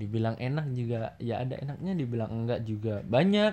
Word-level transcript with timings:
dibilang 0.00 0.40
enak 0.40 0.72
juga 0.72 1.12
ya 1.20 1.44
ada 1.44 1.60
enaknya 1.60 1.92
dibilang 1.92 2.32
enggak 2.32 2.64
juga. 2.64 3.04
Banyak. 3.04 3.52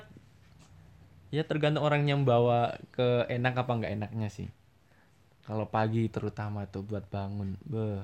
Ya 1.28 1.44
tergantung 1.44 1.84
orang 1.84 2.08
yang 2.08 2.24
bawa 2.24 2.80
ke 2.96 3.28
enak 3.28 3.68
apa 3.68 3.72
enggak 3.76 3.94
enaknya 4.00 4.32
sih. 4.32 4.48
Kalau 5.44 5.68
pagi 5.68 6.08
terutama 6.08 6.64
tuh 6.72 6.88
buat 6.88 7.04
bangun 7.12 7.60
beh. 7.68 8.00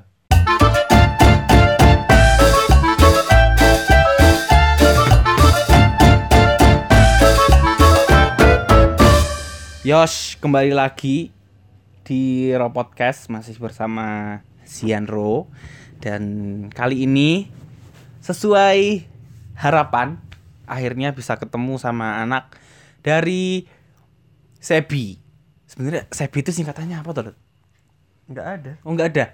Yos, 9.88 10.36
kembali 10.44 10.75
lagi 10.75 11.32
di 12.04 12.52
Ro 12.52 12.75
Podcast 12.75 13.32
masih 13.32 13.55
bersama 13.55 14.39
Sianro 14.68 15.48
dan 16.04 16.23
kali 16.71 17.07
ini 17.07 17.62
sesuai 18.24 19.04
harapan 19.60 20.16
akhirnya 20.64 21.11
bisa 21.11 21.36
ketemu 21.36 21.75
sama 21.75 22.24
anak 22.24 22.56
dari 23.04 23.68
Sebi. 24.64 25.20
Sebenarnya 25.68 26.07
Sebi 26.07 26.39
itu 26.39 26.56
singkatannya 26.56 27.04
apa 27.04 27.10
tuh? 27.11 27.24
Dut? 27.30 27.38
Nggak 28.32 28.47
ada. 28.47 28.71
Oh 28.88 28.96
nggak 28.96 29.10
ada. 29.11 29.25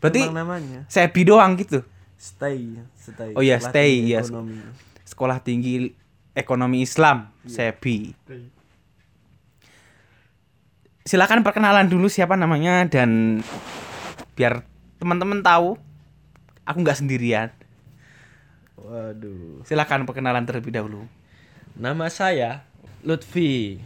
Berarti 0.00 0.22
Emang 0.24 0.48
namanya 0.48 0.88
Sebi 0.88 1.28
doang 1.28 1.60
gitu. 1.60 1.84
stay, 2.18 2.74
stay. 2.98 3.30
Oh 3.36 3.44
iya, 3.44 3.60
Sekolah 3.60 3.70
stay. 3.70 3.92
Ekonomi. 4.16 4.56
Sekolah 5.04 5.38
Tinggi 5.44 5.74
Ekonomi 6.32 6.82
Islam, 6.82 7.30
Sebi. 7.44 8.16
Silakan 11.04 11.44
perkenalan 11.44 11.86
dulu 11.86 12.08
siapa 12.10 12.34
namanya 12.34 12.84
dan 12.88 13.40
biar 14.34 14.64
teman-teman 14.98 15.44
tahu 15.44 15.76
aku 16.64 16.78
nggak 16.80 16.98
sendirian. 16.98 17.52
Waduh. 18.88 19.60
Silakan 19.62 20.08
perkenalan 20.08 20.44
terlebih 20.44 20.72
dahulu. 20.72 21.04
nama 21.76 22.08
saya 22.08 22.64
Lutfi 23.04 23.78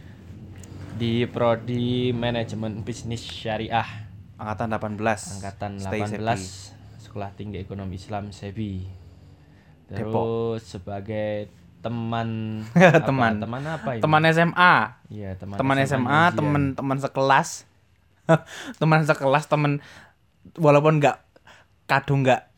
di 0.93 1.27
prodi 1.27 2.09
manajemen 2.09 2.81
bisnis 2.81 3.21
syariah 3.21 3.85
Angkatan 4.33 4.97
18. 4.97 4.97
angkatan 5.37 5.71
Stay 5.77 6.01
18 6.01 6.17
Sebi. 6.17 6.47
Sekolah 6.97 7.29
Tinggi 7.33 7.59
Ekonomi 7.59 7.95
Islam 7.95 8.31
Sebi 8.31 8.87
terus 9.85 10.09
Depok. 10.09 10.25
sebagai 10.57 11.51
teman 11.83 12.63
Teman. 13.07 13.33
apa, 13.35 13.43
teman 13.43 13.63
apa 13.67 13.89
ini 13.91 14.01
Teman 14.01 14.23
SMA, 14.25 14.73
Iya, 15.11 15.29
teman, 15.35 15.55
teman 15.59 15.77
SMA, 15.83 16.21
teman 16.31 16.63
teman 16.73 16.97
sekelas. 16.97 17.67
teman 18.81 19.03
sekelas, 19.03 19.45
teman 19.45 19.83
walaupun 20.55 20.97
nggak 20.97 21.19
kadung 21.85 22.23
nggak 22.23 22.52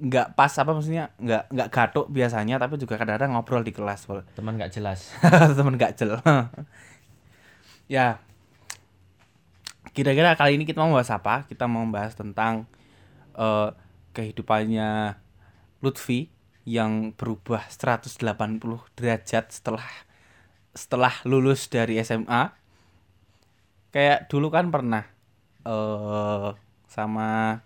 nggak 0.00 0.32
pas 0.32 0.48
apa 0.56 0.72
maksudnya 0.72 1.12
nggak 1.20 1.52
nggak 1.52 1.68
gatuk 1.68 2.06
biasanya 2.08 2.56
tapi 2.56 2.80
juga 2.80 2.96
kadang-kadang 2.96 3.36
ngobrol 3.36 3.60
di 3.60 3.72
kelas 3.76 4.08
wal- 4.08 4.24
teman 4.36 4.56
nggak 4.56 4.72
jelas. 4.72 5.12
Temen 5.56 5.76
gak 5.76 5.92
jel 6.00 6.16
ya. 7.94 8.18
Kira-kira 9.90 10.38
kali 10.38 10.56
ini 10.56 10.64
kita 10.64 10.80
mau 10.80 10.94
bahas 10.96 11.10
apa? 11.10 11.44
Kita 11.50 11.66
mau 11.66 11.82
bahas 11.90 12.14
tentang 12.16 12.64
eh, 13.36 13.70
kehidupannya 14.16 15.18
Lutfi 15.84 16.30
yang 16.68 17.12
berubah 17.16 17.66
180 17.68 18.20
derajat 18.96 19.44
setelah 19.50 19.84
setelah 20.76 21.10
lulus 21.26 21.66
dari 21.66 21.98
SMA 21.98 22.54
kayak 23.90 24.30
dulu 24.30 24.54
kan 24.54 24.70
pernah 24.70 25.02
eh 25.66 26.48
sama 26.86 27.58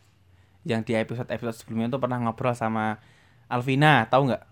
yang 0.64 0.80
di 0.82 0.96
episode 0.96 1.28
episode 1.28 1.56
sebelumnya 1.56 1.92
tuh 1.92 2.00
pernah 2.00 2.18
ngobrol 2.20 2.56
sama 2.56 2.98
Alvina 3.48 4.08
tahu 4.08 4.32
nggak 4.32 4.44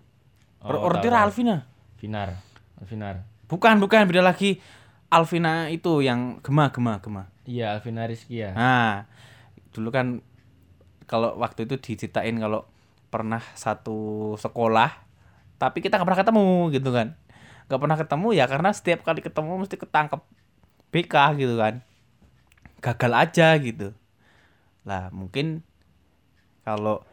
Oh, 0.63 0.79
Ortira. 0.79 1.27
Alvina 1.27 1.67
Finar 1.99 2.39
Finar 2.87 3.27
Bukan, 3.51 3.83
bukan, 3.83 4.07
beda 4.07 4.23
lagi. 4.23 4.63
Alvina 5.11 5.67
itu 5.67 5.99
yang 5.99 6.39
gema, 6.39 6.71
gema, 6.71 7.03
gema. 7.03 7.27
iya 7.43 7.75
Alvina 7.75 8.07
Rizky 8.07 8.39
ya 8.39 8.55
Nah, 8.55 9.05
dulu 9.75 9.91
kan 9.91 10.23
kalau 11.03 11.35
waktu 11.35 11.67
itu 11.67 11.75
diceritain 11.77 12.39
kalau 12.39 12.63
pernah 13.11 13.43
satu 13.53 14.33
sekolah, 14.39 14.89
tapi 15.59 15.83
kita 15.83 15.99
nggak 15.99 16.07
pernah 16.07 16.21
ketemu 16.23 16.47
gitu 16.71 16.89
kan. 16.89 17.07
Nggak 17.67 17.79
pernah 17.83 17.97
ketemu 17.99 18.27
ya 18.33 18.45
karena 18.47 18.69
setiap 18.71 18.99
kali 19.03 19.19
ketemu 19.21 19.51
mesti 19.59 19.75
ketangkep 19.77 20.21
BK 20.89 21.15
gitu 21.37 21.55
kan. 21.59 21.83
Gagal 22.79 23.13
aja 23.13 23.47
gitu. 23.59 23.91
Lah, 24.87 25.11
mungkin 25.11 25.61
kalau 26.63 27.03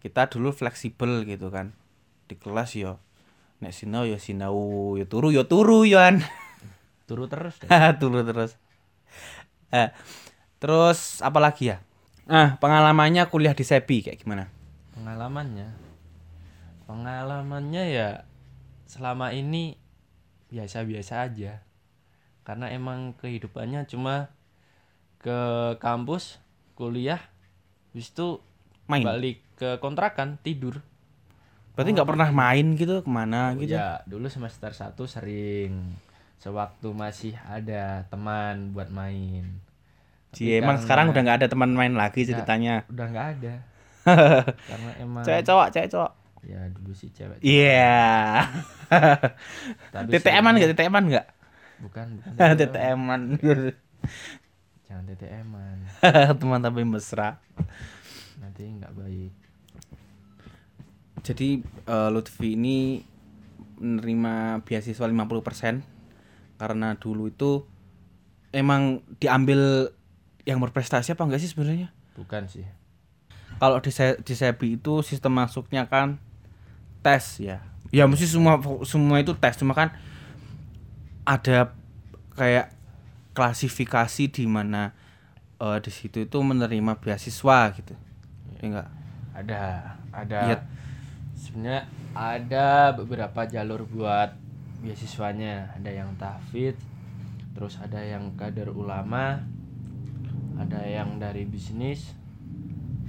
kita 0.00 0.28
dulu 0.32 0.50
fleksibel 0.50 1.22
gitu 1.28 1.52
kan. 1.52 1.72
Di 2.26 2.34
kelas 2.34 2.74
yo 2.74 2.98
nek 3.62 3.72
sinau 3.72 4.04
ya 4.04 4.20
sinau, 4.20 4.96
yo 4.98 5.06
turu 5.06 5.30
yo 5.30 5.46
turu 5.46 5.86
yoan. 5.86 6.20
turu 7.08 7.30
terus 7.30 7.56
deh. 7.62 7.70
Dulu 8.02 8.26
terus. 8.26 8.58
Eh, 9.70 9.94
terus 10.58 11.22
apa 11.22 11.38
lagi 11.38 11.70
ya? 11.70 11.78
Ah, 12.26 12.58
pengalamannya 12.58 13.30
kuliah 13.30 13.54
di 13.54 13.62
Sebi 13.62 14.02
kayak 14.02 14.18
gimana? 14.18 14.50
pengalamannya 14.96 15.76
pengalamannya 16.88 17.84
ya 17.92 18.08
selama 18.88 19.36
ini 19.36 19.76
biasa-biasa 20.48 21.28
aja 21.28 21.60
karena 22.48 22.72
emang 22.72 23.12
kehidupannya 23.20 23.84
cuma 23.84 24.32
ke 25.20 25.36
kampus 25.84 26.40
kuliah 26.72 27.20
habis 27.92 28.08
itu 28.08 28.40
Main. 28.86 29.02
balik 29.02 29.38
ke 29.54 29.76
kontrakan 29.76 30.38
tidur 30.38 30.78
Berarti 31.72 31.92
nggak 31.92 32.08
pernah 32.08 32.28
main 32.30 32.72
gitu 32.72 33.00
ke 33.00 33.10
mana 33.10 33.50
Oh, 33.50 33.58
gitu? 33.58 33.72
ya 33.72 34.00
dulu 34.02 34.26
semester 34.26 34.70
1 34.70 34.96
sering 35.04 35.92
sewaktu 36.36 36.88
masih 36.90 37.34
ada 37.42 38.04
teman 38.06 38.70
buat 38.70 38.88
main 38.88 39.60
Cie, 40.30 40.56
Tapi 40.56 40.62
emang 40.62 40.76
sekarang 40.78 41.10
udah 41.10 41.20
nggak 41.20 41.38
ada 41.38 41.48
teman 41.48 41.70
main 41.70 41.92
lagi 41.92 42.22
ceritanya. 42.22 42.84
udah 42.86 43.06
nggak 43.06 43.26
ada 43.34 43.54
karena 44.68 44.90
emang 44.96 45.22
Cewek 45.22 45.42
cowok, 45.42 45.68
cewek 45.70 45.88
cowok. 45.90 46.12
ya 46.42 46.60
dulu 46.70 46.92
sih 46.92 47.08
cewek 47.10 47.38
Iya. 47.40 48.46
Tapi 49.90 50.08
TTM-an 50.08 50.22
seringnya- 50.54 50.60
nggak? 50.62 50.70
TTM-an 50.72 51.04
nggak? 51.06 51.26
bukan 51.78 52.06
bukan 52.16 52.56
TTM-an. 52.60 53.22
jangan 54.82 55.04
TTM-an 55.06 55.76
Teman 56.36 56.60
tapi 56.62 56.82
mesra. 56.82 57.36
Nanti 58.40 58.62
nggak 58.68 58.92
baik 58.94 59.32
Jadi 61.24 61.58
eh, 61.64 62.08
Lutfi 62.12 62.54
ini 62.54 63.02
menerima 63.82 64.62
beasiswa 64.62 65.04
50% 65.04 65.82
karena 66.56 66.96
dulu 66.96 67.28
itu 67.28 67.66
emang 68.54 69.04
diambil 69.20 69.92
yang 70.48 70.62
berprestasi 70.62 71.12
apa 71.12 71.26
enggak 71.26 71.42
sih 71.42 71.50
sebenarnya? 71.52 71.92
bukan 72.16 72.48
sih 72.48 72.64
Kalau 73.56 73.80
di 73.80 73.90
di 74.24 74.34
Sebi 74.36 74.76
itu 74.76 75.00
sistem 75.00 75.40
masuknya 75.40 75.88
kan 75.88 76.20
tes 77.00 77.40
ya. 77.40 77.64
Ya 77.88 78.04
mesti 78.04 78.28
semua 78.28 78.60
semua 78.84 79.16
itu 79.20 79.32
tes 79.32 79.56
cuma 79.56 79.72
kan 79.72 79.96
ada 81.24 81.72
kayak 82.36 82.72
klasifikasi 83.32 84.28
di 84.28 84.44
mana 84.44 84.92
eh, 85.60 85.78
di 85.80 85.90
situ 85.92 86.24
itu 86.24 86.38
menerima 86.40 87.00
beasiswa 87.00 87.72
gitu. 87.76 87.96
Ya 88.56 88.64
enggak? 88.64 88.88
ada 89.32 89.62
ada 90.10 90.40
Iya. 90.46 90.58
sebenarnya 91.34 91.82
ada 92.12 92.68
beberapa 92.92 93.44
jalur 93.44 93.84
buat 93.84 94.32
beasiswanya 94.78 95.72
ada 95.72 95.90
yang 95.90 96.08
tahfidz 96.16 96.80
terus 97.52 97.76
ada 97.76 97.98
yang 97.98 98.32
kader 98.34 98.68
ulama 98.68 99.44
ada 100.56 100.80
yang 100.80 101.16
dari 101.16 101.44
bisnis 101.44 102.16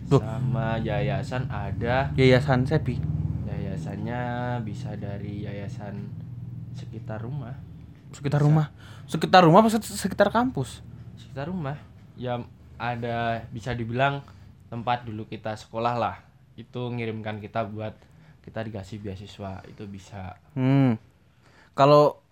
Loh. 0.07 0.19
sama 0.19 0.75
yayasan 0.77 1.47
ada 1.47 2.11
Yayasan 2.13 2.63
Sebi. 2.63 2.99
yayasannya 3.45 4.21
bisa 4.61 4.95
dari 4.95 5.43
yayasan 5.43 6.11
sekitar 6.73 7.19
rumah 7.19 7.55
Sekitar 8.07 8.39
rumah. 8.39 8.71
Sekitar 9.03 9.43
rumah 9.43 9.59
apa 9.59 9.69
se- 9.69 9.83
sekitar 9.83 10.27
kampus? 10.27 10.79
sekitar 11.15 11.47
rumah 11.47 11.75
ya 12.15 12.39
ada 12.75 13.43
bisa 13.49 13.71
dibilang 13.71 14.23
tempat 14.67 15.07
dulu 15.07 15.27
kita 15.27 15.55
sekolah 15.55 15.95
lah. 15.95 16.15
Itu 16.59 16.91
ngirimkan 16.91 17.39
kita 17.39 17.63
buat 17.67 17.95
kita 18.47 18.63
dikasih 18.63 19.03
beasiswa 19.03 19.59
itu 19.67 19.83
bisa. 19.87 20.39
Hmm. 20.55 20.95
Kalau 21.75 22.23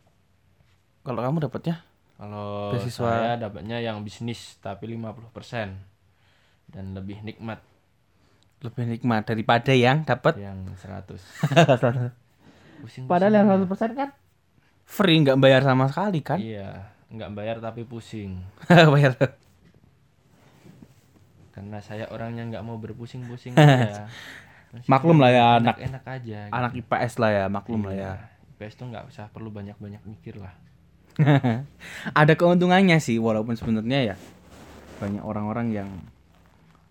kalau 1.03 1.21
kamu 1.21 1.51
dapatnya? 1.51 1.83
Kalau 2.15 2.71
Beasiswa. 2.71 3.03
saya 3.11 3.35
dapatnya 3.35 3.83
yang 3.83 3.99
bisnis 3.99 4.55
tapi 4.63 4.87
50% 4.87 5.35
dan 6.71 6.85
lebih 6.95 7.19
nikmat. 7.27 7.59
Lebih 8.63 8.95
nikmat 8.95 9.27
daripada 9.27 9.75
yang 9.75 10.07
dapat 10.07 10.39
yang 10.39 10.63
100 10.79 11.11
pusing 12.81 13.03
Padahal 13.05 13.35
yang 13.35 13.47
100% 13.51 13.67
kan? 13.99 14.09
Free 14.87 15.19
nggak 15.21 15.37
bayar 15.43 15.61
sama 15.67 15.91
sekali 15.91 16.23
kan? 16.23 16.39
iya 16.39 16.95
nggak 17.11 17.31
bayar 17.37 17.57
tapi 17.61 17.85
pusing. 17.85 18.41
Bayar. 18.93 19.13
Karena 21.55 21.79
saya 21.79 22.05
orangnya 22.11 22.43
nggak 22.45 22.63
mau 22.63 22.75
berpusing-pusing 22.75 23.55
Maklum 24.91 25.23
lah 25.23 25.31
ya, 25.31 25.45
anak- 25.55 25.79
enak 25.79 26.03
aja 26.03 26.37
gitu. 26.45 26.51
Anak 26.51 26.71
IPS 26.75 27.13
lah 27.15 27.31
ya, 27.31 27.45
maklum 27.47 27.87
lah 27.87 27.95
ya. 27.95 28.11
Iya, 28.11 28.13
IPS 28.51 28.73
tuh 28.75 28.85
nggak 28.91 29.07
usah 29.07 29.31
perlu 29.31 29.47
banyak-banyak 29.47 30.03
mikir 30.03 30.35
lah 30.35 30.51
Ada 32.11 32.35
keuntungannya 32.35 32.99
sih 32.99 33.15
walaupun 33.15 33.55
sebenarnya 33.55 34.11
ya 34.11 34.15
banyak 34.99 35.23
orang-orang 35.23 35.71
yang 35.71 35.89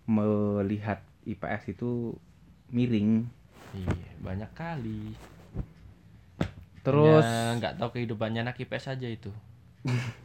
melihat 0.05 1.01
IPS 1.25 1.77
itu 1.77 2.17
miring. 2.69 3.29
iya 3.73 4.09
banyak 4.17 4.49
kali 4.53 5.13
Terus 6.81 7.25
nggak 7.57 7.77
tahu 7.77 7.89
kehidupannya 7.93 8.45
anak 8.45 8.57
IPS 8.57 8.97
aja 8.97 9.05
itu 9.05 9.29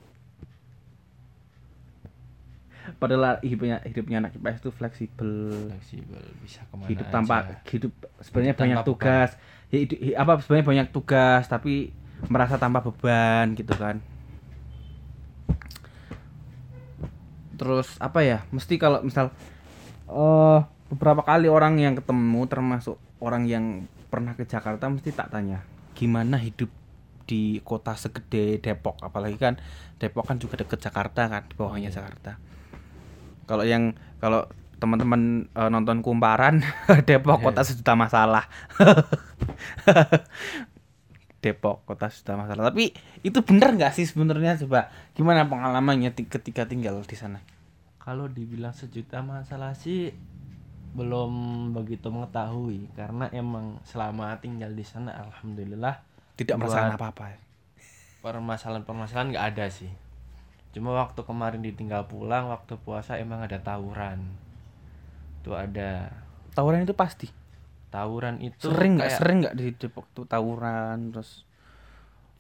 padahal 2.97 3.39
hidupnya 3.41 3.81
hidupnya 3.83 4.17
anak 4.19 4.35
IPS 4.35 4.59
itu 4.59 4.71
fleksibel. 4.71 5.33
fleksibel 5.69 6.21
bisa 6.41 6.61
ke 6.63 6.75
mana 6.75 6.89
hidup 6.89 7.07
aja. 7.07 7.13
tanpa 7.13 7.37
hidup 7.67 7.93
sebenarnya 8.19 8.53
Hidup 8.53 8.63
banyak 8.63 8.79
tugas 8.85 9.31
hidup, 9.69 9.99
hi- 9.99 10.17
apa 10.17 10.33
sebenarnya 10.39 10.67
banyak 10.67 10.89
tugas 10.91 11.45
tapi 11.45 11.93
merasa 12.27 12.57
tanpa 12.57 12.81
beban 12.81 13.53
gitu 13.55 13.73
kan 13.73 14.01
terus 17.55 17.97
apa 17.99 18.21
ya 18.21 18.39
mesti 18.49 18.75
kalau 18.77 19.01
misal 19.01 19.29
eh 20.09 20.61
beberapa 20.89 21.23
kali 21.23 21.47
orang 21.47 21.77
yang 21.77 21.95
ketemu 21.95 22.49
termasuk 22.49 22.97
orang 23.21 23.45
yang 23.45 23.65
pernah 24.09 24.33
ke 24.33 24.43
Jakarta 24.43 24.89
mesti 24.89 25.13
tak 25.13 25.31
tanya 25.31 25.63
gimana 25.93 26.41
hidup 26.41 26.73
di 27.25 27.63
kota 27.63 27.95
segede 27.95 28.59
Depok 28.59 28.99
apalagi 28.99 29.39
kan 29.39 29.55
Depok 29.97 30.27
kan 30.27 30.41
juga 30.41 30.59
deket 30.59 30.83
Jakarta 30.83 31.29
kan 31.29 31.47
di 31.47 31.55
bawahnya 31.55 31.93
Iya. 31.93 32.03
Jakarta 32.03 32.41
kalau 33.51 33.67
yang 33.67 33.93
kalau 34.23 34.47
teman-teman 34.79 35.51
eh, 35.51 35.69
nonton 35.69 36.01
kumparan 36.01 36.63
Depok 37.09 37.37
Iya. 37.37 37.45
kota 37.51 37.61
sejuta 37.67 37.93
masalah. 37.93 38.47
Depok 41.41 41.83
kota 41.85 42.07
sejuta 42.07 42.37
masalah. 42.37 42.69
Tapi 42.69 42.93
itu 43.21 43.39
bener 43.41 43.73
nggak 43.73 43.91
sih 43.91 44.05
sebenarnya? 44.05 44.61
Coba 44.61 44.87
gimana 45.13 45.45
pengalamannya 45.45 46.13
ti- 46.13 46.29
ketika 46.29 46.65
tinggal 46.65 47.01
di 47.03 47.17
sana? 47.17 47.41
Kalau 47.97 48.29
dibilang 48.29 48.73
sejuta 48.73 49.21
masalah 49.21 49.73
sih 49.73 50.13
belum 50.93 51.33
begitu 51.73 52.09
mengetahui. 52.09 52.93
Karena 52.93 53.29
emang 53.33 53.81
selama 53.83 54.37
tinggal 54.39 54.73
di 54.73 54.85
sana 54.85 55.17
alhamdulillah 55.19 56.01
tidak 56.37 56.57
merasakan 56.57 56.97
apa-apa 56.97 57.25
ya? 57.33 57.41
permasalahan-permasalahan 58.21 59.33
nggak 59.33 59.47
ada 59.57 59.67
sih 59.73 59.89
cuma 60.71 60.95
waktu 60.95 61.21
kemarin 61.27 61.63
ditinggal 61.67 62.07
pulang 62.07 62.47
waktu 62.47 62.79
puasa 62.79 63.19
emang 63.19 63.43
ada 63.43 63.59
tawuran. 63.59 64.23
Tuh 65.43 65.59
ada. 65.59 66.11
Tawuran 66.55 66.87
itu 66.87 66.95
pasti? 66.95 67.27
Tawuran 67.91 68.39
itu 68.39 68.71
sering 68.71 69.03
nggak? 69.03 69.11
sering 69.19 69.37
nggak 69.43 69.55
di 69.59 69.75
Depok 69.75 70.07
tuh 70.15 70.23
tawuran 70.23 71.11
terus 71.11 71.43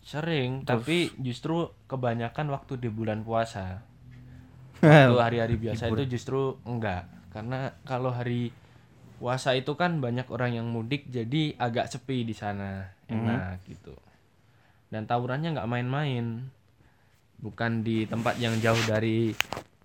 sering 0.01 0.63
Terus- 0.63 0.87
tapi 0.87 0.99
justru 1.19 1.75
kebanyakan 1.91 2.55
waktu 2.55 2.79
di 2.79 2.89
bulan 2.89 3.27
puasa. 3.27 3.83
Waktu 4.81 5.21
hari-hari 5.21 5.61
biasa 5.61 5.93
itu 5.93 6.17
justru 6.17 6.57
enggak 6.65 7.05
karena 7.37 7.77
kalau 7.85 8.09
hari 8.17 8.49
puasa 9.21 9.53
itu 9.53 9.77
kan 9.77 10.01
banyak 10.01 10.25
orang 10.33 10.57
yang 10.57 10.67
mudik 10.73 11.05
jadi 11.13 11.53
agak 11.61 11.93
sepi 11.93 12.25
di 12.25 12.33
sana. 12.33 12.89
Enak 13.05 13.61
gitu. 13.69 13.93
Dan 14.89 15.05
tawurannya 15.05 15.53
nggak 15.53 15.69
main-main 15.69 16.49
bukan 17.41 17.81
di 17.81 18.05
tempat 18.05 18.37
yang 18.37 18.55
jauh 18.61 18.79
dari 18.85 19.33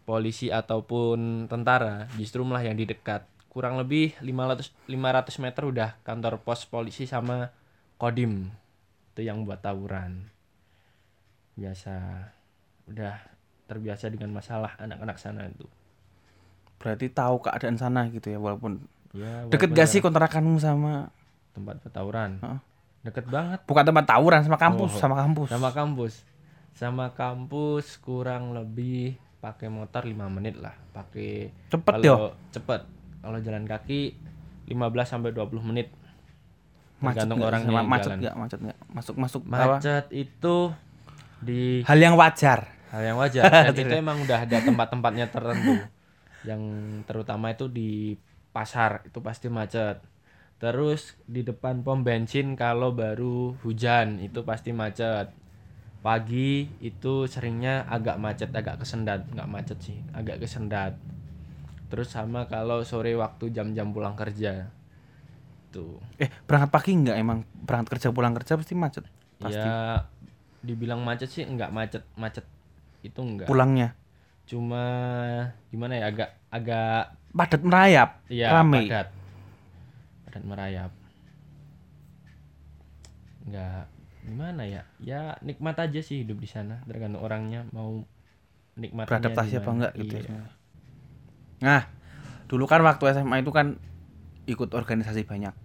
polisi 0.03 0.51
ataupun 0.51 1.47
tentara. 1.49 2.05
Justru 2.19 2.43
malah 2.43 2.67
yang 2.67 2.77
di 2.77 2.85
dekat. 2.85 3.25
Kurang 3.49 3.79
lebih 3.79 4.13
500 4.19 4.91
500 4.91 5.39
meter 5.43 5.63
udah 5.63 5.89
kantor 6.03 6.43
pos 6.43 6.67
polisi 6.67 7.07
sama 7.07 7.49
kodim. 7.95 8.51
Itu 9.15 9.23
yang 9.23 9.47
buat 9.47 9.63
tawuran. 9.63 10.27
Biasa. 11.55 11.95
Udah 12.91 13.15
terbiasa 13.65 14.11
dengan 14.11 14.35
masalah 14.35 14.75
anak-anak 14.77 15.17
sana 15.17 15.47
itu. 15.47 15.65
Berarti 16.77 17.09
tahu 17.09 17.41
keadaan 17.41 17.79
sana 17.79 18.05
gitu 18.11 18.29
ya 18.29 18.37
walaupun 18.37 18.77
ya 19.15 19.47
deket 19.47 19.71
walaupun 19.71 19.79
gak 19.79 19.87
sih 19.89 20.03
kontrakanmu 20.03 20.59
sama 20.59 21.07
tempat 21.55 21.79
tawuran 21.87 22.37
Heeh. 22.43 22.59
deket 23.07 23.25
banget. 23.31 23.63
Bukan 23.65 23.83
tempat 23.87 24.05
tawuran 24.05 24.43
sama 24.43 24.59
kampus 24.59 24.91
Oh. 24.93 24.99
sama 24.99 25.15
kampus. 25.17 25.47
Sama 25.49 25.69
kampus 25.71 26.13
sama 26.75 27.16
kampus 27.16 28.04
kurang 28.04 28.51
lebih 28.51 29.16
pakai 29.39 29.72
motor 29.72 30.04
5 30.04 30.12
menit 30.27 30.60
lah. 30.60 30.75
Pakai 30.92 31.50
cepet 31.72 32.04
yo. 32.04 32.36
cepet. 32.51 32.83
Kalau 33.24 33.39
jalan 33.39 33.63
kaki 33.63 34.19
15 34.68 34.83
sampai 35.07 35.31
20 35.31 35.69
menit. 35.72 35.88
Macet 37.00 37.31
tergantung 37.31 37.72
yang 37.72 37.88
macet 37.88 38.12
nggak? 38.19 38.36
Macet 38.36 38.60
nggak? 38.60 38.77
Masuk 38.92 39.16
masuk 39.16 39.42
apa? 39.48 39.80
Macet 39.80 40.06
itu 40.12 40.75
di 41.39 41.80
hal 41.88 42.00
yang 42.00 42.19
wajar. 42.19 42.68
Hal 42.92 43.01
yang 43.07 43.18
wajar. 43.18 43.72
Dan 43.72 43.75
itu 43.88 43.95
emang 43.95 44.19
udah 44.19 44.44
ada 44.44 44.57
tempat-tempatnya 44.60 45.31
tertentu. 45.31 45.80
Yang 46.44 46.62
terutama 47.07 47.56
itu 47.56 47.72
di 47.72 48.19
pasar 48.51 49.07
itu 49.07 49.24
pasti 49.24 49.48
macet. 49.48 50.04
Terus 50.60 51.16
di 51.24 51.44
depan 51.44 51.83
pom 51.88 52.04
bensin 52.04 52.60
kalau 52.60 52.92
baru 52.92 53.56
hujan 53.63 54.19
itu 54.19 54.44
pasti 54.44 54.72
macet 54.72 55.44
pagi 56.05 56.69
itu 56.85 57.25
seringnya 57.25 57.89
agak 57.89 58.21
macet 58.21 58.53
agak 58.53 58.77
kesendat. 58.77 59.25
Nggak 59.33 59.49
macet 59.49 59.77
sih 59.81 59.97
agak 60.13 60.37
kesendat. 60.37 60.93
Terus 61.89 62.13
sama 62.13 62.45
kalau 62.45 62.85
sore 62.85 63.17
waktu 63.17 63.49
jam-jam 63.49 63.89
pulang 63.89 64.13
kerja. 64.13 64.69
Tuh. 65.73 65.97
Eh 66.21 66.29
berangkat 66.45 66.69
pagi 66.69 66.93
nggak 66.93 67.17
emang? 67.17 67.41
Berangkat 67.57 67.97
kerja 67.97 68.13
pulang 68.13 68.37
kerja 68.37 68.53
pasti 68.53 68.77
macet? 68.77 69.09
Pasti. 69.41 69.57
Ya 69.57 70.05
dibilang 70.61 71.01
macet 71.01 71.33
sih 71.33 71.41
nggak 71.41 71.73
macet 71.73 72.05
macet. 72.13 72.45
Itu 73.01 73.25
enggak 73.25 73.49
pulangnya? 73.49 73.97
Cuma 74.45 74.85
gimana 75.73 75.97
ya 75.97 76.13
agak 76.13 76.37
agak 76.53 77.17
padat 77.33 77.61
merayap? 77.65 78.09
Ya 78.29 78.53
rame? 78.53 78.85
padat. 78.85 79.09
Padat 80.29 80.43
merayap. 80.45 80.91
Nggak 83.49 83.94
gimana 84.25 84.66
ya? 84.66 84.83
Ya 84.98 85.38
nikmat 85.45 85.77
aja 85.77 86.01
sih 86.01 86.25
hidup 86.25 86.42
di 86.42 86.50
sana. 86.50 86.81
Tergantung 86.89 87.22
orangnya 87.22 87.63
mau 87.69 88.04
nikmatnya 88.75 89.07
beradaptasi 89.07 89.62
apa 89.62 89.69
enggak 89.72 89.94
gitu 89.95 90.16
Iya. 90.19 90.27
ya 90.27 90.44
nah 91.56 91.88
dulu 92.51 92.68
kan 92.68 92.83
waktu 92.83 93.07
SMA 93.16 93.39
itu 93.39 93.51
kan 93.56 93.80
ikut 94.45 94.75
organisasi 94.75 95.24
banyak. 95.24 95.56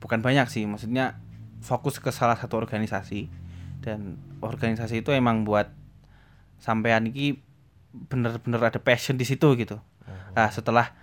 Bukan 0.00 0.24
banyak 0.24 0.48
sih 0.48 0.64
maksudnya 0.64 1.20
fokus 1.60 2.00
ke 2.00 2.08
salah 2.08 2.34
satu 2.40 2.56
organisasi. 2.56 3.28
Dan 3.84 4.16
organisasi 4.40 5.04
itu 5.04 5.12
emang 5.12 5.44
buat 5.44 5.68
sampean 6.56 7.12
ini 7.12 7.36
bener-bener 7.92 8.58
ada 8.58 8.80
passion 8.80 9.20
di 9.20 9.28
situ 9.28 9.44
gitu. 9.60 9.76
Nah 10.34 10.48
setelah 10.48 10.96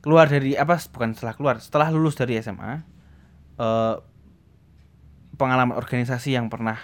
keluar 0.00 0.30
dari 0.30 0.54
apa 0.56 0.78
bukan 0.94 1.12
setelah 1.12 1.34
keluar 1.36 1.56
setelah 1.60 1.90
lulus 1.92 2.16
dari 2.16 2.38
SMA 2.40 2.80
eh, 3.60 3.94
pengalaman 5.40 5.72
organisasi 5.72 6.36
yang 6.36 6.52
pernah 6.52 6.76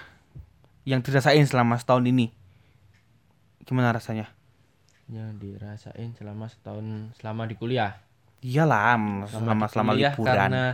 yang 0.89 1.05
dirasain 1.05 1.45
selama 1.45 1.77
setahun 1.77 2.09
ini. 2.09 2.33
Gimana 3.69 3.93
rasanya? 3.93 4.33
Yang 5.13 5.37
dirasain 5.37 6.17
selama 6.17 6.49
setahun 6.49 7.13
selama 7.21 7.45
di 7.45 7.55
kuliah? 7.61 8.01
Iyalah 8.41 8.97
selama 9.29 9.69
selama 9.69 9.93
kuliah 9.93 10.17
liburan. 10.17 10.25
karena 10.33 10.65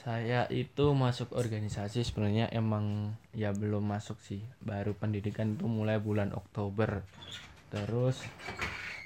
saya 0.00 0.48
itu 0.48 0.96
masuk 0.96 1.36
organisasi 1.36 2.02
sebenarnya 2.02 2.48
emang 2.50 3.14
ya 3.30 3.54
belum 3.54 3.86
masuk 3.86 4.18
sih. 4.18 4.42
Baru 4.58 4.98
pendidikan 4.98 5.54
itu 5.54 5.70
mulai 5.70 6.02
bulan 6.02 6.34
Oktober. 6.34 7.06
Terus 7.70 8.18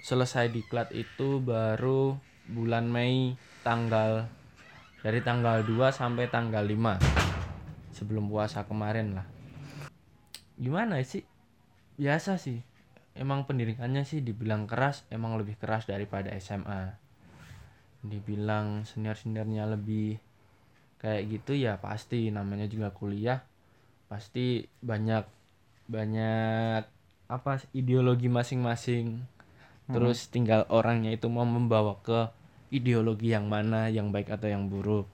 selesai 0.06 0.48
diklat 0.48 0.94
itu 0.96 1.42
baru 1.42 2.16
bulan 2.48 2.88
Mei 2.88 3.36
tanggal 3.66 4.30
dari 5.02 5.20
tanggal 5.20 5.66
2 5.66 5.92
sampai 5.92 6.32
tanggal 6.32 6.64
5 6.64 7.23
sebelum 7.94 8.26
puasa 8.26 8.66
kemarin 8.66 9.16
lah. 9.16 9.26
Gimana 10.58 10.98
sih? 11.06 11.22
Biasa 11.94 12.36
sih. 12.36 12.58
Emang 13.14 13.46
pendidikannya 13.46 14.02
sih 14.02 14.18
dibilang 14.18 14.66
keras 14.66 15.06
emang 15.06 15.38
lebih 15.38 15.54
keras 15.54 15.86
daripada 15.86 16.34
SMA 16.42 16.98
dibilang 18.04 18.84
senior-seniornya 18.84 19.64
lebih 19.70 20.18
kayak 20.98 21.22
gitu 21.30 21.54
ya 21.54 21.78
pasti. 21.78 22.34
Namanya 22.34 22.66
juga 22.66 22.90
kuliah 22.90 23.38
pasti 24.10 24.66
banyak 24.82 25.24
banyak 25.86 26.82
apa 27.30 27.52
ideologi 27.70 28.26
masing-masing. 28.26 29.22
Terus 29.86 30.26
tinggal 30.26 30.66
orangnya 30.72 31.14
itu 31.14 31.30
mau 31.30 31.46
membawa 31.46 31.94
ke 32.02 32.26
ideologi 32.74 33.30
yang 33.30 33.46
mana 33.46 33.86
yang 33.86 34.10
baik 34.10 34.34
atau 34.34 34.50
yang 34.50 34.66
buruk. 34.66 35.06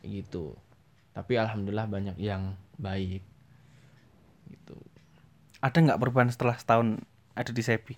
Kayak 0.00 0.24
gitu 0.24 0.56
tapi 1.16 1.32
alhamdulillah 1.34 1.88
banyak 1.88 2.16
yang 2.16 2.52
baik 2.76 3.24
gitu 4.46 4.76
ada 5.58 5.72
nggak 5.74 5.96
perubahan 5.96 6.28
setelah 6.28 6.54
setahun 6.54 7.00
ada 7.32 7.50
di 7.50 7.62
Sepi 7.62 7.96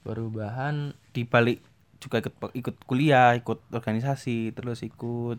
perubahan 0.00 0.94
di 1.10 1.22
balik 1.22 1.62
juga 1.98 2.18
ikut 2.18 2.34
ikut 2.52 2.76
kuliah, 2.82 3.38
ikut 3.38 3.62
organisasi, 3.70 4.50
terus 4.50 4.82
ikut 4.82 5.38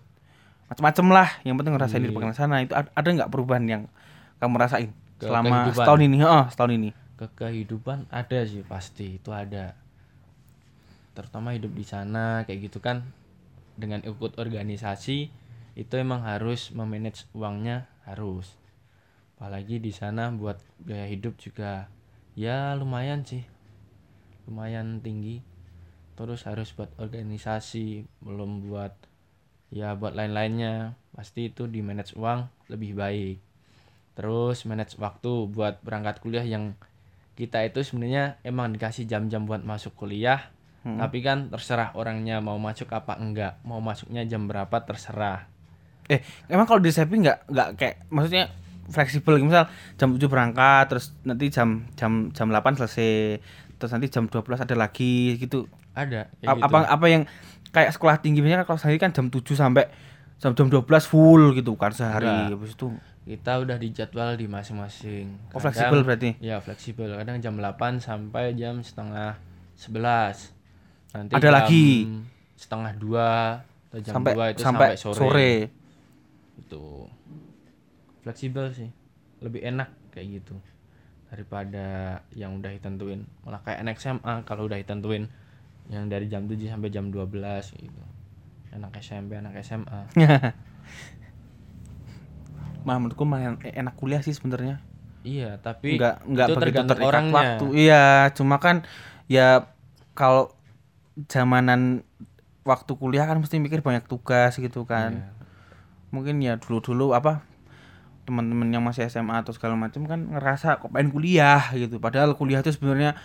macam-macam 0.63 1.05
lah. 1.11 1.29
Yang 1.43 1.55
penting 1.59 1.73
ngerasain 1.75 1.99
di 1.99 2.07
Iya. 2.07 2.31
sana 2.31 2.63
itu 2.63 2.71
ad- 2.71 2.87
ada 2.89 3.03
nggak 3.05 3.27
perubahan 3.27 3.67
yang 3.67 3.83
kamu 4.39 4.55
rasain 4.57 4.95
Ke 5.19 5.27
selama 5.27 5.67
kehidupan. 5.67 5.75
setahun 5.77 6.01
ini? 6.01 6.15
Oh, 6.23 6.45
setahun 6.47 6.71
ini. 6.73 6.89
ke 7.13 7.27
kehidupan 7.35 8.07
ada 8.09 8.39
sih 8.43 8.63
pasti 8.63 9.19
itu 9.19 9.29
ada 9.29 9.75
terutama 11.13 11.51
hidup 11.51 11.71
di 11.71 11.83
sana 11.83 12.41
kayak 12.41 12.67
gitu 12.67 12.79
kan 12.79 13.05
dengan 13.75 13.99
ikut 14.01 14.33
organisasi 14.33 15.27
itu 15.73 15.97
emang 15.97 16.21
harus 16.21 16.69
memanage 16.69 17.25
uangnya 17.33 17.89
harus. 18.05 18.53
Apalagi 19.37 19.81
di 19.81 19.89
sana 19.89 20.29
buat 20.29 20.61
biaya 20.77 21.09
hidup 21.09 21.41
juga 21.41 21.89
ya 22.37 22.77
lumayan 22.77 23.25
sih. 23.25 23.41
Lumayan 24.45 25.01
tinggi. 25.01 25.41
Terus 26.13 26.45
harus 26.45 26.69
buat 26.77 26.93
organisasi 27.01 28.05
belum 28.21 28.69
buat 28.69 28.93
ya 29.73 29.97
buat 29.97 30.13
lain-lainnya. 30.13 30.93
Pasti 31.17 31.49
itu 31.49 31.65
di 31.65 31.81
manage 31.81 32.13
uang 32.13 32.69
lebih 32.69 32.93
baik. 32.93 33.41
Terus 34.13 34.69
manage 34.69 34.93
waktu 35.01 35.49
buat 35.49 35.81
berangkat 35.81 36.21
kuliah 36.21 36.45
yang 36.45 36.77
kita 37.33 37.65
itu 37.65 37.81
sebenarnya 37.81 38.37
emang 38.45 38.77
dikasih 38.77 39.09
jam-jam 39.09 39.49
buat 39.49 39.65
masuk 39.65 39.97
kuliah. 39.97 40.53
Tapi 40.83 41.23
kan 41.23 41.47
terserah 41.47 41.95
orangnya 41.95 42.43
mau 42.43 42.59
masuk 42.59 42.91
apa 42.91 43.15
enggak. 43.17 43.57
Mau 43.65 43.79
masuknya 43.79 44.21
jam 44.27 44.45
berapa 44.45 44.83
terserah 44.83 45.52
Eh, 46.05 46.19
emang 46.47 46.63
kalau 46.63 46.77
di 46.77 46.89
Sepi 46.89 47.15
nggak 47.17 47.47
nggak 47.47 47.67
kayak 47.75 47.95
maksudnya 48.07 48.51
fleksibel 48.85 49.35
gitu, 49.35 49.47
misal 49.47 49.65
jam 49.95 50.11
7 50.11 50.27
berangkat 50.27 50.85
terus 50.87 51.15
nanti 51.23 51.47
jam 51.47 51.67
jam 51.93 52.11
jam 52.29 52.47
8 52.47 52.75
selesai 52.75 53.39
terus 53.73 53.91
nanti 53.91 54.07
jam 54.07 54.27
12 54.27 54.43
ada 54.59 54.75
lagi 54.75 55.37
gitu. 55.37 55.65
ada 55.93 56.27
kayak 56.35 56.43
A- 56.45 56.55
gitu. 56.57 56.65
Apa 56.65 56.77
apa 56.85 57.05
yang 57.05 57.23
kayak 57.69 57.91
sekolah 57.91 58.17
tinggi 58.17 58.39
misalnya 58.39 58.63
kalau 58.63 58.75
sehari 58.75 58.97
kan 58.97 59.09
jam 59.09 59.27
7 59.27 59.39
sampai 59.53 59.87
jam 60.35 60.51
jam 60.51 60.67
12 60.67 60.83
full 61.05 61.53
gitu 61.53 61.73
kan 61.73 61.89
sehari 61.89 62.27
Enggak. 62.27 62.59
habis 62.59 62.73
itu. 62.73 62.87
kita 63.23 63.55
udah 63.57 63.77
dijadwal 63.77 64.35
di 64.35 64.45
masing-masing 64.45 65.31
Oh, 65.49 65.57
fleksibel 65.57 66.03
berarti. 66.03 66.35
ya 66.37 66.59
fleksibel 66.59 67.07
kadang 67.13 67.39
jam 67.39 67.55
8 67.55 67.71
sampai 67.97 68.51
jam 68.51 68.83
setengah 68.83 69.39
11 69.79 70.51
nanti 71.13 71.31
Ada 71.31 71.39
jam 71.41 71.53
lagi. 71.53 71.87
setengah 72.53 72.91
dua 72.93 73.63
atau 73.87 73.99
jam 74.01 74.13
sampai, 74.13 74.33
2 74.33 74.43
itu 74.49 74.59
sampai 74.59 74.89
sampai, 74.89 74.89
sore. 74.97 75.15
sore. 75.15 75.51
Itu 76.59 77.07
fleksibel 78.21 78.71
sih 78.71 78.89
lebih 79.43 79.63
enak 79.63 79.89
kayak 80.13 80.41
gitu 80.41 80.55
daripada 81.33 82.21
yang 82.37 82.61
udah 82.61 82.69
ditentuin 82.69 83.25
malah 83.41 83.59
kayak 83.65 83.81
anak 83.81 83.97
SMA 83.97 84.45
kalau 84.45 84.69
udah 84.69 84.77
ditentuin 84.77 85.27
yang 85.89 86.07
dari 86.07 86.29
jam 86.29 86.45
7 86.45 86.55
sampai 86.69 86.93
jam 86.93 87.09
12 87.09 87.33
gitu 87.75 88.03
anak 88.73 88.93
SMP 89.01 89.37
anak 89.37 89.57
SMA 89.65 89.99
Mah 92.83 92.99
menurutku 92.99 93.23
mah 93.23 93.39
yang 93.39 93.55
enak 93.63 93.95
kuliah 93.95 94.19
sih 94.19 94.35
sebenarnya. 94.35 94.83
iya 95.23 95.55
tapi 95.55 95.95
Enggak 95.95 96.19
enggak 96.27 96.47
itu 96.47 96.51
begitu 96.51 96.63
tergantung 96.67 96.97
terikat 96.99 97.07
orangnya 97.07 97.33
waktu. 97.39 97.65
Iya, 97.79 98.05
cuma 98.35 98.55
kan 98.59 98.75
ya 99.31 99.71
kalau 100.11 100.51
zamanan 101.31 102.03
waktu 102.67 102.91
kuliah 102.99 103.23
kan 103.23 103.39
mesti 103.39 103.55
mikir 103.63 103.79
banyak 103.79 104.03
tugas 104.03 104.59
gitu 104.59 104.83
kan. 104.83 105.15
Iya. 105.15 105.32
Mungkin 106.13 106.37
ya 106.39 106.61
dulu-dulu 106.61 107.17
apa 107.17 107.41
teman-teman 108.23 108.69
yang 108.71 108.85
masih 108.85 109.09
SMA 109.09 109.41
atau 109.43 109.51
segala 109.51 109.75
macam 109.75 110.05
kan 110.07 110.29
ngerasa 110.29 110.79
kok 110.79 110.93
pengen 110.93 111.09
kuliah 111.11 111.73
gitu. 111.73 111.97
Padahal 111.99 112.37
kuliah 112.37 112.61
itu 112.61 112.71
sebenarnya 112.71 113.17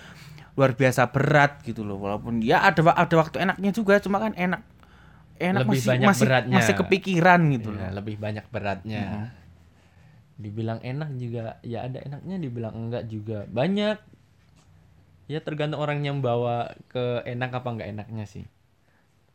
luar 0.58 0.74
biasa 0.74 1.12
berat 1.12 1.62
gitu 1.62 1.84
loh. 1.86 2.00
Walaupun 2.00 2.40
ya 2.42 2.64
ada 2.64 2.82
ada 2.82 3.14
waktu 3.14 3.44
enaknya 3.44 3.70
juga, 3.70 4.00
cuma 4.02 4.18
kan 4.18 4.32
enak 4.34 4.64
enak 5.38 5.62
Lebih 5.62 5.70
masih 5.78 5.86
banyak 5.86 6.08
masih 6.10 6.26
beratnya. 6.26 6.56
masih 6.58 6.74
kepikiran 6.74 7.40
gitu 7.54 7.68
Iya, 7.70 7.78
loh. 7.78 8.02
lebih 8.02 8.16
banyak 8.18 8.44
beratnya 8.50 9.04
dibilang 10.38 10.78
enak 10.82 11.10
juga 11.14 11.58
ya 11.66 11.86
ada 11.86 11.98
enaknya 11.98 12.36
dibilang 12.38 12.74
enggak 12.74 13.06
juga 13.06 13.42
banyak 13.50 13.98
ya 15.26 15.38
tergantung 15.42 15.82
orang 15.82 16.02
yang 16.02 16.22
bawa 16.22 16.74
ke 16.86 17.26
enak 17.26 17.50
apa 17.54 17.68
enggak 17.74 17.90
enaknya 17.90 18.24
sih 18.26 18.46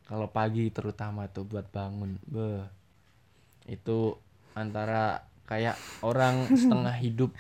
kalau 0.08 0.32
pagi 0.32 0.72
terutama 0.72 1.28
tuh 1.28 1.44
buat 1.44 1.68
bangun 1.72 2.20
beh 2.24 2.64
itu 3.66 4.18
antara 4.54 5.22
kayak 5.44 5.74
orang 6.00 6.46
setengah 6.62 6.96
hidup. 6.96 7.32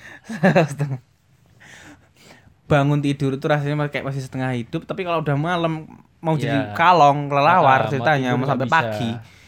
Bangun 2.63 2.99
tidur 2.99 3.35
itu 3.35 3.45
rasanya 3.45 3.87
kayak 3.87 4.07
masih 4.07 4.23
setengah 4.23 4.55
hidup 4.55 4.83
tapi 4.83 5.03
kalau 5.03 5.19
udah 5.19 5.35
malam 5.35 5.85
mau 6.19 6.33
jadi 6.33 6.71
Iya. 6.71 6.73
kalong 6.73 7.27
kelelawar 7.27 7.85
ceritanya 7.87 8.33
mau 8.33 8.47
sampai 8.47 8.65
nggak 8.65 8.73
pagi. 8.73 9.11
Bisa. 9.11 9.41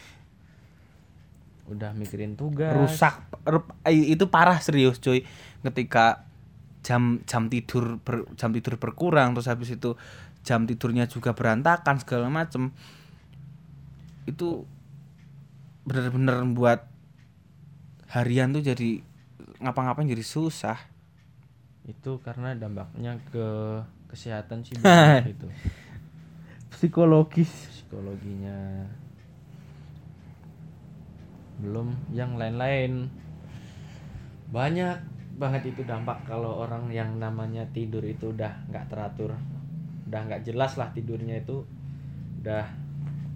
udah 1.66 1.90
mikirin 1.92 2.38
tugas. 2.38 2.70
Rusak 2.70 3.26
i- 3.84 4.14
itu 4.14 4.30
parah 4.30 4.60
serius 4.60 5.02
cuy. 5.02 5.26
Ketika 5.60 6.22
jam 6.80 7.18
jam 7.26 7.50
tidur 7.50 7.98
ber- 7.98 8.30
jam 8.38 8.54
tidur 8.54 8.78
berkurang 8.78 9.34
terus 9.34 9.50
habis 9.50 9.74
itu 9.74 9.98
jam 10.46 10.62
tidurnya 10.62 11.10
juga 11.10 11.34
berantakan 11.34 11.98
segala 11.98 12.30
macem. 12.30 12.70
Itu 14.24 14.62
bener-bener 15.86 16.42
membuat 16.42 16.90
harian 18.10 18.50
tuh 18.50 18.60
jadi 18.60 19.00
ngapa-ngapain 19.62 20.10
jadi 20.10 20.26
susah. 20.26 20.76
Itu 21.86 22.18
karena 22.26 22.58
dampaknya 22.58 23.22
ke 23.30 23.46
kesehatan 24.10 24.66
sih 24.66 24.74
gitu. 25.30 25.46
Psikologis. 26.74 27.48
Psikologinya. 27.70 28.90
Belum 31.62 31.94
yang 32.10 32.34
lain-lain. 32.34 33.06
Banyak 34.50 34.98
banget 35.38 35.70
itu 35.70 35.86
dampak 35.86 36.26
kalau 36.26 36.66
orang 36.66 36.90
yang 36.90 37.22
namanya 37.22 37.68
tidur 37.70 38.00
itu 38.02 38.32
udah 38.32 38.66
nggak 38.72 38.88
teratur 38.88 39.36
udah 40.06 40.20
nggak 40.22 40.42
jelas 40.46 40.78
lah 40.78 40.90
tidurnya 40.94 41.42
itu. 41.42 41.66
Udah 42.42 42.66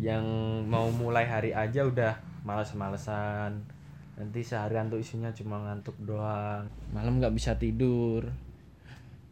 yang 0.00 0.24
mau 0.70 0.88
mulai 0.94 1.26
hari 1.28 1.50
aja 1.52 1.84
udah 1.84 2.29
males-malesan. 2.44 3.60
Nanti 4.20 4.40
seharian 4.44 4.92
tuh 4.92 5.00
isinya 5.00 5.32
cuma 5.32 5.60
ngantuk 5.64 5.96
doang. 6.00 6.68
Malam 6.92 7.20
nggak 7.20 7.34
bisa 7.34 7.56
tidur. 7.56 8.28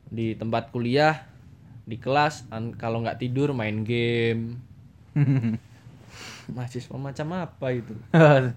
Di 0.09 0.37
tempat 0.37 0.73
kuliah 0.73 1.29
di 1.89 1.97
kelas 1.97 2.49
kalau 2.77 3.05
nggak 3.05 3.21
tidur 3.21 3.53
main 3.57 3.85
game. 3.85 4.61
Mahasiswa 6.57 6.97
macam 6.97 7.29
apa 7.37 7.67
itu? 7.73 7.93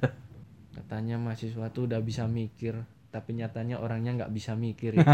Katanya 0.75 1.19
mahasiswa 1.19 1.67
tuh 1.71 1.91
udah 1.91 1.99
bisa 1.99 2.23
mikir 2.27 2.79
tapi 3.11 3.35
nyatanya 3.35 3.83
orangnya 3.83 4.23
nggak 4.23 4.31
bisa 4.31 4.55
mikir 4.55 4.95
itu. 4.95 5.03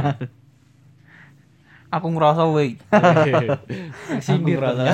aku 1.96 2.08
ngerasa 2.14 2.44
woi 2.46 2.78
Sindir 4.22 4.60
ngerasa. 4.62 4.86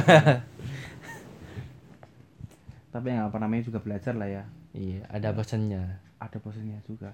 Tapi 2.93 3.09
yang 3.09 3.33
apa 3.33 3.41
namanya 3.41 3.65
juga 3.65 3.81
belajar 3.81 4.13
lah 4.13 4.29
ya. 4.29 4.43
Iya 4.77 5.01
ada 5.09 5.33
pesannya 5.33 5.97
ada 6.21 6.37
posisinya 6.37 6.77
juga. 6.85 7.09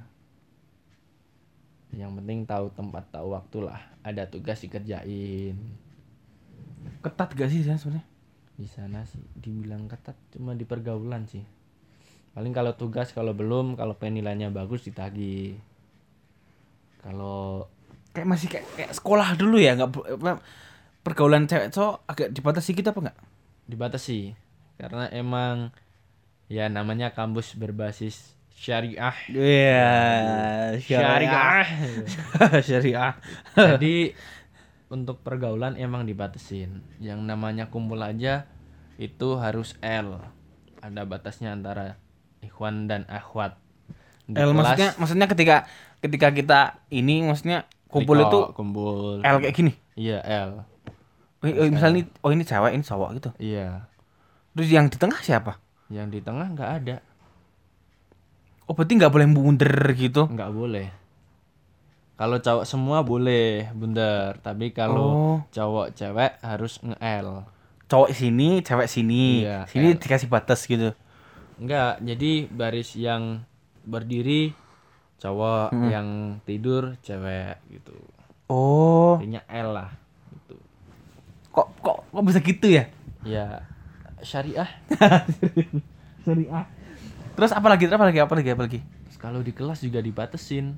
Yang 1.95 2.21
penting 2.21 2.39
tahu 2.43 2.69
tempat 2.75 3.07
tahu 3.09 3.31
waktu 3.31 3.57
lah. 3.63 3.79
Ada 4.03 4.27
tugas 4.27 4.59
dikerjain. 4.59 5.55
Ketat 6.99 7.31
gak 7.31 7.49
sih 7.49 7.63
sebenarnya? 7.63 8.03
Di 8.59 8.67
sana 8.67 9.07
sih 9.07 9.23
dibilang 9.39 9.87
ketat 9.87 10.19
cuma 10.35 10.51
di 10.53 10.67
pergaulan 10.67 11.23
sih. 11.25 11.47
Paling 12.35 12.51
kalau 12.51 12.75
tugas 12.75 13.15
kalau 13.15 13.31
belum 13.31 13.79
kalau 13.79 13.95
penilainya 13.95 14.51
bagus 14.51 14.83
ditagih. 14.83 15.57
Kalau 16.99 17.71
kayak 18.11 18.27
masih 18.27 18.47
kayak, 18.51 18.67
kayak 18.75 18.91
sekolah 18.91 19.39
dulu 19.39 19.57
ya 19.57 19.79
nggak 19.79 19.95
pergaulan 21.07 21.47
cewek 21.47 21.71
cowok 21.71 22.03
agak 22.03 22.29
dibatasi 22.35 22.69
gitu 22.75 22.91
apa 22.91 22.99
nggak? 23.09 23.17
Dibatasi 23.71 24.48
karena 24.79 25.11
emang 25.11 25.75
ya 26.47 26.71
namanya 26.71 27.11
kampus 27.11 27.59
berbasis 27.59 28.39
syariah. 28.55 29.15
Iya 29.27 29.91
syariah. 30.79 31.67
syariah. 32.67 33.13
Jadi 33.59 34.15
untuk 34.87 35.19
pergaulan 35.19 35.75
emang 35.75 36.07
dibatasin. 36.07 36.79
Yang 37.03 37.19
namanya 37.27 37.67
kumpul 37.67 37.99
aja 37.99 38.47
itu 38.95 39.35
harus 39.35 39.75
L. 39.83 40.15
Ada 40.79 41.03
batasnya 41.03 41.51
antara 41.51 41.99
ikhwan 42.39 42.87
dan 42.87 43.03
akhwat. 43.11 43.59
Di 44.31 44.39
L 44.39 44.55
kelas, 44.55 44.55
maksudnya 44.55 44.89
maksudnya 44.95 45.27
ketika 45.27 45.55
ketika 45.99 46.27
kita 46.31 46.59
ini 46.87 47.27
maksudnya 47.27 47.67
kumpul 47.91 48.15
Riko, 48.15 48.27
itu 48.31 48.39
kumpul. 48.55 49.19
L 49.27 49.37
kayak 49.43 49.55
gini? 49.59 49.75
Iya 49.99 50.23
L. 50.23 50.63
Oh, 51.39 51.47
oh, 51.47 51.67
misalnya 51.67 52.03
ini 52.03 52.03
oh 52.23 52.31
ini 52.31 52.43
cewek 52.47 52.71
ini 52.75 52.83
cowok 52.83 53.09
gitu? 53.19 53.29
Iya 53.39 53.88
terus 54.59 54.67
yang 54.67 54.91
di 54.91 54.99
tengah 54.99 55.23
siapa 55.23 55.55
yang 55.87 56.11
di 56.11 56.19
tengah 56.19 56.51
nggak 56.51 56.71
ada 56.83 56.97
oh 58.67 58.75
berarti 58.75 58.99
nggak 58.99 59.13
boleh 59.15 59.27
bunder 59.31 59.75
gitu 59.95 60.27
nggak 60.27 60.51
boleh 60.51 60.87
kalau 62.19 62.35
cowok 62.43 62.67
semua 62.67 62.99
boleh 63.07 63.71
bundar 63.71 64.43
tapi 64.43 64.75
kalau 64.75 65.07
Oh. 65.15 65.37
cowok 65.55 65.95
cewek 65.95 66.35
harus 66.43 66.83
nge 66.83 66.99
L 66.99 67.47
cowok 67.89 68.13
sini, 68.13 68.61
cewek 68.61 68.85
sini. 68.85 69.41
Iya, 69.41 69.65
sini 69.65 69.95
L. 69.95 69.97
dikasih 69.97 70.29
batas 70.29 70.61
gitu. 70.69 70.93
Enggak, 71.57 71.97
jadi 72.05 72.45
baris 72.45 72.93
yang 72.93 73.41
berdiri 73.81 74.53
cowok, 75.17 75.73
yang 75.89 76.37
tidur 76.45 77.01
cewek 77.01 77.57
gitu. 77.73 77.97
Oh, 78.45 79.17
Artinya 79.17 79.41
L 79.49 79.73
lah 79.73 79.89
gitu. 80.29 80.61
kok 81.49 81.73
kok 81.81 81.97
kok 82.13 82.23
bisa 82.29 82.39
gitu 82.45 82.67
ya? 82.69 82.85
Ya 83.25 83.65
syariah. 84.21 84.69
Syariah. 86.23 86.65
Terus 87.33 87.51
apa 87.51 87.67
lagi? 87.67 87.87
Apa 87.87 88.03
lagi? 88.03 88.19
Apa 88.19 88.33
lagi? 88.35 88.49
Apa 88.51 88.63
lagi? 88.65 88.79
Terus 89.05 89.17
kalau 89.17 89.39
di 89.39 89.51
kelas 89.51 89.79
juga 89.79 89.99
dibatesin. 89.99 90.75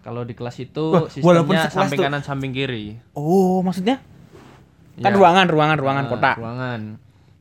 Kalau 0.00 0.24
di 0.24 0.32
kelas 0.32 0.56
itu 0.58 0.84
Wah, 0.90 1.04
walaupun 1.20 1.54
sistemnya 1.54 1.68
samping 1.68 1.98
tuh- 2.00 2.06
kanan 2.08 2.22
samping 2.24 2.52
kiri. 2.52 2.96
Oh, 3.12 3.60
maksudnya? 3.60 4.00
Kan 4.96 5.12
Ya. 5.12 5.16
ruangan, 5.16 5.46
ruangan, 5.46 5.76
ruangan 5.76 6.04
Nah, 6.04 6.10
kotak. 6.10 6.36
Ruangan. 6.36 6.80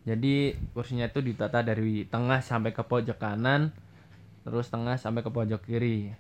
Jadi 0.04 0.36
kursinya 0.74 1.08
itu 1.08 1.20
ditata 1.20 1.62
dari 1.62 2.04
tengah 2.04 2.40
sampai 2.42 2.72
ke 2.72 2.84
pojok 2.84 3.16
kanan, 3.16 3.72
terus 4.44 4.68
tengah 4.68 4.96
sampai 4.96 5.22
ke 5.22 5.32
pojok 5.32 5.64
kiri. 5.64 6.12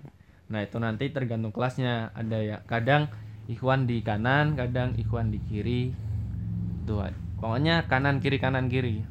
Nah 0.48 0.64
itu 0.64 0.80
nanti 0.80 1.12
tergantung 1.12 1.52
kelasnya. 1.52 2.14
Ada 2.14 2.38
ya 2.40 2.58
kadang 2.64 3.12
ikhwan 3.46 3.84
di 3.84 4.00
kanan, 4.00 4.56
kadang 4.56 4.96
ikhwan 4.96 5.30
di 5.30 5.44
kiri. 5.44 5.92
Tuh, 6.86 7.04
pokoknya 7.40 7.88
kanan 7.88 8.20
kiri 8.20 8.38
kanan 8.38 8.68
kiri. 8.68 9.04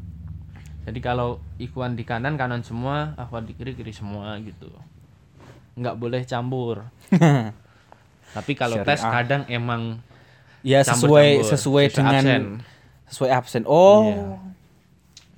Jadi 0.84 1.00
kalau 1.00 1.36
ikhwan 1.60 1.92
di 1.92 2.04
kanan 2.04 2.40
kanan 2.40 2.64
semua, 2.64 3.12
ikhwan 3.16 3.44
di 3.44 3.52
kiri 3.52 3.72
kiri 3.72 3.92
semua 3.92 4.40
gitu. 4.40 4.72
Nggak 5.76 5.96
boleh 5.96 6.22
campur. 6.24 6.88
Tapi 8.36 8.52
kalau 8.52 8.80
tes 8.82 9.00
kadang 9.00 9.44
emang 9.48 10.00
Ya 10.60 10.82
sesuai 10.82 11.46
sesuai 11.46 11.84
dengan 11.94 12.24
absen. 12.24 12.42
sesuai 13.08 13.30
absen. 13.30 13.62
Oh. 13.64 14.04
Iya. 14.04 14.26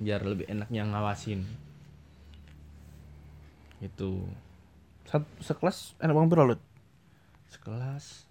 biar 0.01 0.25
lebih 0.25 0.49
enak 0.49 0.65
yang 0.73 0.89
ngawasin 0.89 1.45
itu 3.77 4.25
Satu 5.05 5.29
sekelas 5.45 5.93
enak 5.99 6.13
banget 6.17 6.29
berapa, 6.31 6.49
Lut? 6.55 6.61
sekelas 7.51 8.25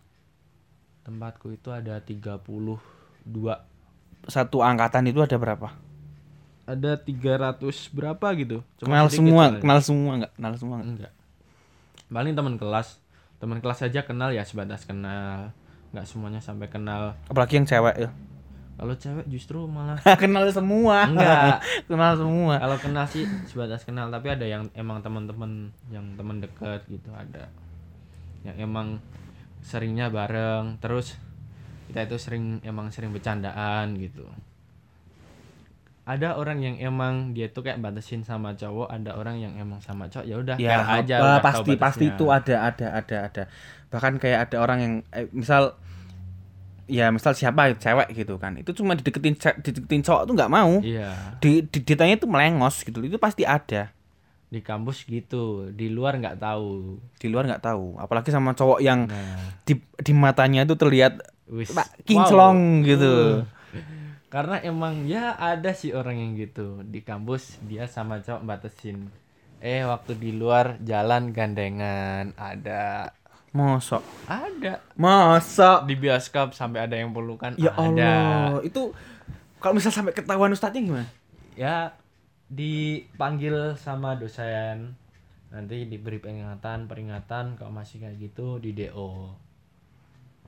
tempatku 1.05 1.53
itu 1.53 1.71
ada 1.71 2.01
32 2.01 2.81
Satu 4.29 4.61
angkatan 4.61 5.09
itu 5.09 5.21
ada 5.23 5.37
berapa? 5.41 5.71
ada 6.71 6.95
300 6.95 7.59
berapa 7.91 8.27
gitu 8.39 8.63
kenal 8.79 9.11
sedikit 9.11 9.19
semua, 9.27 9.43
soalnya. 9.51 9.59
kenal 9.59 9.79
semua 9.83 10.13
enggak? 10.15 10.33
Kenal 10.39 10.53
semua 10.55 10.77
enggak? 10.79 10.91
enggak 10.91 11.13
paling 12.11 12.35
teman 12.35 12.55
kelas 12.59 12.89
teman 13.43 13.59
kelas 13.59 13.81
aja 13.87 14.01
kenal 14.07 14.31
ya 14.31 14.43
sebatas 14.47 14.87
kenal 14.87 15.51
nggak 15.91 16.07
semuanya 16.07 16.39
sampai 16.39 16.71
kenal 16.71 17.19
Apalagi 17.27 17.59
yang 17.59 17.67
cewek 17.67 17.97
ya. 17.99 18.11
kalau 18.79 18.95
cewek 18.95 19.27
justru 19.27 19.59
malah 19.67 19.99
kenal 20.23 20.47
semua. 20.55 21.11
Enggak. 21.11 21.59
kenal 21.91 22.13
semua. 22.15 22.55
kalau 22.63 22.77
kenal 22.79 23.05
sih 23.11 23.27
sebatas 23.51 23.83
kenal 23.83 24.07
tapi 24.07 24.31
ada 24.31 24.47
yang 24.47 24.71
emang 24.79 25.03
teman-teman 25.03 25.75
yang 25.91 26.07
teman 26.15 26.39
dekat 26.39 26.87
gitu 26.87 27.11
ada 27.11 27.51
yang 28.47 28.57
emang 28.71 29.03
seringnya 29.61 30.09
bareng 30.09 30.79
terus 30.81 31.19
kita 31.91 32.07
itu 32.07 32.17
sering 32.17 32.63
emang 32.63 32.95
sering 32.95 33.11
bercandaan 33.11 33.99
gitu 33.99 34.25
ada 36.07 36.35
orang 36.35 36.59
yang 36.59 36.75
emang 36.81 37.37
dia 37.37 37.47
tuh 37.53 37.63
kayak 37.63 37.79
batasin 37.79 38.27
sama 38.27 38.59
cowok 38.59 38.91
ada 38.91 39.15
orang 39.15 39.39
yang 39.39 39.55
emang 39.55 39.79
sama 39.79 40.11
cowok 40.11 40.27
ya 40.27 40.37
udah 40.43 40.57
Ya, 40.59 40.83
aja 40.83 41.15
tahu 41.23 41.45
pasti 41.45 41.73
pasti 41.79 42.05
itu 42.11 42.25
ada 42.35 42.67
ada 42.67 42.87
ada 42.99 43.17
ada. 43.31 43.43
Bahkan 43.95 44.19
kayak 44.19 44.51
ada 44.51 44.57
orang 44.59 44.79
yang 44.83 44.95
eh, 45.15 45.31
misal 45.31 45.79
ya 46.91 47.15
misal 47.15 47.39
siapa 47.39 47.79
cewek 47.79 48.11
gitu 48.17 48.43
kan. 48.43 48.59
Itu 48.59 48.75
cuma 48.75 48.99
dideketin 48.99 49.39
dideketin 49.39 50.03
cowok 50.03 50.23
tuh 50.27 50.35
nggak 50.35 50.51
mau. 50.51 50.83
iya 50.83 51.39
Di, 51.39 51.63
di 51.63 51.79
ditanya 51.79 52.19
itu 52.19 52.27
melengos 52.27 52.83
gitu. 52.83 52.99
Itu 53.07 53.21
pasti 53.21 53.47
ada. 53.47 53.95
di 54.51 54.59
kampus 54.67 55.07
gitu 55.07 55.71
di 55.71 55.87
luar 55.87 56.19
nggak 56.19 56.43
tahu 56.43 56.99
Di 57.23 57.31
luar 57.31 57.47
nggak 57.47 57.63
tahu. 57.63 58.03
Apalagi 58.03 58.35
sama 58.35 58.51
cowok 58.51 58.83
yang 58.83 59.07
nah 59.07 59.63
di 59.63 59.79
di 59.79 60.11
matanya 60.11 60.67
itu 60.67 60.75
terlihat 60.75 61.23
wis 61.51 61.75
kinclong 62.07 62.87
gitu. 62.87 63.43
Uh. 63.43 63.47
Karena 64.35 64.63
emang 64.63 65.11
ya 65.11 65.35
ada 65.35 65.75
sih 65.75 65.91
orang 65.91 66.15
yang 66.23 66.33
gitu 66.39 66.87
di 66.87 67.03
kampus 67.03 67.59
dia 67.67 67.91
sama 67.91 68.23
cowok 68.23 68.47
batasin. 68.47 69.11
Eh 69.59 69.83
waktu 69.85 70.17
di 70.17 70.31
luar 70.33 70.79
jalan 70.81 71.35
gandengan 71.35 72.33
ada 72.39 73.13
Mosok. 73.51 74.07
ada 74.31 74.79
Masa 74.95 75.83
di 75.83 75.99
bioskop 75.99 76.55
sampai 76.55 76.87
ada 76.87 76.95
yang 76.95 77.11
pelukan 77.11 77.59
Ya 77.59 77.75
ada. 77.75 77.83
Allah, 77.83 78.63
itu 78.63 78.95
kalau 79.59 79.75
misal 79.75 79.91
sampai 79.91 80.15
ketahuan 80.15 80.55
ustadznya 80.55 80.81
gimana? 80.87 81.09
Ya 81.59 81.99
dipanggil 82.47 83.75
sama 83.75 84.15
dosen 84.15 84.95
nanti 85.51 85.83
diberi 85.91 86.23
peringatan 86.23 86.87
peringatan 86.87 87.59
kalau 87.59 87.75
masih 87.75 87.99
kayak 87.99 88.23
gitu 88.23 88.63
di 88.63 88.71
DO. 88.71 89.35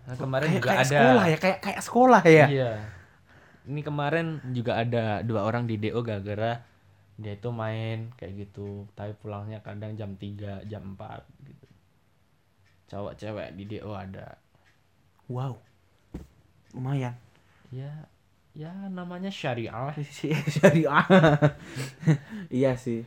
Nah, 0.02 0.16
kemarin 0.18 0.48
kayak, 0.50 0.58
juga 0.58 0.68
kayak 0.68 0.82
ada 0.82 0.90
sekolah 0.90 1.24
ya, 1.24 1.36
kayak 1.38 1.58
kayak 1.62 1.80
sekolah 1.82 2.22
ya. 2.26 2.46
Iya. 2.50 2.72
Ini 3.62 3.80
kemarin 3.86 4.26
juga 4.50 4.72
ada 4.82 5.22
dua 5.22 5.46
orang 5.46 5.70
di 5.70 5.78
DO 5.78 6.02
gara-gara 6.02 6.58
dia 7.22 7.38
itu 7.38 7.48
main 7.54 8.10
kayak 8.18 8.50
gitu, 8.50 8.88
tapi 8.98 9.14
pulangnya 9.14 9.62
kadang 9.62 9.94
jam 9.94 10.18
3, 10.18 10.66
jam 10.66 10.98
4 10.98 11.22
gitu. 11.46 11.66
Cowok 12.90 13.14
cewek 13.14 13.48
di 13.54 13.64
DO 13.68 13.92
ada. 13.94 14.34
Wow. 15.30 15.60
Lumayan. 16.74 17.14
Ya 17.70 18.10
ya 18.52 18.72
namanya 18.92 19.32
syariah. 19.32 19.94
Syariah. 20.56 21.06
iya 22.60 22.74
sih. 22.76 23.04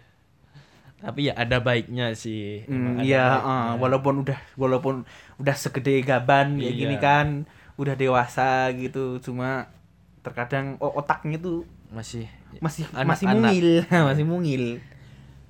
Tapi 1.01 1.29
ya 1.29 1.37
ada 1.37 1.61
baiknya 1.61 2.15
sih. 2.17 2.65
Baiknya. 2.65 3.25
ah, 3.43 3.71
walaupun 3.77 4.25
udah 4.25 4.39
walaupun 4.57 5.05
udah 5.37 5.53
segede 5.53 5.99
gaban 6.01 6.55
kayak 6.55 6.69
Iya. 6.69 6.79
gini 6.79 6.95
kan, 6.97 7.27
udah 7.75 7.93
dewasa 7.93 8.47
gitu, 8.71 9.19
cuma 9.19 9.67
terkadang 10.21 10.75
o- 10.77 10.95
otaknya 10.95 11.37
tuh 11.37 11.63
masih 11.89 12.25
masih 12.57 12.87
Anak-anak. 12.89 13.07
masih 13.07 13.25
mungil, 13.29 13.67
masih 14.09 14.25
mungil. 14.25 14.63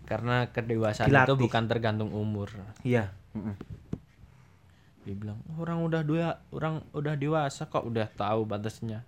karena 0.03 0.45
kedewasaan 0.47 1.09
Dilatih. 1.09 1.27
itu 1.27 1.35
bukan 1.41 1.63
tergantung 1.65 2.11
umur. 2.11 2.53
Iya. 2.81 3.09
Mm-mm. 3.33 3.57
Dia 5.01 5.13
bilang 5.13 5.41
orang 5.55 5.81
udah 5.81 6.01
dua 6.01 6.27
orang 6.51 6.85
udah 6.91 7.13
dewasa 7.13 7.65
kok 7.65 7.81
udah 7.81 8.05
tahu 8.11 8.45
batasnya. 8.45 9.01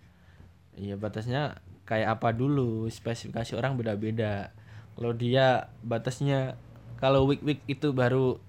Iya 0.74 0.94
batasnya 0.94 1.58
kayak 1.84 2.18
apa 2.18 2.30
dulu 2.32 2.86
spesifikasi 2.88 3.54
orang 3.54 3.74
beda-beda. 3.74 4.50
Kalau 4.94 5.14
dia 5.14 5.70
batasnya 5.82 6.58
kalau 6.96 7.26
week 7.26 7.42
week 7.42 7.62
itu 7.68 7.94
baru 7.94 8.42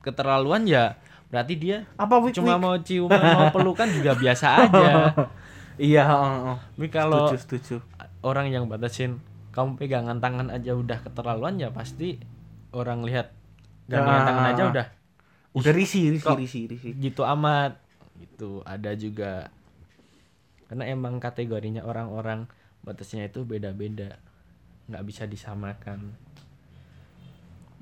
keterlaluan 0.00 0.66
ya 0.66 0.98
berarti 1.26 1.54
dia 1.56 1.82
Apa 1.94 2.22
week 2.22 2.32
cuma 2.32 2.54
mau 2.56 2.78
ciuman 2.78 3.18
mau 3.18 3.50
pelukan 3.54 3.88
juga 3.90 4.14
biasa 4.14 4.46
aja. 4.62 4.88
Iya. 5.76 6.06
Tapi 6.72 6.88
kalau 6.88 7.28
setuju, 7.34 7.42
setuju. 7.42 7.76
orang 8.22 8.48
yang 8.48 8.64
batasin 8.66 9.18
kamu 9.50 9.76
pegangan 9.76 10.20
tangan 10.20 10.48
aja 10.48 10.72
udah 10.72 11.00
keterlaluan 11.00 11.56
ya 11.56 11.68
pasti 11.70 12.20
orang 12.70 13.02
lihat 13.02 13.32
gandengan 13.86 14.20
Ya. 14.20 14.26
tangan 14.28 14.46
aja 14.50 14.62
udah 14.70 14.86
Udah 15.56 15.72
risi, 15.72 16.12
risi, 16.12 16.28
risi, 16.36 16.60
risi. 16.68 16.88
gitu 16.96 17.24
amat 17.24 17.80
gitu 18.20 18.60
ada 18.62 18.92
juga 18.92 19.48
karena 20.68 20.84
emang 20.86 21.16
kategorinya 21.16 21.80
orang-orang 21.80 22.44
batasnya 22.82 23.24
itu 23.24 23.40
beda-beda 23.42 24.20
nggak 24.86 25.04
bisa 25.04 25.24
disamakan 25.24 26.12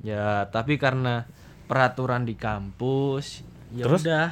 ya 0.03 0.47
tapi 0.49 0.77
karena 0.77 1.25
peraturan 1.65 2.23
di 2.23 2.35
kampus 2.37 3.43
ya 3.73 3.85
Terus? 3.89 4.03
udah. 4.05 4.29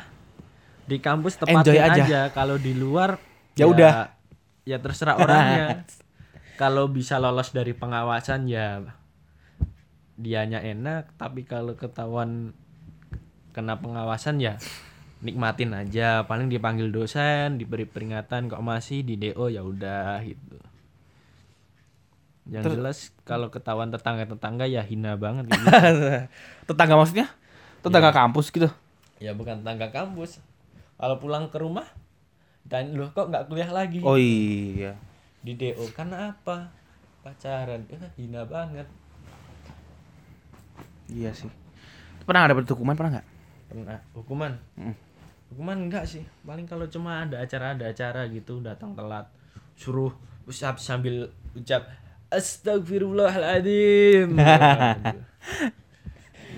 Di 0.82 0.98
kampus 0.98 1.38
Enjoy 1.46 1.78
tepatin 1.78 1.78
aja. 1.78 2.02
aja, 2.04 2.20
kalau 2.34 2.58
di 2.58 2.74
luar 2.74 3.16
Ya 3.54 3.68
udah. 3.68 4.12
ya 4.64 4.76
terserah 4.80 5.16
orangnya. 5.18 5.84
Kalau 6.60 6.86
bisa 6.86 7.18
lolos 7.18 7.50
dari 7.50 7.74
pengawasan 7.74 8.46
ya 8.46 8.84
dianya 10.14 10.62
enak. 10.62 11.10
Tapi 11.18 11.42
kalau 11.42 11.74
ketahuan 11.74 12.54
kena 13.50 13.82
pengawasan 13.82 14.38
ya 14.38 14.60
nikmatin 15.20 15.74
aja. 15.74 16.22
Paling 16.22 16.46
dipanggil 16.46 16.92
dosen 16.92 17.58
diberi 17.58 17.82
peringatan 17.82 18.46
kok 18.46 18.62
masih 18.62 19.02
di 19.02 19.18
DO 19.18 19.50
ya 19.50 19.64
udah 19.64 20.22
gitu 20.22 20.60
yang 22.44 22.60
Terus- 22.60 22.76
jelas 22.76 22.98
kalau 23.22 23.48
ketahuan 23.48 23.88
tetangga-tetangga 23.88 24.64
ya 24.64 24.82
hina 24.82 25.14
banget 25.14 25.46
gitu. 25.46 25.62
Tetangga 26.68 26.94
maksudnya? 26.96 27.30
Tetangga 27.80 28.10
kampus 28.10 28.48
gitu. 28.48 28.68
ya 29.18 29.30
bukan 29.30 29.62
tetangga 29.62 29.86
kampus 29.88 30.42
kalau 30.96 31.14
pulang 31.16 31.46
ke 31.46 31.54
rumah 31.56 31.86
dan 32.64 32.90
loh 32.92 33.06
kok 33.08 33.26
nggak 33.28 33.46
kuliah 33.46 33.70
lagi 33.70 34.02
Oh 34.02 34.14
iya. 34.14 34.98
di 35.38 35.54
DO 35.54 35.78
karena 35.90 36.30
apa 36.32 36.70
pacaran 37.20 37.86
eh, 37.86 38.02
hina 38.16 38.42
banget 38.42 38.86
Iya 41.06 41.30
sih. 41.30 41.50
Pernah 42.22 42.46
ada 42.46 42.54
hukuman 42.56 42.94
pernah 42.94 43.18
nggak? 43.18 43.28
pernah 43.68 43.98
hukuman 44.12 44.52
Mm. 44.74 44.92
hukuman 45.48 45.78
enggak 45.80 46.04
sih 46.04 46.20
paling 46.42 46.66
kalau 46.66 46.84
cuma 46.86 47.24
ada 47.24 47.40
acara 47.40 47.72
ada 47.72 47.88
acara 47.88 48.28
gitu 48.28 48.60
datang 48.60 48.92
telat 48.92 49.24
suruh 49.74 50.12
push 50.44 50.60
up 50.60 50.76
sambil 50.76 51.24
ucap 51.52 51.88
astagfirullahaladzim 52.32 54.32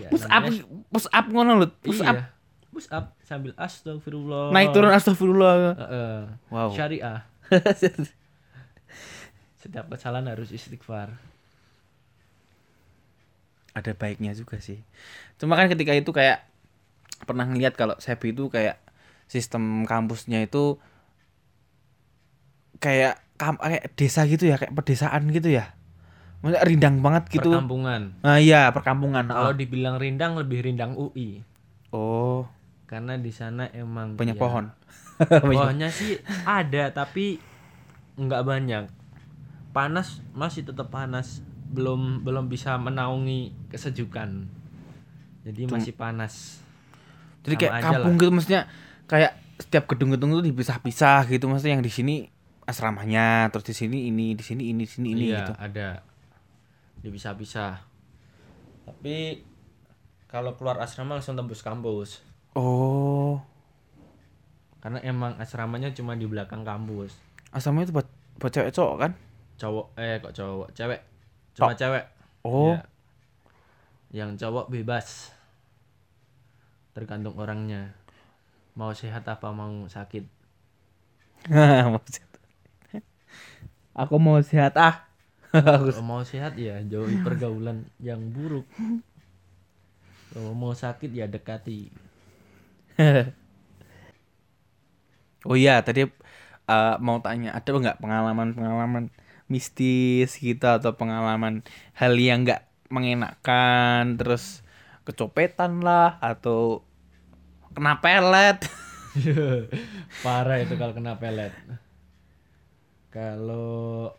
Ya, 0.04 0.12
push 0.12 0.28
up 0.28 0.44
push 0.92 1.08
up 1.08 1.26
ngono 1.32 1.64
lho 1.64 1.72
push 1.80 2.04
iya. 2.04 2.12
up. 2.12 2.28
Push 2.74 2.90
up 2.92 3.16
sambil 3.24 3.56
astagfirullah 3.56 4.52
naik 4.52 4.76
turun 4.76 4.92
astagfirullah 4.92 5.80
Heeh. 5.80 6.28
Wow. 6.52 6.68
syariah. 6.76 7.24
Setiap 9.64 9.88
kesalahan 9.88 10.28
harus 10.28 10.52
istighfar. 10.52 11.16
Ada 13.72 13.96
baiknya 13.96 14.36
juga 14.36 14.60
sih. 14.60 14.84
Cuma 15.40 15.56
kan 15.56 15.72
ketika 15.72 15.96
itu 15.96 16.12
kayak 16.12 16.44
pernah 17.24 17.48
ngeliat 17.48 17.72
kalau 17.72 17.96
Sebi 17.96 18.36
itu 18.36 18.52
kayak 18.52 18.76
sistem 19.24 19.88
kampusnya 19.88 20.44
itu 20.44 20.76
kayak 22.76 23.23
kam 23.34 23.58
kayak 23.58 23.90
desa 23.98 24.24
gitu 24.30 24.46
ya 24.46 24.56
kayak 24.56 24.74
pedesaan 24.74 25.26
gitu 25.30 25.50
ya. 25.50 25.74
Maksudnya 26.44 26.62
rindang 26.68 26.96
banget 27.00 27.24
gitu. 27.40 27.50
Perkampungan. 27.50 28.20
Nah 28.20 28.36
iya 28.36 28.68
perkampungan 28.70 29.24
kalau 29.26 29.52
oh. 29.52 29.56
dibilang 29.56 29.96
rindang 29.96 30.36
lebih 30.36 30.60
rindang 30.64 30.94
UI 30.94 31.40
oh. 31.94 32.44
Karena 32.84 33.16
di 33.16 33.32
sana 33.32 33.70
emang 33.72 34.14
banyak 34.14 34.36
ya, 34.36 34.42
pohon. 34.42 34.64
Pohonnya 35.42 35.88
sih 35.88 36.20
ada 36.44 36.92
tapi 36.92 37.40
nggak 38.20 38.42
banyak. 38.44 38.84
Panas 39.74 40.22
masih 40.36 40.68
tetap 40.68 40.92
panas. 40.92 41.40
Belum 41.74 42.22
belum 42.22 42.46
bisa 42.46 42.78
menaungi 42.78 43.56
kesejukan. 43.72 44.46
Jadi 45.42 45.60
masih 45.66 45.96
panas. 45.96 46.62
Jadi 47.44 47.54
Sama 47.56 47.62
kayak 47.62 47.72
kampung 47.82 48.14
gitu 48.16 48.30
maksudnya 48.30 48.62
kayak 49.04 49.32
setiap 49.60 49.84
gedung-gedung 49.86 50.34
itu 50.34 50.50
dipisah-pisah 50.50 51.30
gitu 51.30 51.46
maksudnya 51.46 51.78
yang 51.78 51.84
di 51.84 51.92
sini 51.92 52.33
asramanya 52.64 53.48
terus 53.52 53.68
di 53.68 53.74
sini 53.76 54.08
ini 54.08 54.32
di 54.32 54.44
sini 54.44 54.72
ini 54.72 54.82
di 54.84 54.92
sini 54.92 55.08
ini 55.12 55.24
iya 55.32 55.44
gitu. 55.44 55.54
ada. 55.60 55.88
Dipisah-pisah 57.04 57.94
tapi 58.84 59.40
kalau 60.28 60.52
keluar 60.58 60.76
asrama 60.80 61.16
langsung 61.16 61.38
tembus 61.38 61.64
kampus. 61.64 62.20
Oh. 62.52 63.40
Karena 64.84 65.00
emang 65.00 65.40
asramanya 65.40 65.88
cuma 65.96 66.12
di 66.12 66.28
belakang 66.28 66.60
kampus. 66.66 67.16
Asramanya 67.48 67.88
itu 67.88 67.94
buat 67.96 68.08
buat 68.36 68.52
cewek 68.52 68.74
cowok 68.74 68.96
kan? 69.00 69.12
Cowok 69.56 69.86
eh 69.96 70.20
kok 70.20 70.34
cowok? 70.36 70.68
Cewek. 70.76 71.00
Cuma 71.56 71.72
Cowok. 71.72 71.78
cewek. 71.80 72.04
Oh. 72.44 72.76
Iya. 72.76 72.80
yang 74.14 74.30
cowok 74.38 74.70
bebas. 74.70 75.32
Tergantung 76.94 77.34
orangnya. 77.40 77.96
Mau 78.76 78.92
sehat 78.94 79.26
apa 79.26 79.50
mau 79.50 79.86
sakit. 79.86 80.22
Mau 81.90 82.02
sehat. 82.06 82.33
Aku 83.94 84.14
mau 84.18 84.38
sehat 84.42 84.74
ah. 84.76 85.06
Kalau 85.54 86.02
mau 86.02 86.22
sehat 86.26 86.58
ya 86.58 86.82
jauhi 86.82 87.22
pergaulan 87.22 87.86
yang 88.02 88.20
buruk. 88.34 88.66
Kalau 90.34 90.52
mau 90.52 90.74
sakit 90.74 91.10
ya 91.14 91.30
dekati. 91.30 91.80
Oh 95.44 95.56
iya 95.60 95.72
tadi 95.84 96.00
eh, 96.72 96.94
mau 97.06 97.18
tanya 97.20 97.52
ada 97.58 97.68
nggak 97.68 98.00
pengalaman-pengalaman 98.02 99.12
mistis 99.52 100.40
gitu 100.40 100.64
atau 100.64 100.96
pengalaman 100.96 101.60
hal 102.00 102.16
yang 102.16 102.48
nggak 102.48 102.64
mengenakan 102.88 104.16
terus 104.16 104.64
kecopetan 105.04 105.84
lah 105.84 106.16
atau 106.24 106.80
kena 107.76 108.00
pelet? 108.00 108.58
Parah 110.24 110.58
itu 110.64 110.74
kalau 110.80 110.96
kena 110.96 111.20
pelet 111.20 111.52
kalau 113.14 114.10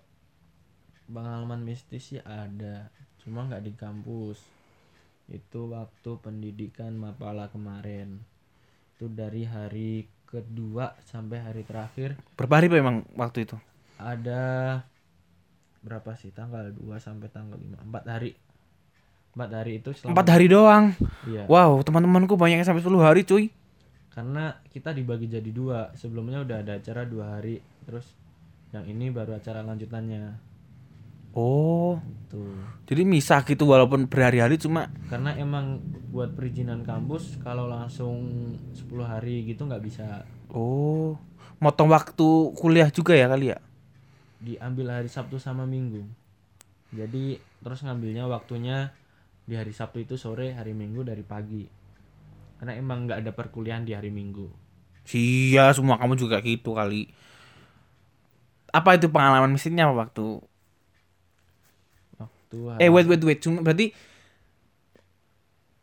pengalaman 1.12 1.68
mistis 1.68 2.16
sih 2.16 2.22
ada 2.24 2.88
cuma 3.20 3.44
nggak 3.44 3.68
di 3.68 3.74
kampus. 3.76 4.40
Itu 5.28 5.76
waktu 5.76 6.16
pendidikan 6.24 6.96
mapala 6.96 7.52
kemarin. 7.52 8.24
Itu 8.96 9.12
dari 9.12 9.44
hari 9.44 10.08
kedua 10.24 10.96
sampai 11.04 11.44
hari 11.44 11.68
terakhir. 11.68 12.16
Berapa 12.40 12.56
hari 12.56 12.72
Pak, 12.72 12.80
emang 12.80 12.98
waktu 13.20 13.44
itu? 13.44 13.60
Ada 14.00 14.80
berapa 15.84 16.16
sih? 16.16 16.32
Tanggal 16.32 16.72
2 16.72 16.96
sampai 16.96 17.28
tanggal 17.28 17.60
5 17.60 17.76
empat 17.92 18.04
hari. 18.08 18.32
Empat 19.36 19.50
hari 19.52 19.84
itu 19.84 19.92
selama 19.92 20.16
empat 20.16 20.28
hari 20.32 20.48
doang? 20.48 20.96
Iya. 21.28 21.44
Wow 21.52 21.84
teman-temanku 21.84 22.40
banyak 22.40 22.64
yang 22.64 22.68
sampai 22.68 22.80
10 22.80 22.96
hari 23.04 23.28
cuy. 23.28 23.52
Karena 24.16 24.56
kita 24.72 24.96
dibagi 24.96 25.28
jadi 25.28 25.52
dua. 25.52 25.92
Sebelumnya 26.00 26.48
udah 26.48 26.64
ada 26.64 26.80
acara 26.80 27.04
dua 27.04 27.36
hari. 27.36 27.60
Terus 27.84 28.08
yang 28.76 28.86
ini 28.86 29.08
baru 29.10 29.40
acara 29.40 29.64
lanjutannya. 29.64 30.36
Oh. 31.36 32.00
Tuh 32.28 32.76
jadi 32.86 33.02
misah 33.02 33.42
gitu 33.42 33.66
walaupun 33.66 34.06
berhari-hari 34.06 34.62
cuma 34.62 34.94
karena 35.10 35.34
emang 35.42 35.82
buat 36.14 36.38
perizinan 36.38 36.86
kampus 36.86 37.42
kalau 37.42 37.66
langsung 37.66 38.54
10 38.78 38.88
hari 39.04 39.42
gitu 39.50 39.66
nggak 39.66 39.84
bisa. 39.84 40.24
Oh. 40.54 41.18
Motong 41.58 41.90
waktu 41.90 42.28
kuliah 42.54 42.92
juga 42.92 43.16
ya 43.16 43.32
kali 43.32 43.56
ya? 43.56 43.60
Diambil 44.44 45.02
hari 45.02 45.10
Sabtu 45.10 45.42
sama 45.42 45.66
Minggu. 45.66 46.06
Jadi 46.94 47.42
terus 47.64 47.82
ngambilnya 47.82 48.30
waktunya 48.30 48.94
di 49.48 49.58
hari 49.58 49.74
Sabtu 49.74 50.04
itu 50.04 50.20
sore 50.20 50.54
hari 50.54 50.78
Minggu 50.78 51.02
dari 51.02 51.26
pagi. 51.26 51.66
Karena 52.60 52.76
emang 52.78 53.10
nggak 53.10 53.20
ada 53.26 53.32
perkuliahan 53.34 53.88
di 53.88 53.98
hari 53.98 54.14
Minggu. 54.14 54.52
Iya, 55.10 55.74
semua 55.74 55.98
kamu 55.98 56.20
juga 56.20 56.44
gitu 56.44 56.76
kali. 56.76 57.10
Apa 58.76 59.00
itu 59.00 59.08
pengalaman 59.08 59.56
mistisnya 59.56 59.88
apa 59.88 60.04
waktu? 60.04 60.44
waktu 62.20 62.58
Eh, 62.84 62.92
wait, 62.92 63.08
wait, 63.08 63.24
wait. 63.24 63.40
Cuma 63.40 63.64
berarti 63.64 63.96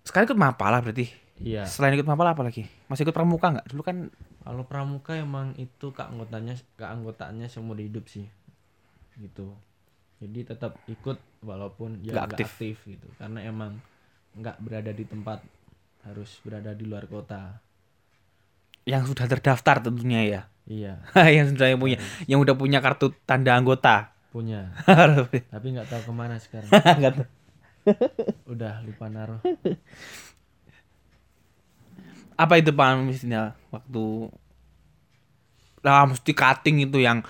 sekarang 0.05 0.29
ikut 0.29 0.41
mapala 0.41 0.85
berarti. 0.85 1.09
iya 1.41 1.65
Selain 1.65 1.97
ikut 1.97 2.05
mapala 2.05 2.37
apa 2.37 2.45
lagi? 2.45 2.69
Masih 2.93 3.09
ikut 3.09 3.17
pramuka 3.17 3.49
nggak? 3.49 3.67
Dulu 3.73 3.83
kan 3.83 3.97
Kalau 4.43 4.67
pramuka 4.67 5.15
emang 5.15 5.55
itu 5.55 5.95
keanggotanya 5.95 6.59
keanggotaannya 6.77 7.49
seumur 7.49 7.79
hidup 7.81 8.11
sih. 8.11 8.27
Gitu. 9.17 9.55
Jadi 10.21 10.41
tetap 10.45 10.77
ikut 10.91 11.17
walaupun 11.41 12.03
ya 12.05 12.13
nggak 12.13 12.37
aktif. 12.37 12.49
aktif. 12.53 12.77
gitu. 12.85 13.09
Karena 13.17 13.41
emang 13.47 13.79
nggak 14.37 14.61
berada 14.61 14.93
di 14.93 15.07
tempat 15.09 15.41
harus 16.05 16.43
berada 16.43 16.75
di 16.75 16.85
luar 16.85 17.07
kota. 17.07 17.63
Yang 18.89 19.07
sudah 19.07 19.27
terdaftar 19.31 19.83
tentunya 19.83 20.21
ya. 20.27 20.43
Iya, 20.67 20.95
yang 21.37 21.47
sudah 21.55 21.67
yang 21.75 21.81
punya, 21.83 21.99
yang 22.31 22.39
udah 22.43 22.55
punya 22.55 22.79
kartu 22.79 23.11
tanda 23.27 23.55
anggota. 23.55 24.15
punya. 24.33 24.73
Tapi 25.53 25.67
nggak 25.77 25.89
tahu 25.93 26.03
ke 26.09 26.13
mana 26.17 26.41
sekarang. 26.41 26.73
Nggak 26.99 27.13
tahu. 27.21 27.29
Udah 28.49 28.81
lupa 28.81 29.13
naruh. 29.13 29.41
apa 32.33 32.57
itu 32.59 32.73
pengalaman 32.73 33.13
waktu 33.71 34.05
lah 35.85 36.09
mesti 36.09 36.33
cutting 36.33 36.87
itu 36.87 36.99
yang 37.03 37.21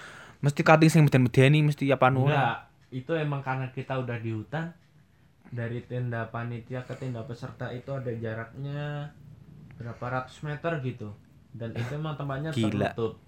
mesti 0.45 0.62
cutting 0.62 0.88
sing 0.93 1.03
meden-medeni 1.05 1.65
mesti 1.65 1.88
apa 1.91 2.12
nu 2.12 2.29
Enggak, 2.29 2.71
itu 2.93 3.12
emang 3.17 3.41
karena 3.41 3.67
kita 3.73 3.99
udah 3.99 4.21
di 4.21 4.31
hutan. 4.31 4.71
Dari 5.53 5.85
tenda 5.85 6.33
panitia 6.33 6.81
ke 6.87 6.97
tenda 6.97 7.21
peserta 7.29 7.69
itu 7.77 7.93
ada 7.93 8.09
jaraknya 8.09 9.12
berapa 9.77 10.01
ratus 10.01 10.41
meter 10.47 10.81
gitu. 10.81 11.12
Dan 11.53 11.71
itu 11.73 11.93
emang 11.93 12.15
tempatnya 12.15 12.51
Gila. 12.51 12.91
tertutup. 12.91 13.21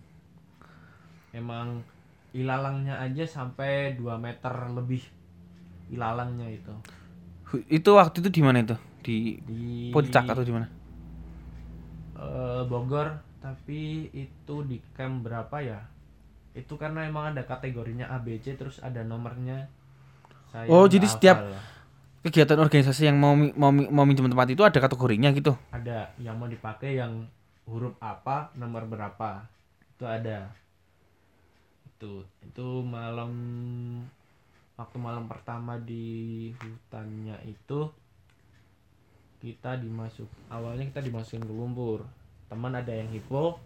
Emang 1.31 1.85
ilalangnya 2.31 2.97
aja 2.97 3.23
sampai 3.23 3.95
2 3.95 4.17
meter 4.17 4.51
lebih 4.71 5.03
ilalangnya 5.89 6.49
itu. 6.49 6.75
itu 7.71 7.87
waktu 7.89 8.19
itu 8.19 8.31
di 8.31 8.43
mana 8.43 8.59
itu 8.61 8.75
di 8.99 9.39
Di 9.39 9.63
puncak 9.89 10.27
atau 10.27 10.43
di 10.43 10.51
mana 10.51 10.67
eh, 12.17 12.63
Bogor, 12.65 13.15
tapi 13.39 14.11
itu 14.11 14.55
di 14.65 14.83
camp 14.91 15.23
berapa 15.23 15.57
ya? 15.61 15.79
Itu 16.51 16.75
karena 16.75 17.05
emang 17.05 17.31
ada 17.31 17.43
kategorinya 17.43 18.09
ABC 18.09 18.55
terus 18.55 18.79
ada 18.81 19.03
nomornya. 19.03 19.71
Saya 20.49 20.67
Oh, 20.67 20.87
jadi 20.87 21.05
setiap- 21.05 21.43
hafal. 21.43 21.63
kegiatan 22.25 22.57
organisasi 22.57 23.03
yang 23.05 23.21
mau 23.21 23.37
mau 23.37 23.69
mau 23.69 24.03
minjem 24.03 24.25
tempat 24.25 24.49
itu 24.49 24.65
ada 24.65 24.81
kategorinya 24.81 25.29
gitu 25.31 25.53
ada 25.69 26.09
yang 26.17 26.33
mau 26.35 26.49
dipakai 26.49 26.97
yang 26.97 27.29
huruf 27.69 27.95
apa 28.01 28.53
nomor 28.61 28.85
berapa. 28.89 29.45
Itu 29.97 30.05
ada. 30.09 30.53
Itu 31.89 32.27
itu 32.45 32.67
malam 32.85 33.33
waktu 34.79 34.97
malam 34.99 35.25
pertama 35.31 35.79
di 35.79 36.05
hutannya 36.59 37.37
itu 37.47 37.81
kita 39.45 39.77
dimasuk 39.77 40.27
awalnya 40.49 40.85
kita 40.89 41.05
dimasukin 41.05 41.45
ke 41.45 41.53
lumpur 41.53 42.01
teman 42.49 42.73
ada 42.73 42.91
yang 42.91 43.09
hipo 43.13 43.61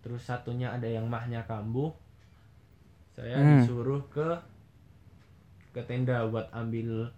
terus 0.00 0.22
satunya 0.24 0.72
ada 0.72 0.88
yang 0.88 1.06
mahnya 1.10 1.44
kambuh. 1.44 1.92
Saya 3.14 3.36
Hmm. 3.36 3.60
disuruh 3.60 4.00
ke 4.08 4.28
ke 5.74 5.80
tenda 5.86 6.26
buat 6.26 6.46
ambil 6.50 7.10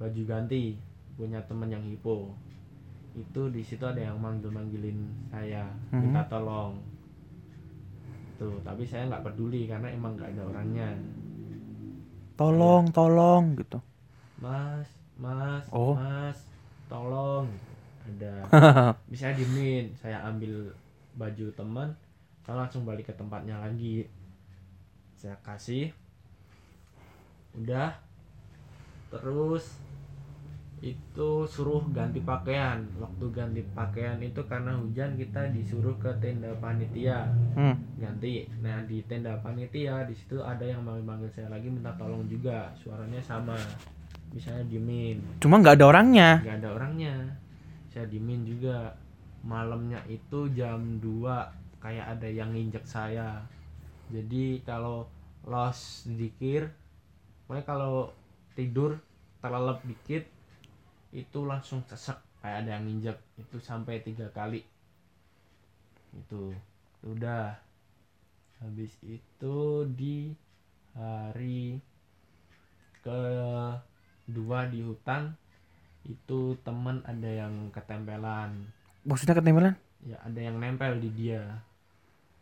baju 0.00 0.22
ganti 0.24 0.76
punya 1.16 1.40
teman 1.44 1.68
yang 1.68 1.84
hipo 1.84 2.32
itu 3.12 3.42
di 3.50 3.60
situ 3.60 3.82
ada 3.82 3.98
yang 4.00 4.16
manggil 4.16 4.48
manggilin 4.48 4.98
saya 5.28 5.66
Hmm. 5.90 6.02
minta 6.04 6.22
tolong. 6.26 6.78
Gitu 8.32 8.48
tapi 8.62 8.82
saya 8.82 9.06
nggak 9.06 9.24
peduli 9.26 9.66
karena 9.66 9.90
emang 9.90 10.14
nggak 10.14 10.30
ada 10.32 10.42
orangnya. 10.46 10.88
Tolong, 12.34 12.88
tolong 12.90 13.52
gitu. 13.54 13.78
mas 14.40 14.88
mas 15.20 15.64
Oh. 15.68 15.92
mas 15.92 16.38
tolong. 16.88 17.44
Ada. 18.08 18.34
Bisa 19.12 19.36
diemin 19.36 19.92
saya 19.92 20.24
ambil 20.24 20.72
baju 21.14 21.46
teman 21.52 21.92
saya 22.40 22.56
langsung 22.56 22.88
balik 22.88 23.06
ke 23.06 23.14
tempatnya 23.14 23.60
lagi. 23.60 24.08
Saya 25.12 25.36
kasih. 25.44 25.92
Udah. 27.52 27.92
Terus 29.10 29.76
itu 30.80 31.44
suruh 31.44 31.84
ganti 31.92 32.24
pakaian. 32.24 32.80
Waktu 32.96 33.24
ganti 33.36 33.60
pakaian 33.76 34.16
itu 34.24 34.40
karena 34.48 34.72
hujan 34.80 35.12
kita 35.12 35.52
disuruh 35.52 35.92
ke 36.00 36.08
tenda 36.24 36.48
panitia. 36.56 37.28
Hmm. 37.52 37.76
ganti. 38.00 38.48
Nah 38.64 38.80
di 38.88 39.04
tenda 39.04 39.36
panitia 39.44 40.08
di 40.08 40.16
situ 40.16 40.40
ada 40.40 40.64
yang 40.64 40.80
manggil 40.80 41.04
manggil 41.04 41.28
saya 41.28 41.52
lagi 41.52 41.68
minta 41.68 41.92
tolong 42.00 42.24
juga. 42.24 42.72
Suaranya 42.80 43.20
sama. 43.20 43.56
Misalnya 44.32 44.64
diemin. 44.72 45.20
Cuma 45.44 45.60
nggak 45.60 45.76
ada 45.76 45.86
orangnya. 45.92 46.40
nggak 46.40 46.58
ada 46.64 46.70
orangnya. 46.72 47.14
Saya 47.92 48.08
diemin 48.08 48.48
juga. 48.48 48.96
Malamnya 49.40 50.04
itu 50.04 50.52
jam 50.52 51.00
2 51.00 51.80
kayak 51.80 52.06
ada 52.16 52.28
yang 52.28 52.52
nginjek 52.52 52.84
saya. 52.84 53.40
Jadi 54.12 54.60
kalau 54.64 55.08
los 55.48 56.04
dikir 56.04 56.68
pokoknya 57.48 57.64
kalau 57.64 58.12
tidur 58.52 59.00
terlelap 59.40 59.80
dikit 59.88 60.28
itu 61.10 61.42
langsung 61.42 61.82
sesek 61.86 62.16
kayak 62.40 62.64
ada 62.66 62.70
yang 62.78 62.84
nginjek. 62.86 63.18
Itu 63.36 63.58
sampai 63.58 64.00
tiga 64.00 64.30
kali. 64.30 64.62
Itu 66.14 66.54
udah. 67.02 67.54
Habis 68.60 68.92
itu 69.00 69.56
di 69.88 70.30
hari 70.92 71.80
kedua 73.00 74.68
di 74.68 74.84
hutan 74.84 75.32
itu 76.04 76.56
temen 76.60 77.00
ada 77.04 77.28
yang 77.28 77.72
ketempelan. 77.72 78.68
Maksudnya 79.04 79.36
ketempelan? 79.36 79.74
ya 80.00 80.16
ada 80.24 80.40
yang 80.40 80.56
nempel 80.56 80.96
di 80.96 81.12
dia. 81.12 81.44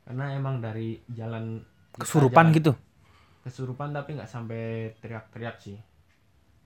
Karena 0.07 0.31
emang 0.35 0.63
dari 0.63 1.03
jalan 1.11 1.59
Kesurupan 1.99 2.51
jalan- 2.51 2.55
gitu. 2.55 2.73
kesurupan 3.43 3.91
tapi 3.91 4.15
nggak 4.15 4.31
sampai 4.31 4.93
teriak-teriak 5.03 5.57
sih. 5.59 5.79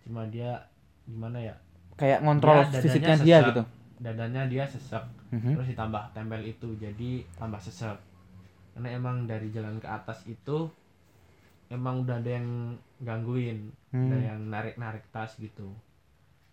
Cuma 0.05 0.27
dia 0.29 0.69
gimana 1.09 1.41
ya 1.41 1.55
Kayak 1.95 2.19
ngontrol 2.23 2.57
Dia 2.57 2.65
dadanya 2.65 2.83
fisiknya 2.83 3.17
dia 3.19 3.39
gitu. 3.45 3.63
dadanya 3.99 4.43
dia 4.47 4.65
sesek. 4.67 5.05
Mhm. 5.33 5.57
terus 5.57 5.69
ditambah 5.73 6.03
tempel 6.13 6.43
itu 6.45 6.69
jadi 6.77 7.11
tambah 7.35 7.57
sesek. 7.57 7.97
Karena 8.73 8.89
emang 8.93 9.25
dari 9.25 9.49
jalan 9.49 9.77
ke 9.77 9.87
atas 9.87 10.25
itu 10.25 10.69
emang 11.69 12.05
udah 12.05 12.19
ada 12.19 12.31
yang 12.31 12.49
gangguin 12.99 13.73
ada 13.91 13.97
Hmm. 14.13 14.25
yang 14.25 14.41
narik 14.49 14.77
narik 14.77 15.05
tas 15.09 15.37
gitu. 15.37 15.69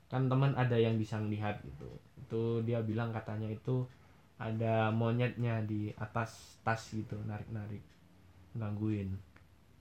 Kan 0.07 0.27
teman 0.27 0.51
ada 0.53 0.75
yang 0.75 0.95
bisa 0.95 1.15
ngelihat 1.15 1.59
gitu. 1.61 1.87
Itu 2.17 2.41
dia 2.63 2.79
bilang 2.79 3.11
katanya 3.11 3.47
itu 3.47 3.83
ada 4.35 4.87
monyetnya 4.89 5.59
di 5.61 5.91
atas 5.95 6.59
tas 6.61 6.79
gitu 6.89 7.15
narik 7.23 7.47
narik 7.49 7.83
gangguin. 8.53 9.15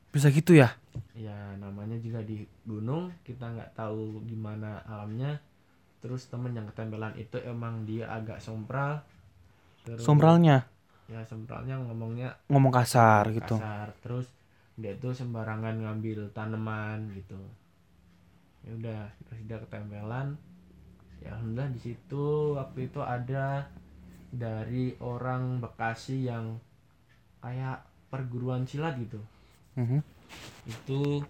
Bisa 0.08 0.30
gitu 0.30 0.54
ya? 0.54 0.72
ya 1.12 1.34
namanya 1.56 1.94
juga 1.96 2.22
di 2.22 2.42
gunung. 2.64 3.10
Kita 3.22 3.46
nggak 3.48 3.74
tahu 3.74 4.22
gimana 4.24 4.82
alamnya 4.84 5.38
terus 5.98 6.30
temen 6.30 6.54
yang 6.54 6.66
ketempelan 6.70 7.14
itu 7.18 7.36
emang 7.42 7.82
dia 7.88 8.06
agak 8.10 8.38
sompral. 8.38 9.02
Terus 9.86 10.04
Sombralnya 10.04 10.68
ya 11.08 11.24
sompralnya 11.24 11.80
ngomongnya 11.80 12.36
ngomong 12.52 12.72
kasar 12.72 13.32
gitu. 13.32 13.56
kasar. 13.56 13.96
Terus 14.04 14.28
dia 14.76 14.92
tuh 15.00 15.16
sembarangan 15.16 15.80
ngambil 15.80 16.30
tanaman 16.36 17.08
gitu. 17.16 17.40
Ya 18.62 18.70
udah 18.76 19.02
terus 19.26 19.40
dia 19.48 19.58
ketempelan. 19.58 20.36
Ya 21.24 21.34
alhamdulillah 21.34 21.72
di 21.74 21.80
situ 21.80 22.54
waktu 22.54 22.92
itu 22.92 23.00
ada 23.02 23.66
dari 24.28 24.92
orang 25.00 25.58
Bekasi 25.64 26.28
yang 26.28 26.60
kayak 27.40 27.82
perguruan 28.12 28.68
silat 28.68 29.00
gitu. 29.00 29.18
Mhm. 29.78 30.02
itu 30.68 31.24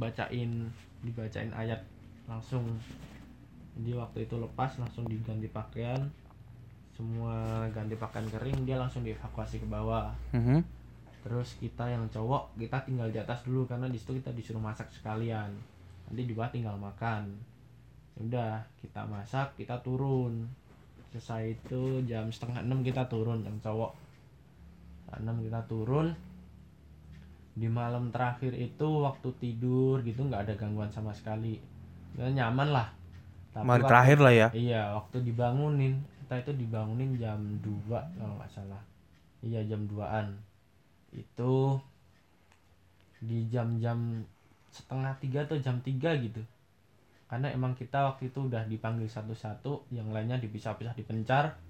bacain 0.00 0.72
dibacain 1.04 1.52
ayat 1.52 1.84
langsung 2.24 2.64
jadi 3.72 3.96
waktu 3.96 4.28
itu 4.28 4.36
lepas 4.36 4.76
langsung 4.76 5.08
diganti 5.08 5.48
pakaian. 5.48 6.00
Semua 6.92 7.64
ganti 7.72 7.96
pakaian 7.96 8.28
kering 8.28 8.68
dia 8.68 8.76
langsung 8.76 9.04
dievakuasi 9.04 9.62
ke 9.62 9.66
bawah. 9.68 10.12
Mhm. 10.36 10.80
terus 11.22 11.54
kita 11.62 11.86
yang 11.86 12.02
cowok 12.10 12.50
kita 12.58 12.82
tinggal 12.82 13.06
di 13.06 13.14
atas 13.14 13.46
dulu 13.46 13.62
karena 13.62 13.86
di 13.86 13.94
situ 13.94 14.18
kita 14.18 14.34
disuruh 14.34 14.58
masak 14.58 14.90
sekalian. 14.90 15.54
Nanti 16.10 16.26
di 16.26 16.34
bawah 16.34 16.50
tinggal 16.50 16.74
makan. 16.74 17.30
Udah 18.18 18.58
kita 18.82 19.06
masak 19.06 19.54
kita 19.54 19.78
turun. 19.86 20.50
Selesai 21.14 21.54
itu 21.54 22.02
jam 22.10 22.26
setengah 22.26 22.66
enam 22.66 22.82
kita 22.82 23.06
turun 23.06 23.46
yang 23.46 23.54
cowok. 23.62 23.94
Enam 25.14 25.38
kita 25.46 25.62
turun. 25.70 26.10
Di 27.54 27.70
malam 27.70 28.10
terakhir 28.10 28.58
itu 28.58 29.06
waktu 29.06 29.30
tidur 29.38 30.02
gitu 30.02 30.26
nggak 30.26 30.50
ada 30.50 30.54
gangguan 30.58 30.90
sama 30.90 31.14
sekali. 31.14 31.54
Ya, 32.18 32.26
nyaman 32.34 32.74
lah 32.74 32.90
Tapi 33.52 33.68
waktu- 33.68 33.84
terakhir 33.84 34.18
lah 34.24 34.32
ya. 34.32 34.48
Iya, 34.56 34.82
waktu 34.96 35.16
dibangunin, 35.28 36.00
kita 36.24 36.34
itu 36.40 36.52
dibangunin 36.56 37.12
jam 37.20 37.38
2 37.60 38.00
kalau 38.16 38.40
nggak 38.40 38.48
salah. 38.48 38.80
Iya, 39.44 39.60
jam 39.68 39.84
2-an. 39.84 40.32
Itu 41.12 41.76
di 43.20 43.46
jam-jam 43.52 44.24
setengah 44.72 45.12
tiga 45.20 45.44
atau 45.44 45.60
jam 45.60 45.76
3 45.84 46.16
gitu. 46.16 46.40
Karena 47.28 47.52
emang 47.52 47.76
kita 47.76 48.08
waktu 48.12 48.32
itu 48.32 48.48
udah 48.48 48.64
dipanggil 48.68 49.08
satu-satu, 49.08 49.92
yang 49.92 50.08
lainnya 50.12 50.40
dipisah-pisah 50.40 50.96
dipencar. 50.96 51.60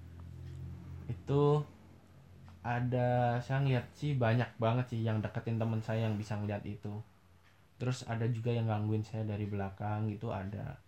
Itu 1.11 1.67
ada 2.63 3.39
saya 3.43 3.59
ngeliat 3.59 3.91
sih 3.91 4.15
banyak 4.15 4.47
banget 4.55 4.95
sih 4.95 5.03
yang 5.03 5.19
deketin 5.19 5.59
teman 5.59 5.83
saya 5.83 6.07
yang 6.07 6.15
bisa 6.15 6.39
ngeliat 6.39 6.63
itu. 6.63 7.03
Terus 7.75 8.07
ada 8.07 8.23
juga 8.31 8.55
yang 8.55 8.71
gangguin 8.71 9.03
saya 9.03 9.27
dari 9.27 9.43
belakang 9.43 10.07
gitu 10.07 10.31
ada 10.31 10.79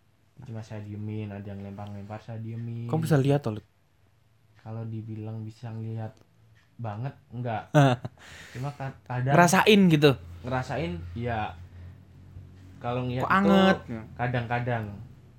cuma 0.43 0.59
saya 0.59 0.83
diemin 0.83 1.31
ada 1.31 1.47
yang 1.47 1.63
lempar-lempar 1.63 2.19
saya 2.19 2.37
diemin 2.37 2.91
Kamu 2.91 2.99
bisa 3.01 3.15
lihat. 3.15 3.47
Lut? 3.47 3.63
kalau 4.59 4.81
dibilang 4.83 5.45
bisa 5.45 5.69
ngelihat 5.69 6.11
banget 6.75 7.13
enggak 7.31 7.69
cuma 8.53 8.67
ka- 8.73 8.97
kadang 9.05 9.31
Ngerasain 9.37 9.79
gitu. 9.87 10.11
ngerasain 10.43 10.91
ya 11.15 11.53
kalau 12.77 13.07
ngeliat 13.07 13.23
Kok 13.23 13.31
anget? 13.31 13.77
kadang-kadang 14.17 14.85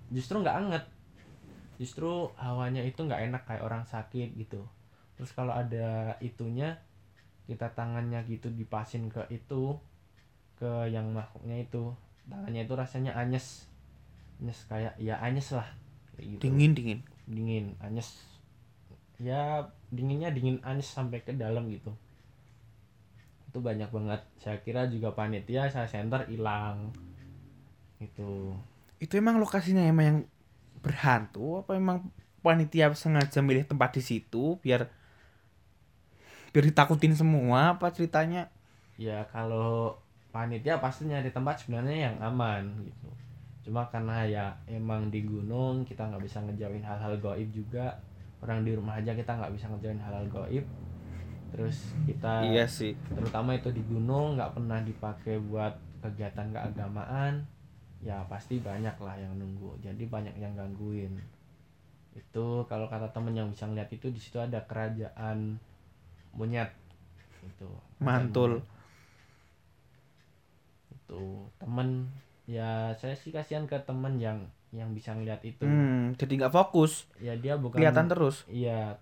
justru 0.09 0.41
nggak 0.41 0.57
anget 0.57 0.85
justru 1.77 2.09
hawanya 2.41 2.81
itu 2.81 3.05
nggak 3.05 3.29
enak 3.29 3.43
kayak 3.45 3.63
orang 3.63 3.85
sakit 3.85 4.33
gitu 4.33 4.65
terus 5.19 5.35
kalau 5.35 5.53
ada 5.53 6.17
itunya 6.25 6.79
kita 7.45 7.69
tangannya 7.75 8.25
gitu 8.27 8.49
dipasin 8.49 9.13
ke 9.13 9.23
itu 9.29 9.77
ke 10.57 10.89
yang 10.89 11.13
makhluknya 11.13 11.63
itu 11.63 11.93
tangannya 12.27 12.65
itu 12.65 12.75
rasanya 12.75 13.13
anyes 13.15 13.69
anyes 14.41 14.61
kayak 14.69 14.95
ya 15.01 15.17
anyes 15.23 15.53
lah. 15.53 15.69
Kayak 16.17 16.27
gitu. 16.37 16.41
Dingin 16.49 16.73
dingin. 16.73 17.01
dingin 17.27 17.67
anyes. 17.83 18.23
Ya 19.17 19.73
dinginnya 19.91 20.31
dingin 20.31 20.61
anyes 20.63 20.89
sampai 20.89 21.25
ke 21.25 21.33
dalam 21.35 21.69
gitu. 21.73 21.93
Itu 23.51 23.59
banyak 23.65 23.89
banget. 23.89 24.21
Saya 24.41 24.61
kira 24.61 24.87
juga 24.89 25.13
panitia 25.17 25.69
saya 25.73 25.89
center 25.89 26.29
hilang. 26.29 26.93
Itu. 27.99 28.55
Itu 29.01 29.17
emang 29.17 29.41
lokasinya 29.41 29.85
emang 29.85 30.05
yang 30.05 30.19
berhantu? 30.85 31.65
Apa 31.65 31.77
emang 31.77 32.09
panitia 32.45 32.93
sengaja 32.95 33.43
milih 33.43 33.67
tempat 33.67 33.99
di 33.99 34.03
situ 34.05 34.61
biar 34.63 34.87
biar 36.55 36.65
ditakutin 36.69 37.17
semua? 37.17 37.75
Apa 37.77 37.91
ceritanya? 37.91 38.49
ya 38.97 39.29
kalau 39.29 40.01
panitia 40.33 40.81
pasti 40.81 41.09
nyari 41.09 41.29
tempat 41.29 41.61
sebenarnya 41.61 42.13
yang 42.13 42.17
aman 42.21 42.65
gitu 42.85 43.09
cuma 43.67 43.83
karena 43.91 44.23
ya 44.23 44.47
emang 44.71 45.11
di 45.11 45.27
gunung 45.27 45.83
kita 45.83 46.07
nggak 46.07 46.23
bisa 46.23 46.39
ngejauhin 46.47 46.87
hal-hal 46.87 47.19
goib 47.19 47.51
juga. 47.51 47.99
Orang 48.39 48.63
di 48.63 48.79
rumah 48.79 48.95
aja 49.03 49.11
kita 49.11 49.35
nggak 49.35 49.51
bisa 49.59 49.67
ngejauhin 49.67 49.99
hal-hal 49.99 50.23
goib. 50.31 50.63
Terus 51.51 51.91
kita 52.07 52.47
Iya 52.47 52.63
sih. 52.71 52.95
terutama 53.11 53.59
itu 53.59 53.75
di 53.75 53.83
gunung 53.83 54.39
nggak 54.39 54.55
pernah 54.55 54.79
dipakai 54.87 55.43
buat 55.43 55.75
kegiatan 55.99 56.55
keagamaan. 56.55 57.43
Ya 58.07 58.23
pasti 58.31 58.63
banyak 58.63 58.95
lah 59.03 59.19
yang 59.19 59.35
nunggu. 59.35 59.83
Jadi 59.83 60.07
banyak 60.07 60.39
yang 60.39 60.55
gangguin. 60.55 61.19
Itu 62.15 62.63
kalau 62.71 62.87
kata 62.87 63.11
temen 63.11 63.35
yang 63.35 63.51
bisa 63.51 63.67
ngeliat 63.67 63.91
itu 63.91 64.15
di 64.15 64.21
situ 64.23 64.39
ada 64.39 64.63
kerajaan 64.63 65.59
monyet. 66.39 66.71
Itu. 67.43 67.67
Mantul. 67.99 68.63
itu 71.07 71.23
temen 71.63 72.11
ya 72.47 72.95
saya 72.95 73.19
sih 73.19 73.35
kasihan 73.35 73.67
ke 73.67 73.75
temen 73.83 74.19
yang 74.23 74.47
yang 74.71 74.91
bisa 74.95 75.15
ngeliat 75.15 75.43
itu. 75.43 75.67
Hmm, 75.67 76.15
jadi 76.15 76.47
nggak 76.47 76.55
fokus, 76.55 77.07
ya 77.19 77.35
dia 77.39 77.59
bukan 77.59 77.79
kelihatan 77.79 78.07
terus. 78.07 78.47
iya 78.51 78.99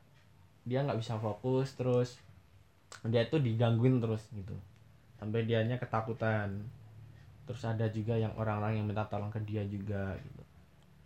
dia 0.64 0.80
nggak 0.80 0.96
bisa 0.96 1.20
fokus 1.20 1.76
terus 1.76 2.16
dia 3.04 3.24
itu 3.24 3.36
digangguin 3.36 4.00
terus 4.00 4.24
gitu. 4.32 4.56
Sampai 5.20 5.44
dianya 5.44 5.76
ketakutan. 5.76 6.64
Terus 7.44 7.60
ada 7.68 7.84
juga 7.92 8.16
yang 8.16 8.32
orang-orang 8.40 8.80
yang 8.80 8.86
minta 8.88 9.04
tolong 9.04 9.28
ke 9.28 9.40
dia 9.44 9.60
juga 9.68 10.16
gitu. 10.16 10.42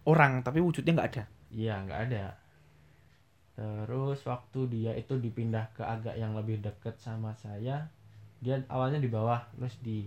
Orang 0.07 0.47
tapi 0.47 0.63
wujudnya 0.63 0.95
nggak 0.95 1.11
ada. 1.15 1.25
iya 1.51 1.75
nggak 1.83 2.01
ada. 2.13 2.27
Terus 3.59 4.23
waktu 4.23 4.61
dia 4.71 4.93
itu 4.95 5.19
dipindah 5.19 5.75
ke 5.75 5.83
agak 5.83 6.15
yang 6.15 6.39
lebih 6.39 6.63
deket 6.63 6.95
sama 7.03 7.35
saya 7.35 7.91
dia 8.39 8.63
awalnya 8.71 9.03
di 9.03 9.11
bawah 9.11 9.43
terus 9.59 9.75
di 9.83 10.07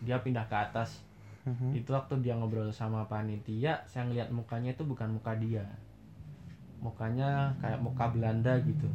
dia 0.00 0.16
pindah 0.20 0.48
ke 0.48 0.56
atas 0.56 1.04
Mhm. 1.46 1.78
itu 1.78 1.90
waktu 1.94 2.14
dia 2.26 2.34
ngobrol 2.34 2.68
sama 2.74 3.06
panitia 3.06 3.78
saya 3.86 4.02
ngeliat 4.10 4.34
mukanya 4.34 4.74
itu 4.74 4.82
bukan 4.82 5.14
muka 5.14 5.32
dia 5.38 5.62
mukanya 6.82 7.54
kayak 7.62 7.80
muka 7.80 8.10
Belanda 8.10 8.58
gitu 8.60 8.90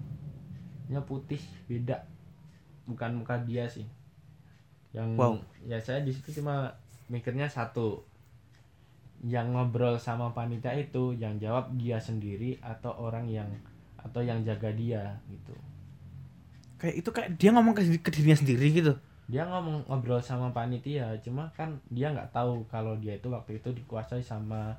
nya 0.92 1.00
putih 1.02 1.40
beda 1.66 2.04
bukan 2.84 3.24
muka 3.24 3.40
dia 3.48 3.64
sih 3.66 3.88
yang 4.92 5.16
Wow. 5.16 5.40
ya 5.64 5.80
saya 5.80 6.04
di 6.04 6.12
situ 6.12 6.44
cuma 6.44 6.76
mikirnya 7.08 7.48
satu 7.48 8.04
yang 9.24 9.54
ngobrol 9.56 9.96
sama 9.96 10.34
panitia 10.36 10.76
itu 10.76 11.16
yang 11.16 11.40
jawab 11.40 11.72
dia 11.80 11.96
sendiri 12.02 12.60
atau 12.60 12.92
orang 13.00 13.30
yang 13.32 13.48
atau 13.96 14.20
yang 14.20 14.44
jaga 14.44 14.74
dia 14.74 15.16
gitu 15.32 15.56
Kayak 16.82 16.96
itu 17.06 17.10
kayak 17.14 17.30
dia 17.38 17.50
ngomong 17.54 17.78
ke, 17.78 17.86
ke 18.02 18.10
dirinya 18.10 18.34
sendiri 18.34 18.74
gitu. 18.74 18.98
Dia 19.30 19.46
ngomong 19.48 19.86
ngobrol 19.88 20.20
sama 20.20 20.50
panitia 20.52 21.14
cuma 21.22 21.48
kan 21.54 21.78
dia 21.94 22.12
nggak 22.12 22.34
tahu 22.34 22.66
kalau 22.68 22.98
dia 22.98 23.16
itu 23.16 23.30
waktu 23.32 23.62
itu 23.62 23.70
dikuasai 23.74 24.24
sama 24.24 24.74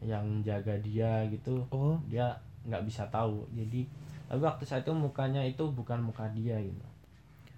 yang 0.00 0.40
jaga 0.44 0.76
dia 0.80 1.24
gitu 1.28 1.64
Oh. 1.72 2.00
dia 2.08 2.32
nggak 2.64 2.84
bisa 2.84 3.08
tahu 3.08 3.44
jadi 3.56 3.84
tapi 4.30 4.40
waktu 4.44 4.64
saya 4.68 4.80
itu 4.84 4.92
mukanya 4.94 5.42
itu 5.42 5.64
bukan 5.72 6.00
muka 6.04 6.28
dia 6.30 6.60
gitu 6.60 6.86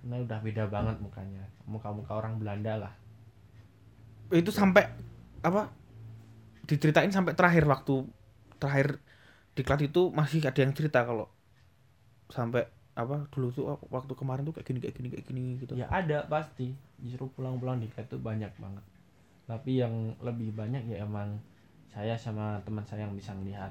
karena 0.03 0.19
udah 0.25 0.39
beda 0.43 0.65
banget 0.67 0.97
mukanya 0.99 1.43
muka-muka 1.67 2.19
orang 2.19 2.39
Belanda 2.43 2.75
lah 2.89 2.93
Itu 4.33 4.49
sampai 4.49 4.89
apa? 5.45 5.69
Diceritain 6.65 7.13
sampai 7.13 7.37
terakhir 7.37 7.69
waktu 7.69 8.09
terakhir 8.57 8.97
di 9.53 9.61
kelas 9.61 9.85
itu 9.85 10.09
masih 10.09 10.41
ada 10.41 10.57
yang 10.57 10.73
cerita 10.73 11.05
kalau 11.05 11.29
sampai 12.33 12.65
apa 12.93 13.25
dulu 13.33 13.49
tuh 13.49 13.65
waktu 13.89 14.13
kemarin 14.13 14.45
tuh 14.45 14.53
kayak 14.53 14.69
gini 14.69 14.79
kayak 14.85 14.95
gini 15.01 15.09
kayak 15.09 15.25
gini 15.25 15.45
gitu. 15.61 15.73
ya 15.77 15.89
ada 15.89 16.29
pasti. 16.29 16.73
Justru 17.03 17.27
pulang-pulang 17.33 17.83
di 17.83 17.89
itu 17.89 18.17
banyak 18.21 18.53
banget. 18.61 18.85
Tapi 19.49 19.81
yang 19.81 20.15
lebih 20.23 20.55
banyak 20.55 20.87
ya 20.87 21.03
emang 21.03 21.41
saya 21.93 22.17
sama 22.17 22.57
teman 22.65 22.85
saya 22.89 23.05
yang 23.05 23.13
bisa 23.13 23.37
melihat 23.37 23.69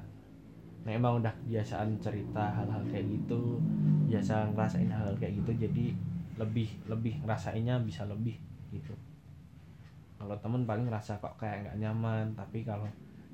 nah 0.82 0.90
emang 0.90 1.22
udah 1.22 1.30
kebiasaan 1.42 1.94
cerita 2.02 2.42
hal-hal 2.58 2.82
kayak 2.90 3.06
gitu 3.06 3.62
biasa 4.10 4.50
ngerasain 4.50 4.90
hal-hal 4.90 5.14
kayak 5.14 5.38
gitu 5.38 5.54
jadi 5.54 5.94
lebih 6.42 6.74
lebih 6.90 7.22
ngerasainnya 7.22 7.78
bisa 7.86 8.02
lebih 8.08 8.34
gitu. 8.74 8.94
Kalau 10.18 10.34
temen 10.38 10.66
paling 10.66 10.86
ngerasa 10.90 11.22
kok 11.22 11.38
kayak 11.38 11.66
nggak 11.66 11.78
nyaman 11.82 12.34
tapi 12.34 12.66
kalau 12.66 12.88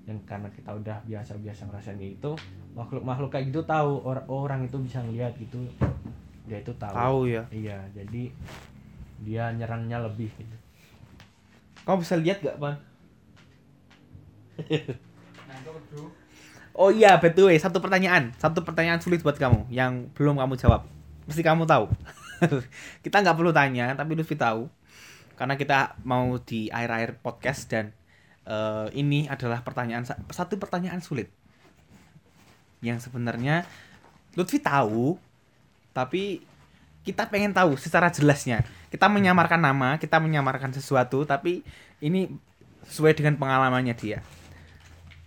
yang 0.08 0.18
karena 0.24 0.48
kita 0.48 0.72
udah 0.72 0.96
biasa-biasa 1.04 1.68
ngerasain 1.68 2.00
kayak 2.00 2.16
gitu 2.16 2.32
makhluk-makhluk 2.72 3.28
kayak 3.28 3.52
gitu 3.52 3.60
tahu 3.68 4.00
or- 4.00 4.24
orang 4.32 4.64
itu 4.64 4.80
bisa 4.80 5.04
ngelihat 5.04 5.36
gitu 5.36 5.60
dia 6.48 6.64
itu 6.64 6.72
tahu 6.80 6.94
Tahu 6.96 7.20
ya. 7.28 7.42
Iya, 7.52 7.78
jadi 7.92 8.32
dia 9.20 9.52
nyerangnya 9.52 10.00
lebih 10.08 10.32
gitu. 10.32 10.56
Kamu 11.84 12.00
bisa 12.00 12.16
lihat 12.16 12.40
gak, 12.40 12.56
Pan? 12.56 12.76
Oh 16.78 16.94
iya, 16.94 17.18
betul. 17.18 17.50
Satu 17.58 17.82
pertanyaan, 17.82 18.30
satu 18.38 18.62
pertanyaan 18.62 19.02
sulit 19.02 19.18
buat 19.18 19.34
kamu 19.34 19.66
yang 19.66 20.14
belum 20.14 20.38
kamu 20.38 20.54
jawab. 20.54 20.86
Mesti 21.26 21.42
kamu 21.42 21.66
tahu. 21.66 21.90
kita 23.04 23.18
nggak 23.18 23.34
perlu 23.34 23.50
tanya, 23.50 23.98
tapi 23.98 24.14
Lutfi 24.14 24.38
tahu. 24.38 24.70
Karena 25.34 25.58
kita 25.58 25.98
mau 26.06 26.38
di 26.38 26.70
akhir-akhir 26.70 27.18
podcast 27.18 27.66
dan 27.66 27.90
eh, 28.48 28.86
ini 28.96 29.28
adalah 29.28 29.60
pertanyaan 29.60 30.02
sa- 30.02 30.16
satu 30.32 30.56
pertanyaan 30.56 30.98
sulit. 30.98 31.28
Yang 32.80 33.10
sebenarnya 33.10 33.68
Lutfi 34.32 34.56
tahu, 34.56 35.18
tapi 35.90 36.40
kita 37.02 37.26
pengen 37.26 37.50
tahu 37.50 37.74
secara 37.74 38.08
jelasnya. 38.08 38.62
Kita 38.88 39.08
menyamarkan 39.08 39.58
nama, 39.58 39.96
kita 39.96 40.16
menyamarkan 40.16 40.72
sesuatu, 40.72 41.24
tapi 41.24 41.60
ini 41.98 42.30
sesuai 42.86 43.12
dengan 43.12 43.34
pengalamannya 43.36 43.92
dia. 43.92 44.22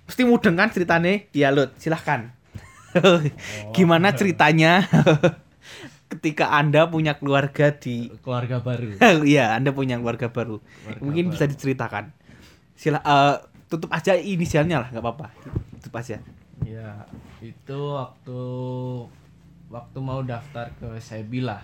Mesti 0.07 0.23
mudeng 0.23 0.55
kan 0.55 0.69
ceritanya? 0.69 1.23
Ya 1.31 1.51
Lut, 1.51 1.75
silahkan. 1.77 2.31
Gimana 3.75 4.11
ceritanya 4.11 4.83
ketika 6.11 6.51
Anda 6.51 6.87
punya 6.87 7.15
keluarga 7.15 7.71
di 7.71 8.11
Keluarga 8.19 8.59
baru. 8.59 8.95
Iya, 9.27 9.55
Anda 9.55 9.71
punya 9.71 9.95
keluarga 9.95 10.27
baru. 10.27 10.59
Keluarga 10.59 10.99
Mungkin 11.03 11.23
baru. 11.27 11.33
bisa 11.35 11.45
diceritakan. 11.47 12.05
Sila 12.81 12.97
eh, 12.97 13.37
tutup 13.69 13.93
aja 13.93 14.17
inisialnya 14.17 14.81
lah, 14.81 14.89
nggak 14.89 15.05
apa-apa. 15.05 15.29
Tutup 15.77 16.01
aja. 16.01 16.17
Ya, 16.65 17.05
itu 17.37 17.77
waktu 17.93 18.41
waktu 19.69 19.97
mau 20.01 20.25
daftar 20.25 20.73
ke 20.81 20.97
Sebila. 20.97 21.61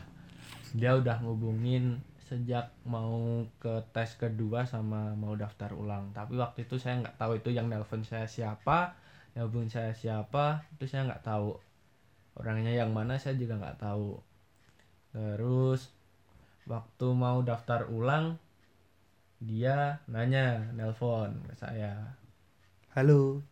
Dia 0.78 0.94
udah 0.94 1.18
ngubungin 1.26 2.06
sejak 2.22 2.70
mau 2.86 3.42
ke 3.58 3.82
tes 3.98 4.14
kedua 4.14 4.70
sama 4.70 5.18
mau 5.18 5.34
daftar 5.34 5.74
ulang. 5.74 6.14
Tapi 6.14 6.38
waktu 6.38 6.70
itu 6.70 6.78
saya 6.78 7.02
nggak 7.02 7.18
tahu 7.18 7.42
itu 7.42 7.50
yang 7.50 7.66
nelpon 7.66 8.06
saya 8.06 8.30
siapa, 8.30 8.94
yang 9.34 9.50
hubungin 9.50 9.74
saya 9.74 9.98
siapa, 9.98 10.70
itu 10.78 10.86
saya 10.86 11.10
nggak 11.10 11.26
tahu. 11.26 11.58
Orangnya 12.38 12.78
yang 12.78 12.94
mana 12.94 13.18
saya 13.18 13.34
juga 13.34 13.58
nggak 13.58 13.82
tahu. 13.82 14.22
Terus 15.18 15.90
waktu 16.70 17.08
mau 17.18 17.42
daftar 17.42 17.90
ulang 17.90 18.38
dia 19.38 20.02
nanya 20.10 20.74
nelpon 20.74 21.30
ke 21.46 21.54
saya. 21.58 21.94
Halo. 22.98 23.46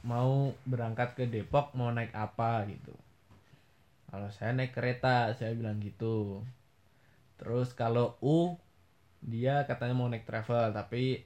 mau 0.00 0.56
berangkat 0.64 1.12
ke 1.12 1.24
Depok 1.28 1.76
mau 1.76 1.92
naik 1.92 2.16
apa? 2.16 2.64
gitu. 2.64 2.96
Kalau 4.08 4.32
saya 4.32 4.56
naik 4.56 4.72
kereta 4.72 5.36
saya 5.36 5.52
bilang 5.52 5.76
gitu. 5.84 6.40
Terus 7.36 7.76
kalau 7.76 8.16
U 8.24 8.56
dia 9.20 9.68
katanya 9.68 9.92
mau 9.92 10.08
naik 10.08 10.24
travel 10.24 10.72
tapi 10.72 11.20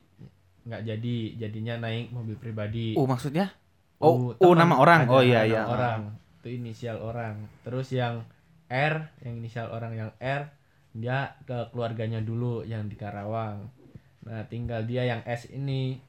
nggak 0.67 0.83
jadi. 0.91 1.19
Jadinya 1.47 1.87
naik 1.87 2.11
mobil 2.11 2.35
pribadi. 2.35 2.99
Oh, 2.99 3.07
maksudnya? 3.07 3.55
Oh, 4.03 4.35
U, 4.35 4.43
teman, 4.43 4.67
nama 4.67 4.75
orang. 4.83 5.07
Oh 5.07 5.23
iya 5.23 5.47
iya. 5.47 5.71
orang. 5.71 6.19
Itu 6.43 6.51
inisial 6.51 6.99
orang. 6.99 7.47
Terus 7.63 7.95
yang 7.95 8.27
R 8.67 9.15
yang 9.23 9.39
inisial 9.39 9.71
orang 9.71 9.95
yang 9.95 10.11
R 10.19 10.51
dia 10.91 11.39
ke 11.47 11.71
keluarganya 11.71 12.19
dulu 12.19 12.67
yang 12.67 12.91
di 12.91 12.99
Karawang 12.99 13.84
nah 14.25 14.43
tinggal 14.49 14.85
dia 14.89 15.05
yang 15.05 15.21
S 15.29 15.49
ini. 15.53 16.01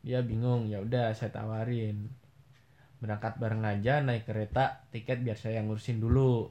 Dia 0.00 0.24
bingung 0.24 0.64
ya 0.72 0.80
udah 0.80 1.12
saya 1.12 1.28
tawarin. 1.28 2.08
Berangkat 3.00 3.36
bareng 3.36 3.64
aja 3.64 4.00
naik 4.00 4.24
kereta 4.28 4.84
tiket 4.88 5.20
biar 5.20 5.36
saya 5.36 5.60
yang 5.60 5.68
ngurusin 5.68 6.00
dulu. 6.00 6.48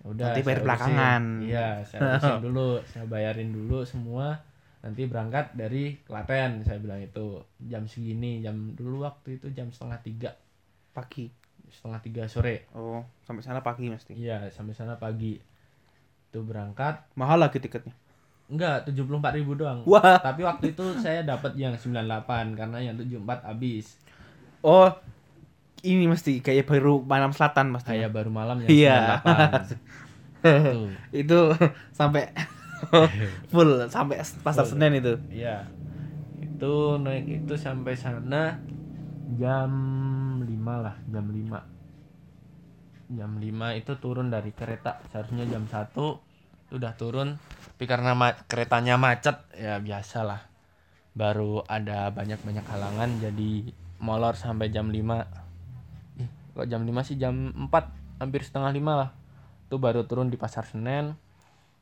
Ya 0.00 0.06
udah 0.08 0.26
Nanti 0.32 0.40
bayar 0.40 0.60
belakangan. 0.64 1.22
iya 1.44 1.84
saya 1.84 2.16
urusin 2.16 2.40
dulu 2.48 2.68
saya 2.88 3.04
bayarin 3.04 3.52
dulu 3.52 3.84
semua. 3.84 4.40
Nanti 4.80 5.04
berangkat 5.04 5.52
dari 5.52 6.00
Klaten 6.08 6.64
saya 6.64 6.80
bilang 6.80 7.04
itu. 7.04 7.44
Jam 7.60 7.84
segini 7.84 8.40
jam 8.40 8.72
dulu 8.72 9.04
waktu 9.04 9.36
itu 9.36 9.52
jam 9.52 9.68
setengah 9.68 10.00
tiga. 10.00 10.30
Pagi. 10.96 11.28
setengah 11.70 12.02
tiga 12.02 12.26
sore. 12.26 12.66
Oh, 12.74 12.98
sampai 13.22 13.46
sana 13.46 13.62
pagi 13.62 13.86
mesti. 13.86 14.10
iya 14.16 14.48
sampai 14.50 14.74
sana 14.74 14.96
pagi. 14.98 15.38
Itu 16.32 16.42
berangkat. 16.42 17.14
Mahal 17.14 17.38
lagi 17.38 17.60
tiketnya. 17.62 17.94
Enggak 18.50 18.82
tujuh 18.84 19.04
puluh 19.04 19.18
empat 19.18 19.32
ribu 19.32 19.54
doang 19.54 19.86
Wah. 19.86 20.18
tapi 20.18 20.42
waktu 20.42 20.74
itu 20.74 20.82
saya 20.98 21.22
dapat 21.22 21.54
yang 21.54 21.72
98 21.72 22.26
karena 22.52 22.78
yang 22.82 22.94
74 22.94 23.46
habis 23.46 23.94
Oh, 24.60 24.92
ini 25.80 26.04
mesti 26.04 26.38
kayak 26.38 26.66
baru 26.66 27.00
malam 27.00 27.32
selatan 27.32 27.72
mesti. 27.72 27.88
kayak 27.88 28.12
baru 28.12 28.28
malam 28.28 28.60
yang 28.60 28.68
Iya. 28.68 28.98
98 29.24 29.72
Tuh. 30.44 30.88
itu 31.22 31.38
sampai 31.90 32.28
full 33.52 33.86
sampai 33.86 34.20
pasar 34.40 34.64
Full. 34.64 34.76
Senen 34.76 34.92
itu. 34.94 35.16
Iya. 35.30 35.64
Itu 36.36 36.96
naik 36.96 37.44
itu 37.44 37.54
sampai 37.56 37.92
sana 37.92 38.60
jam 39.36 39.70
5 40.40 40.44
lah, 40.76 40.96
jam 41.06 41.24
5. 41.24 41.56
Jam 43.10 43.30
5 43.36 43.44
itu 43.74 43.92
turun 43.96 44.28
dari 44.28 44.50
kereta. 44.50 45.00
Seharusnya 45.08 45.44
jam 45.44 45.64
1 45.64 46.20
itu 46.68 46.74
udah 46.76 46.92
turun. 46.94 47.40
Tapi 47.80 47.88
karena 47.88 48.12
ma- 48.12 48.36
keretanya 48.44 49.00
macet, 49.00 49.40
ya 49.56 49.80
biasalah. 49.80 50.44
Baru 51.16 51.64
ada 51.64 52.12
banyak-banyak 52.12 52.68
halangan 52.68 53.08
jadi 53.24 53.72
molor 53.96 54.36
sampai 54.36 54.68
jam 54.68 54.92
5. 54.92 55.24
Ih, 56.20 56.28
kok 56.52 56.68
jam 56.68 56.84
5 56.84 57.00
sih 57.00 57.16
jam 57.16 57.32
4, 57.56 57.88
hampir 58.20 58.44
setengah 58.44 58.68
5 58.68 58.92
lah. 59.00 59.10
Itu 59.64 59.80
baru 59.80 60.04
turun 60.04 60.28
di 60.28 60.36
Pasar 60.36 60.68
Senen. 60.68 61.16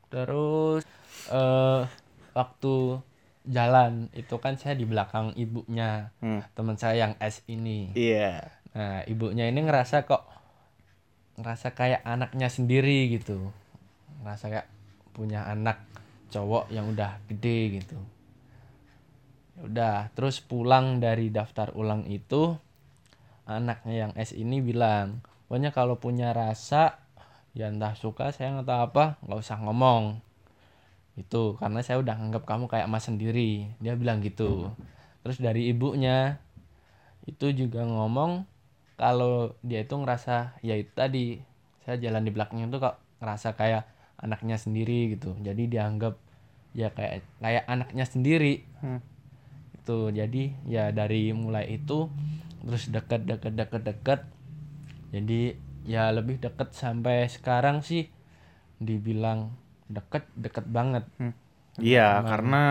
Terus 0.07 0.87
eh 1.27 1.83
waktu 2.31 3.03
jalan 3.43 4.07
itu 4.15 4.39
kan 4.39 4.55
saya 4.55 4.79
di 4.79 4.87
belakang 4.87 5.35
ibunya 5.35 6.15
Hmm. 6.23 6.47
teman 6.55 6.79
saya 6.79 6.95
yang 6.95 7.19
S 7.19 7.43
ini. 7.51 7.91
Iya. 7.91 8.47
Nah 8.71 9.03
ibunya 9.03 9.51
ini 9.51 9.67
ngerasa 9.67 10.07
kok 10.07 10.23
ngerasa 11.43 11.75
kayak 11.75 12.07
anaknya 12.07 12.47
sendiri 12.47 13.11
gitu. 13.11 13.51
ngerasa 14.23 14.47
kayak 14.47 14.78
punya 15.19 15.43
anak 15.43 15.83
cowok 16.31 16.71
yang 16.71 16.87
udah 16.87 17.19
gede 17.27 17.83
gitu. 17.83 17.99
Ya 19.59 19.61
udah 19.67 19.95
terus 20.15 20.39
pulang 20.39 21.03
dari 21.03 21.27
daftar 21.27 21.75
ulang 21.75 22.07
itu 22.07 22.55
anaknya 23.43 24.07
yang 24.07 24.11
S 24.15 24.31
ini 24.31 24.63
bilang 24.63 25.19
pokoknya 25.51 25.75
kalau 25.75 25.99
punya 25.99 26.31
rasa 26.31 27.03
ya 27.51 27.67
entah 27.67 27.97
suka 27.99 28.31
saya 28.31 28.63
atau 28.63 28.87
apa 28.87 29.19
nggak 29.27 29.39
usah 29.43 29.59
ngomong. 29.59 30.23
Itu 31.19 31.59
karena 31.59 31.83
saya 31.83 31.99
udah 31.99 32.15
anggap 32.15 32.47
kamu 32.47 32.71
kayak 32.71 32.87
mas 32.87 33.03
sendiri. 33.03 33.67
Dia 33.83 33.99
bilang 33.99 34.23
gitu. 34.23 34.71
Terus 35.19 35.43
dari 35.43 35.67
ibunya 35.67 36.39
itu 37.27 37.51
juga 37.51 37.83
ngomong 37.83 38.47
kalau 38.95 39.53
dia 39.59 39.83
itu 39.83 39.95
ngerasa 39.99 40.55
ya 40.63 40.79
itu 40.79 40.91
tadi 40.95 41.39
saya 41.83 41.99
jalan 41.99 42.23
di 42.23 42.31
belakangnya 42.31 42.67
tuh 42.71 42.79
kok 42.79 42.95
ngerasa 43.19 43.55
kayak 43.59 43.83
anaknya 44.19 44.55
sendiri 44.55 45.13
gitu 45.13 45.35
jadi 45.37 45.63
dianggap 45.65 46.15
ya 46.71 46.89
kayak 46.89 47.23
kayak 47.37 47.65
anaknya 47.65 48.03
sendiri 48.03 48.63
Hmm. 48.77 48.99
itu 49.75 49.97
jadi 50.09 50.43
ya 50.63 50.83
dari 50.89 51.31
mulai 51.31 51.73
itu 51.73 52.07
terus 52.61 52.87
deket 52.87 53.25
deket 53.25 53.53
deket 53.53 53.81
deket 53.83 54.19
jadi 55.09 55.55
ya 55.83 56.11
lebih 56.11 56.37
deket 56.37 56.71
sampai 56.71 57.25
sekarang 57.25 57.81
sih 57.81 58.07
dibilang 58.77 59.51
deket 59.85 60.27
deket 60.33 60.63
banget 60.65 61.03
Iya, 61.77 62.19
Emang- 62.19 62.27
karena 62.27 62.63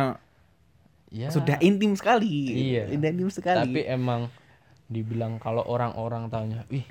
ya 1.09 1.29
sudah 1.29 1.57
intim 1.59 1.97
sekali. 1.97 2.29
Iya. 2.71 2.93
Sudah 2.93 3.09
intim 3.09 3.31
sekali. 3.31 3.65
tapi 3.65 3.81
emang 3.83 4.29
dibilang 4.87 5.37
kalau 5.37 5.61
orang-orang 5.63 6.29
tanya 6.29 6.69
wih 6.69 6.85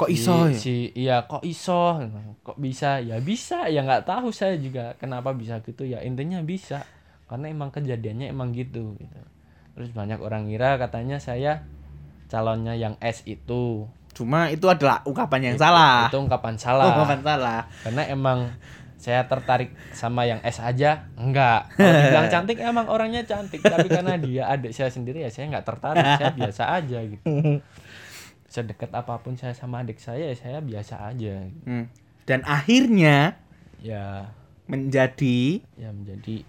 kok 0.00 0.08
si- 0.08 0.16
iso 0.16 0.36
ya? 0.48 0.56
si 0.56 0.76
iya 0.96 1.16
kok 1.28 1.44
iso? 1.44 2.00
Kok 2.40 2.56
bisa? 2.56 3.04
Ya 3.04 3.20
bisa 3.20 3.68
ya 3.68 3.84
nggak 3.84 4.08
tahu 4.08 4.32
saya 4.32 4.56
juga 4.56 4.96
kenapa 4.96 5.36
bisa 5.36 5.60
gitu. 5.60 5.84
Ya 5.84 6.00
intinya 6.00 6.40
bisa 6.40 6.88
karena 7.28 7.52
emang 7.52 7.68
kejadiannya 7.68 8.32
emang 8.32 8.56
gitu 8.56 8.96
gitu. 8.96 9.20
Terus 9.76 9.92
banyak 9.92 10.18
orang 10.18 10.48
ngira 10.48 10.80
katanya 10.80 11.20
saya 11.20 11.68
calonnya 12.32 12.72
yang 12.72 12.96
S 13.04 13.22
itu. 13.28 13.84
Cuma 14.16 14.48
itu 14.48 14.66
adalah 14.66 15.04
ungkapan 15.04 15.52
yang 15.52 15.56
salah. 15.60 16.08
itu 16.08 16.16
ungkapan 16.16 16.56
salah. 16.56 16.88
Ungkapan 16.96 17.20
salah. 17.20 17.60
karena 17.84 18.02
emang 18.08 18.38
saya 19.00 19.24
tertarik 19.24 19.72
sama 19.96 20.28
yang 20.28 20.44
S 20.44 20.60
aja 20.60 21.08
enggak. 21.16 21.72
Kalau 21.72 21.92
dibilang 21.92 22.28
cantik 22.34 22.58
emang 22.60 22.86
orangnya 22.88 23.24
cantik. 23.24 23.60
Tapi 23.64 23.88
karena 23.88 24.16
dia 24.20 24.48
adik 24.48 24.72
saya 24.76 24.92
sendiri 24.92 25.24
ya 25.24 25.30
saya 25.32 25.48
nggak 25.48 25.64
tertarik. 25.64 26.04
Saya 26.16 26.32
biasa 26.32 26.62
aja 26.76 26.98
gitu 27.04 27.24
sedekat 28.50 28.90
apa 28.90 29.14
pun 29.16 29.34
saya 29.34 29.54
sama 29.54 29.80
adik 29.80 29.96
saya 29.96 30.26
ya 30.26 30.36
saya 30.36 30.58
biasa 30.58 31.06
aja. 31.06 31.46
Hmm. 31.64 31.86
Dan 32.26 32.42
akhirnya 32.42 33.38
ya 33.78 34.34
menjadi 34.66 35.62
ya 35.72 35.90
menjadi 35.90 36.44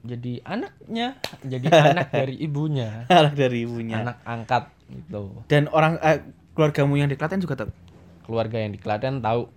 jadi 0.00 0.32
anaknya 0.42 1.16
jadi 1.42 1.66
anak 1.92 2.08
dari 2.14 2.36
ibunya 2.38 3.04
anak 3.06 3.34
dari 3.34 3.58
ibunya. 3.62 4.00
anak 4.00 4.16
angkat 4.22 4.64
gitu 4.88 5.44
Dan 5.44 5.68
orang 5.68 5.96
eh, 5.98 6.24
keluargamu 6.52 6.96
yang 6.96 7.06
di 7.06 7.16
Klaten 7.16 7.36
juga 7.38 7.58
tahu. 7.58 7.70
keluarga 8.22 8.56
yang 8.56 8.70
di 8.70 8.78
Klaten 8.78 9.20
tahu 9.20 9.50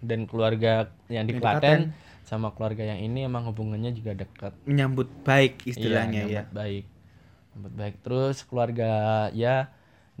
dan 0.00 0.24
keluarga 0.24 0.88
yang 1.06 1.24
di 1.24 1.36
Klaten 1.36 1.92
sama 2.22 2.54
keluarga 2.54 2.86
yang 2.86 3.02
ini 3.02 3.26
emang 3.26 3.44
hubungannya 3.44 3.90
juga 3.90 4.14
dekat 4.14 4.54
Menyambut 4.62 5.10
baik 5.20 5.66
istilahnya 5.66 6.24
Iya, 6.24 6.32
ya. 6.32 6.42
baik 6.48 6.84
nyambut 7.50 7.72
baik 7.74 7.94
terus 8.00 8.46
keluarga 8.46 8.92
ya 9.32 9.68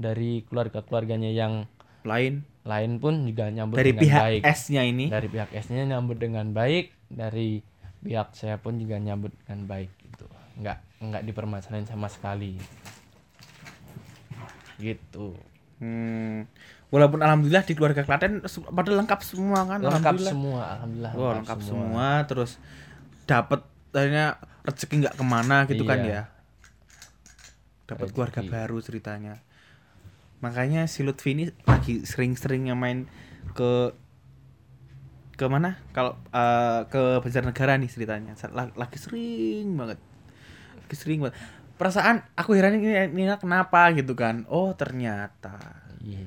dari 0.00 0.40
keluarga 0.42 0.80
keluarganya 0.80 1.28
yang 1.28 1.68
Lain 2.00 2.48
lain 2.60 2.96
pun 2.96 3.24
juga 3.24 3.48
nyambut 3.48 3.76
dari 3.76 3.92
dengan 3.92 4.02
pihak 4.02 4.20
baik 4.22 4.40
S-nya 4.50 4.82
ini. 4.82 5.06
dari 5.06 5.28
pihak 5.28 5.50
S-nya 5.54 5.84
nyambut 5.86 6.16
dengan 6.16 6.48
baik 6.50 6.96
dari 7.06 7.60
pihak 7.98 8.32
saya 8.32 8.56
pun 8.56 8.76
juga 8.76 8.96
nyambut 8.96 9.36
dengan 9.38 9.60
baik 9.66 9.92
gitu 10.02 10.24
nggak 10.56 10.78
nggak 10.98 11.22
dipermasalahin 11.22 11.84
sama 11.84 12.08
sekali 12.08 12.56
gitu 14.78 15.36
Hmm. 15.76 16.44
Walaupun 16.88 17.16
alhamdulillah 17.18 17.64
di 17.64 17.72
keluarga 17.72 18.04
Klaten 18.04 18.44
pada 18.44 18.90
lengkap 18.92 19.20
semua 19.22 19.64
kan. 19.64 19.80
lengkap 19.80 19.96
alhamdulillah. 20.12 20.28
semua 20.30 20.62
alhamdulillah 20.70 21.12
Wah, 21.14 21.32
lengkap 21.34 21.58
semua. 21.62 22.08
terus 22.24 22.50
dapat 23.24 23.64
akhirnya 23.88 24.36
rezeki 24.60 24.94
nggak 24.98 25.16
ke 25.16 25.24
mana 25.24 25.64
gitu 25.64 25.82
kan 25.82 25.98
Iya. 25.98 26.12
ya. 26.12 26.22
Dapat 27.86 28.12
keluarga 28.12 28.40
baru 28.42 28.76
ceritanya. 28.78 29.40
Makanya 30.40 30.88
si 30.88 31.04
Lutfi 31.04 31.36
ini 31.36 31.44
lagi 31.64 32.04
sering-seringnya 32.04 32.76
main 32.76 33.08
ke 33.52 33.92
ke 35.36 35.46
mana? 35.48 35.80
Kalau 35.96 36.20
eh, 36.32 36.80
ke 36.88 37.20
Banjarnegara 37.24 37.80
nih 37.80 37.88
ceritanya. 37.88 38.32
Lagi 38.52 38.98
sering 39.00 39.76
banget. 39.76 39.98
Lagi 40.84 40.96
sering 40.96 41.24
banget. 41.24 41.36
Perasaan 41.80 42.24
aku 42.36 42.52
heran 42.56 42.76
ini, 42.76 43.08
ini 43.08 43.24
kenapa 43.40 43.88
gitu 43.96 44.12
kan. 44.12 44.44
Oh, 44.52 44.76
ternyata 44.76 45.80
iya 46.00 46.24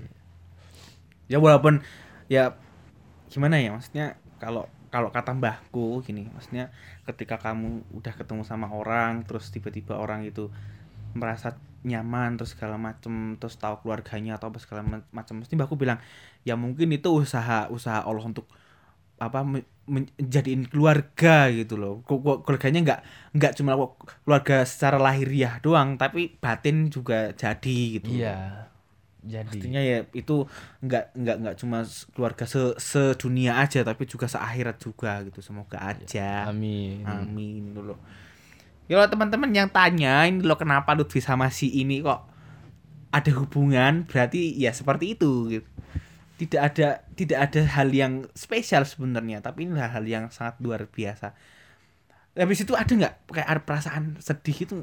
ya 1.28 1.42
walaupun 1.42 1.82
ya 2.30 2.54
gimana 3.32 3.58
ya 3.58 3.74
maksudnya 3.74 4.20
kalau 4.38 4.70
kalau 4.94 5.10
kata 5.10 5.34
mbahku 5.34 6.06
gini 6.06 6.30
maksudnya 6.30 6.70
ketika 7.10 7.42
kamu 7.42 7.82
udah 7.90 8.14
ketemu 8.14 8.46
sama 8.46 8.70
orang 8.70 9.26
terus 9.26 9.50
tiba-tiba 9.50 9.98
orang 9.98 10.28
itu 10.28 10.54
merasa 11.18 11.58
nyaman 11.84 12.40
terus 12.40 12.56
segala 12.56 12.76
macem 12.80 13.36
terus 13.40 13.56
tahu 13.60 13.84
keluarganya 13.84 14.40
atau 14.40 14.50
apa 14.52 14.60
segala 14.64 14.82
ma- 14.84 15.08
macam 15.12 15.40
mesti 15.44 15.54
mbahku 15.56 15.76
bilang 15.76 16.00
ya 16.48 16.56
mungkin 16.56 16.90
itu 16.96 17.08
usaha 17.12 17.68
usaha 17.72 18.02
Allah 18.04 18.24
untuk 18.24 18.48
apa 19.20 19.44
me- 19.46 19.68
menjadiin 19.88 20.68
keluarga 20.72 21.52
gitu 21.52 21.76
loh 21.76 22.04
keluarganya 22.08 22.80
nggak 22.84 23.00
nggak 23.36 23.54
cuma 23.60 23.76
keluarga 24.24 24.64
secara 24.64 24.98
lahiriah 25.00 25.60
doang 25.60 26.00
tapi 26.00 26.40
batin 26.40 26.88
juga 26.88 27.32
jadi 27.36 27.80
gitu 28.00 28.10
iya 28.10 28.68
jadi 29.24 29.48
Artinya 29.48 29.80
ya 29.80 29.98
itu 30.12 30.36
nggak 30.84 31.16
nggak 31.16 31.36
nggak 31.40 31.56
cuma 31.56 31.78
keluarga 32.12 32.44
se 32.44 32.76
sedunia 32.76 33.56
aja 33.64 33.80
tapi 33.88 34.04
juga 34.04 34.28
seakhirat 34.28 34.78
juga 34.84 35.24
gitu. 35.24 35.40
Semoga 35.40 35.80
aja. 35.80 36.52
amin 36.52 37.08
Amin 37.08 37.72
dulu. 37.72 37.96
Kalau 38.84 39.08
teman-teman 39.08 39.52
yang 39.56 39.72
tanya 39.72 40.28
ini 40.28 40.44
lo 40.44 40.60
kenapa 40.60 40.92
Lutfi 40.92 41.24
sama 41.24 41.48
si 41.48 41.72
ini 41.72 42.04
kok 42.04 42.28
ada 43.16 43.32
hubungan? 43.40 44.04
Berarti 44.04 44.52
ya 44.60 44.76
seperti 44.76 45.16
itu 45.16 45.32
gitu. 45.48 45.70
Tidak 46.44 46.60
ada 46.60 47.08
tidak 47.16 47.40
ada 47.40 47.62
hal 47.80 47.88
yang 47.96 48.28
spesial 48.36 48.84
sebenarnya 48.84 49.40
tapi 49.40 49.70
ini 49.70 49.80
hal 49.80 50.04
yang 50.04 50.28
sangat 50.36 50.60
luar 50.60 50.84
biasa. 50.92 51.32
Habis 52.36 52.68
itu 52.68 52.74
ada 52.76 52.92
nggak 52.92 53.14
kayak 53.32 53.48
ada 53.48 53.62
perasaan 53.64 54.04
sedih 54.20 54.58
itu 54.68 54.76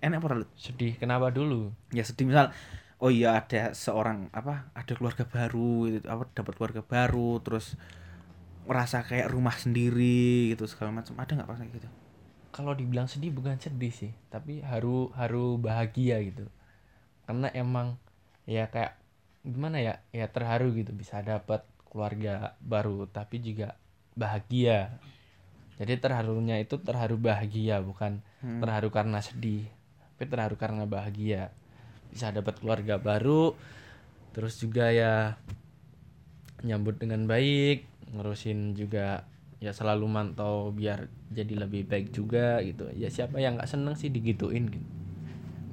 enak 0.00 0.22
apa 0.22 0.46
sedih 0.54 0.94
kenapa 0.94 1.34
dulu? 1.34 1.74
Ya 1.90 2.06
sedih. 2.06 2.30
Misal 2.30 2.54
oh 3.02 3.10
iya 3.10 3.34
ada 3.42 3.74
seorang 3.74 4.30
apa 4.30 4.70
ada 4.78 4.92
keluarga 4.94 5.26
baru 5.26 5.90
gitu. 5.90 6.06
Apa 6.06 6.30
dapat 6.30 6.54
keluarga 6.54 6.82
baru 6.86 7.42
terus 7.42 7.74
merasa 8.68 9.02
kayak 9.02 9.26
rumah 9.34 9.58
sendiri 9.58 10.54
gitu 10.54 10.70
segala 10.70 10.94
macam. 10.94 11.18
Ada 11.18 11.34
nggak 11.34 11.50
pas 11.50 11.58
gitu 11.58 11.90
kalau 12.64 12.76
dibilang 12.78 13.08
sedih 13.08 13.32
bukan 13.34 13.56
sedih 13.60 13.92
sih 13.92 14.12
tapi 14.32 14.60
haru 14.64 15.10
haru 15.16 15.56
bahagia 15.60 16.20
gitu. 16.24 16.46
Karena 17.26 17.48
emang 17.54 17.96
ya 18.48 18.66
kayak 18.68 18.98
gimana 19.46 19.80
ya 19.80 19.94
ya 20.12 20.28
terharu 20.28 20.74
gitu 20.76 20.92
bisa 20.92 21.24
dapat 21.24 21.64
keluarga 21.88 22.54
baru 22.60 23.06
tapi 23.08 23.40
juga 23.40 23.76
bahagia. 24.18 24.98
Jadi 25.80 25.96
terharunya 25.96 26.60
itu 26.60 26.76
terharu 26.76 27.16
bahagia 27.16 27.80
bukan 27.80 28.20
Hmm. 28.40 28.64
terharu 28.64 28.88
karena 28.88 29.20
sedih 29.20 29.68
tapi 30.16 30.24
terharu 30.28 30.56
karena 30.56 30.84
bahagia. 30.88 31.52
Bisa 32.12 32.32
dapat 32.32 32.56
keluarga 32.60 32.96
baru 32.96 33.52
terus 34.32 34.56
juga 34.62 34.88
ya 34.94 35.36
nyambut 36.62 37.00
dengan 37.00 37.24
baik 37.24 37.88
ngurusin 38.12 38.74
juga 38.76 39.24
ya 39.60 39.76
selalu 39.76 40.08
mantau 40.08 40.72
biar 40.72 41.12
jadi 41.28 41.68
lebih 41.68 41.86
baik 41.86 42.16
juga 42.16 42.64
gitu. 42.64 42.88
Ya 42.96 43.12
siapa 43.12 43.36
yang 43.38 43.60
nggak 43.60 43.68
seneng 43.68 43.94
sih 43.94 44.08
digituin 44.08 44.72
gitu. 44.72 44.88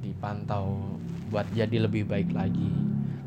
Dipantau 0.04 1.00
buat 1.32 1.48
jadi 1.56 1.88
lebih 1.88 2.06
baik 2.06 2.36
lagi. 2.36 2.70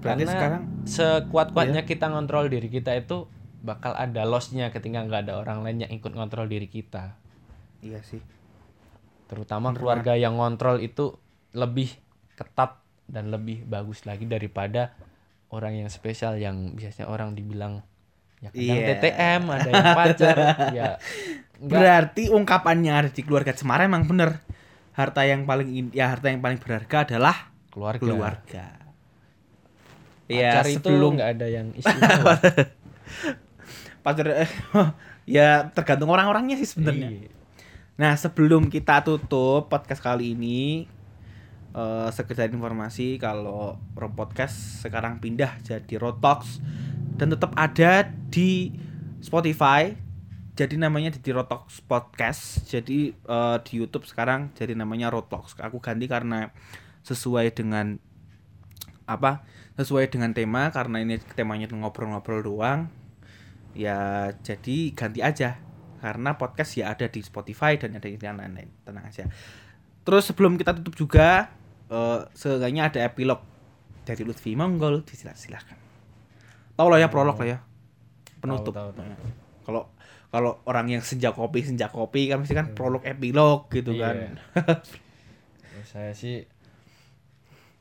Berarti 0.01 0.25
karena 0.25 0.33
sekarang- 0.33 0.65
sekuat-kuatnya 0.85 1.83
kita 1.89 2.13
ngontrol 2.13 2.53
diri 2.53 2.69
kita 2.69 2.93
itu 2.97 3.29
bakal 3.61 3.93
ada 3.93 4.25
lossnya 4.25 4.73
ketika 4.73 5.05
nggak 5.05 5.29
ada 5.29 5.35
orang 5.41 5.65
lain 5.65 5.85
yang 5.85 5.93
ikut 5.93 6.13
ngontrol 6.13 6.49
diri 6.49 6.69
kita. 6.69 7.17
Iya 7.81 8.01
sih. 8.05 8.21
Terutama 9.29 9.73
keluarga 9.73 10.17
yang 10.17 10.37
ngontrol 10.37 10.81
itu 10.81 11.17
lebih 11.57 11.93
ketat 12.37 12.81
dan 13.11 13.29
lebih 13.29 13.65
bagus 13.69 14.09
lagi 14.09 14.25
daripada 14.25 14.95
orang 15.51 15.85
yang 15.85 15.91
spesial 15.91 16.39
yang 16.39 16.79
biasanya 16.79 17.11
orang 17.11 17.35
dibilang 17.35 17.83
ya 18.41 18.49
kadang 18.49 18.77
Iya. 18.77 18.87
TTM 18.97 19.43
ada 19.47 19.69
yang 19.69 19.89
pacar. 19.95 20.37
Ya 20.49 20.57
enggak. 20.73 20.97
Berarti 21.61 22.23
ungkapannya 22.29 22.93
ada 22.93 23.11
di 23.13 23.21
keluarga 23.21 23.53
Cemara 23.53 23.85
emang 23.85 24.09
bener. 24.09 24.41
Harta 24.97 25.25
yang 25.25 25.45
paling 25.45 25.69
in- 25.71 25.93
ya 25.93 26.09
harta 26.09 26.29
yang 26.29 26.41
paling 26.41 26.57
berharga 26.57 27.05
adalah 27.05 27.53
keluarga, 27.69 28.01
keluarga. 28.01 28.65
Pacar 30.25 30.65
ya 30.65 30.73
itu 30.73 30.79
sebelum 30.79 31.11
nggak 31.19 31.31
ada 31.37 31.47
yang 31.47 31.67
istimewa. 31.79 32.35
Pacar 34.01 34.27
eh, 34.33 34.51
ya 35.37 35.69
tergantung 35.71 36.09
orang-orangnya 36.09 36.57
sih 36.57 36.69
sebenarnya. 36.69 37.09
Iya. 37.13 37.31
Nah, 38.01 38.17
sebelum 38.17 38.73
kita 38.73 39.05
tutup 39.05 39.69
podcast 39.69 40.01
kali 40.01 40.33
ini 40.33 40.89
eh 41.71 42.09
sekedar 42.11 42.51
informasi 42.51 43.15
kalau 43.15 43.79
Rob 43.95 44.13
Podcast 44.19 44.83
sekarang 44.83 45.23
pindah 45.23 45.55
jadi 45.63 45.95
Rotox 46.03 46.59
dan 47.21 47.29
tetap 47.29 47.53
ada 47.53 48.09
di 48.33 48.73
Spotify. 49.21 49.93
Jadi 50.57 50.81
namanya 50.81 51.13
di 51.13 51.21
Rotox 51.29 51.85
Podcast. 51.85 52.65
Jadi 52.65 53.13
eh, 53.13 53.57
di 53.69 53.73
YouTube 53.77 54.09
sekarang 54.09 54.57
jadi 54.57 54.73
namanya 54.73 55.13
Rotox. 55.13 55.53
Aku 55.61 55.85
ganti 55.85 56.09
karena 56.09 56.49
sesuai 57.05 57.53
dengan 57.53 58.01
apa? 59.05 59.45
Sesuai 59.77 60.09
dengan 60.09 60.33
tema 60.33 60.73
karena 60.73 61.05
ini 61.05 61.21
temanya 61.37 61.69
ngobrol-ngobrol 61.69 62.41
doang. 62.41 62.89
Ya 63.77 64.33
jadi 64.41 64.97
ganti 64.97 65.21
aja 65.21 65.61
karena 66.01 66.35
podcast 66.41 66.81
ya 66.81 66.97
ada 66.97 67.07
di 67.07 67.21
Spotify 67.21 67.77
dan 67.77 67.93
ada 67.93 68.09
di 68.09 68.17
lain-lain 68.17 68.73
tenang 68.89 69.05
aja 69.05 69.29
terus 70.01 70.33
sebelum 70.33 70.57
kita 70.57 70.73
tutup 70.81 70.97
juga 70.97 71.53
eh 71.93 72.21
seenggaknya 72.33 72.89
ada 72.89 73.01
epilog 73.05 73.45
dari 74.09 74.25
Lutfi 74.25 74.57
Monggol 74.57 75.05
silahkan 75.13 75.80
tahu 76.81 76.89
lah 76.89 76.99
ya 76.99 77.09
prolog 77.13 77.37
lah 77.37 77.47
ya. 77.47 77.59
Penutup. 78.41 78.73
Kalau 79.63 79.93
kalau 80.31 80.63
orang 80.65 80.87
yang 80.89 81.03
senja 81.05 81.35
kopi 81.35 81.61
senja 81.61 81.93
kopi 81.93 82.31
kan 82.31 82.41
pasti 82.41 82.57
kan 82.57 82.73
prolog 82.73 83.05
epilog 83.05 83.69
gitu 83.69 83.93
Iya. 83.93 84.01
kan. 84.01 84.17
Ya, 85.77 85.83
saya 85.85 86.13
sih 86.17 86.49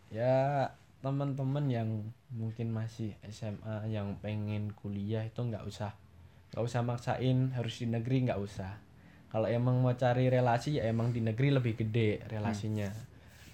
ya 0.10 0.68
teman-teman 1.00 1.70
yang 1.72 1.90
mungkin 2.34 2.74
masih 2.76 3.16
SMA 3.24 3.88
yang 3.88 4.20
pengen 4.20 4.74
kuliah 4.76 5.24
itu 5.24 5.40
nggak 5.40 5.64
usah. 5.64 5.96
Nggak 6.52 6.64
usah 6.66 6.82
maksain 6.84 7.54
harus 7.56 7.80
di 7.80 7.88
negeri 7.88 8.28
nggak 8.28 8.42
usah. 8.42 8.82
Kalau 9.30 9.46
emang 9.46 9.78
mau 9.80 9.94
cari 9.94 10.26
relasi 10.28 10.82
ya 10.82 10.90
emang 10.90 11.14
di 11.14 11.22
negeri 11.22 11.54
lebih 11.54 11.78
gede 11.78 12.26
relasinya. 12.28 12.90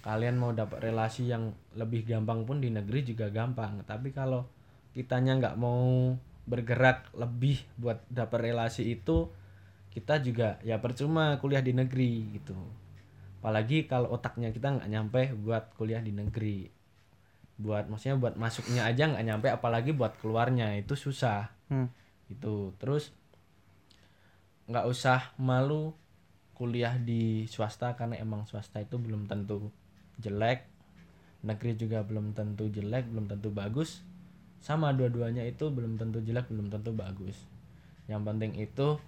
Kalian 0.00 0.40
mau 0.40 0.56
dapat 0.56 0.80
relasi 0.80 1.28
yang 1.28 1.52
lebih 1.76 2.08
gampang 2.08 2.48
pun 2.48 2.64
di 2.64 2.72
negeri 2.72 3.04
juga 3.04 3.28
gampang. 3.28 3.84
Tapi 3.84 4.16
kalau 4.16 4.48
kitanya 4.96 5.36
nggak 5.36 5.60
mau 5.60 6.16
bergerak 6.48 7.12
lebih 7.12 7.60
buat 7.76 8.00
dapat 8.08 8.48
relasi 8.48 8.96
itu 8.96 9.28
kita 9.92 10.24
juga 10.24 10.56
ya 10.64 10.80
percuma 10.80 11.36
kuliah 11.36 11.60
di 11.60 11.76
negeri 11.76 12.40
gitu. 12.40 12.56
Apalagi 13.44 13.84
kalau 13.84 14.16
otaknya 14.16 14.48
kita 14.56 14.72
nggak 14.72 14.88
nyampe 14.88 15.22
buat 15.36 15.76
kuliah 15.76 16.00
di 16.00 16.16
negeri. 16.16 16.72
Buat 17.60 17.92
maksudnya 17.92 18.16
buat 18.16 18.40
masuknya 18.40 18.88
aja 18.88 19.12
nggak 19.12 19.26
nyampe 19.28 19.48
apalagi 19.52 19.92
buat 19.92 20.16
keluarnya 20.16 20.80
itu 20.80 20.96
susah. 20.96 21.52
Hmm. 21.66 21.90
itu 22.26 22.74
terus 22.82 23.14
nggak 24.66 24.86
usah 24.90 25.30
malu 25.38 25.94
kuliah 26.58 26.98
di 26.98 27.46
swasta 27.46 27.94
karena 27.94 28.18
emang 28.18 28.46
swasta 28.50 28.80
itu 28.80 28.96
belum 28.96 29.28
tentu 29.28 29.68
jelek. 30.16 30.64
Negeri 31.44 31.76
juga 31.76 32.00
belum 32.02 32.32
tentu 32.32 32.66
jelek 32.72 33.06
belum 33.12 33.28
tentu 33.28 33.52
bagus 33.54 34.02
sama 34.60 34.90
dua-duanya 34.92 35.44
itu 35.46 35.70
belum 35.70 36.00
tentu 36.00 36.18
jelek 36.24 36.50
belum 36.50 36.72
tentu 36.72 36.90
bagus. 36.92 37.36
Yang 38.06 38.22
penting 38.26 38.52
itu 38.58 38.98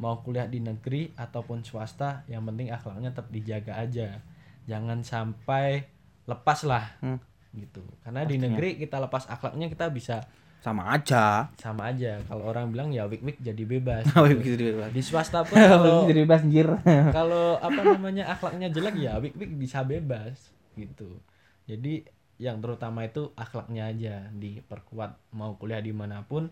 mau 0.00 0.24
kuliah 0.24 0.48
di 0.48 0.64
negeri 0.64 1.12
ataupun 1.14 1.60
swasta 1.60 2.24
yang 2.26 2.42
penting 2.48 2.72
akhlaknya 2.72 3.12
tetap 3.12 3.28
dijaga 3.28 3.76
aja. 3.76 4.24
Jangan 4.64 5.04
sampai 5.04 5.84
lepas 6.24 6.64
lah. 6.64 6.96
Hmm. 7.04 7.20
gitu. 7.50 7.82
Karena 8.06 8.22
di 8.22 8.38
Pastinya. 8.38 8.46
negeri 8.54 8.70
kita 8.78 8.96
lepas 9.02 9.26
akhlaknya 9.26 9.66
kita 9.66 9.90
bisa 9.90 10.22
sama 10.62 10.92
aja. 10.92 11.50
Sama 11.58 11.90
aja. 11.90 12.20
Kalau 12.28 12.46
orang 12.46 12.70
bilang 12.70 12.94
ya 12.94 13.08
wik 13.10 13.24
wik 13.24 13.38
jadi 13.42 13.64
bebas. 13.64 14.06
Gitu 14.44 14.76
bebas. 14.76 14.92
di 14.94 15.02
swasta 15.02 15.42
pun 15.48 15.56
kalau 15.58 16.06
jadi 16.06 16.22
bebas 16.22 16.46
anjir. 16.46 16.68
kalau 17.10 17.58
apa 17.58 17.80
namanya 17.82 18.30
akhlaknya 18.30 18.70
jelek 18.70 18.96
ya 19.00 19.18
wik 19.18 19.34
wik 19.34 19.52
bisa 19.58 19.82
bebas. 19.82 20.52
Gitu. 20.78 21.18
Jadi 21.66 22.06
yang 22.40 22.64
terutama 22.64 23.04
itu 23.04 23.36
akhlaknya 23.36 23.92
aja 23.92 24.14
diperkuat 24.32 25.36
mau 25.36 25.60
kuliah 25.60 25.84
di 25.84 25.92
mana 25.92 26.24
pun 26.24 26.48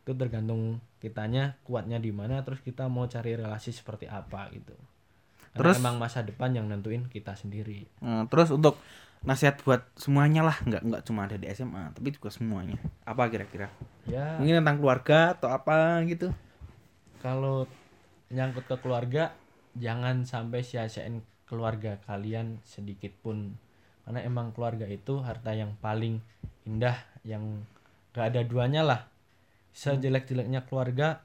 itu 0.00 0.16
tergantung 0.16 0.80
kitanya 1.04 1.60
kuatnya 1.68 2.00
di 2.00 2.08
mana 2.16 2.40
terus 2.40 2.64
kita 2.64 2.88
mau 2.88 3.04
cari 3.04 3.36
relasi 3.36 3.76
seperti 3.76 4.08
apa 4.08 4.48
gitu. 4.56 4.72
Karena 5.52 5.76
Terus- 5.76 5.80
emang 5.84 6.00
masa 6.00 6.24
depan 6.24 6.56
yang 6.56 6.64
nentuin 6.64 7.04
kita 7.12 7.36
sendiri. 7.36 7.84
Hmm, 8.00 8.24
terus 8.32 8.48
untuk 8.48 8.80
nasihat 9.20 9.60
buat 9.68 9.84
semuanya 10.00 10.48
lah 10.48 10.56
nggak 10.64 10.82
nggak 10.88 11.02
cuma 11.04 11.28
ada 11.28 11.36
di 11.36 11.44
SMA 11.52 11.92
tapi 11.92 12.08
juga 12.08 12.32
semuanya. 12.32 12.80
Apa 13.04 13.28
kira-kira? 13.28 13.68
Ya. 14.08 14.40
Mungkin 14.40 14.64
tentang 14.64 14.80
keluarga 14.80 15.36
atau 15.36 15.52
apa 15.52 16.00
gitu? 16.08 16.32
Kalau 17.20 17.68
nyangkut 18.32 18.64
ke 18.64 18.80
keluarga 18.80 19.36
jangan 19.76 20.24
sampai 20.24 20.64
sia-siain 20.64 21.20
keluarga 21.44 22.00
kalian 22.08 22.64
sedikit 22.64 23.12
pun 23.20 23.60
karena 24.08 24.24
emang 24.24 24.56
keluarga 24.56 24.88
itu 24.88 25.20
harta 25.20 25.52
yang 25.52 25.76
paling 25.84 26.24
indah 26.64 26.96
yang 27.28 27.60
gak 28.16 28.32
ada 28.32 28.40
duanya 28.40 28.80
lah. 28.80 29.04
Sejelek-jeleknya 29.76 30.64
keluarga 30.64 31.20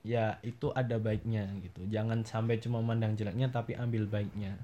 ya 0.00 0.40
itu 0.40 0.72
ada 0.72 0.96
baiknya 0.96 1.44
gitu. 1.60 1.84
Jangan 1.84 2.24
sampai 2.24 2.64
cuma 2.64 2.80
mandang 2.80 3.12
jeleknya 3.12 3.52
tapi 3.52 3.76
ambil 3.76 4.08
baiknya. 4.08 4.56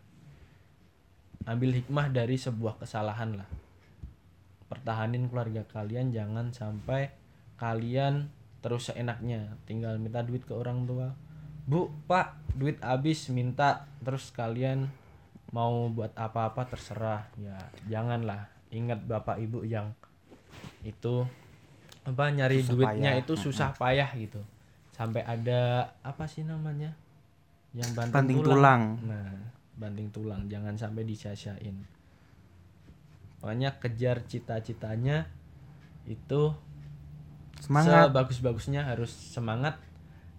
Ambil 1.44 1.76
hikmah 1.84 2.08
dari 2.08 2.40
sebuah 2.40 2.80
kesalahan 2.80 3.44
lah. 3.44 3.48
Pertahanin 4.72 5.28
keluarga 5.28 5.60
kalian 5.68 6.16
jangan 6.16 6.56
sampai 6.56 7.12
kalian 7.60 8.32
terus 8.64 8.88
seenaknya. 8.88 9.52
Tinggal 9.68 10.00
minta 10.00 10.24
duit 10.24 10.48
ke 10.48 10.56
orang 10.56 10.88
tua. 10.88 11.12
Bu 11.68 11.92
pak 12.08 12.40
duit 12.56 12.80
habis 12.80 13.28
minta. 13.28 13.84
Terus 14.00 14.32
kalian 14.32 14.88
mau 15.50 15.90
buat 15.90 16.14
apa-apa 16.14 16.62
terserah 16.70 17.26
ya 17.38 17.58
janganlah 17.90 18.46
ingat 18.70 19.02
bapak 19.02 19.42
ibu 19.42 19.66
yang 19.66 19.90
itu 20.86 21.26
apa 22.06 22.30
nyari 22.32 22.62
Susah 22.62 22.72
duitnya 22.74 23.10
payah. 23.18 23.22
itu 23.22 23.32
susah 23.36 23.70
payah 23.74 24.10
gitu 24.16 24.40
sampai 24.94 25.26
ada 25.26 25.90
apa 26.06 26.24
sih 26.24 26.46
namanya 26.46 26.94
yang 27.74 27.90
banting, 27.94 28.14
Banting 28.14 28.38
tulang. 28.42 28.54
tulang. 28.54 28.82
nah 29.06 29.30
banting 29.80 30.08
tulang 30.12 30.42
jangan 30.46 30.74
sampai 30.78 31.02
disia-siain 31.06 31.76
pokoknya 33.40 33.80
kejar 33.80 34.20
cita-citanya 34.28 35.24
itu 36.04 36.52
semangat 37.60 38.12
sebagus-bagusnya 38.12 38.84
harus 38.88 39.12
semangat 39.12 39.76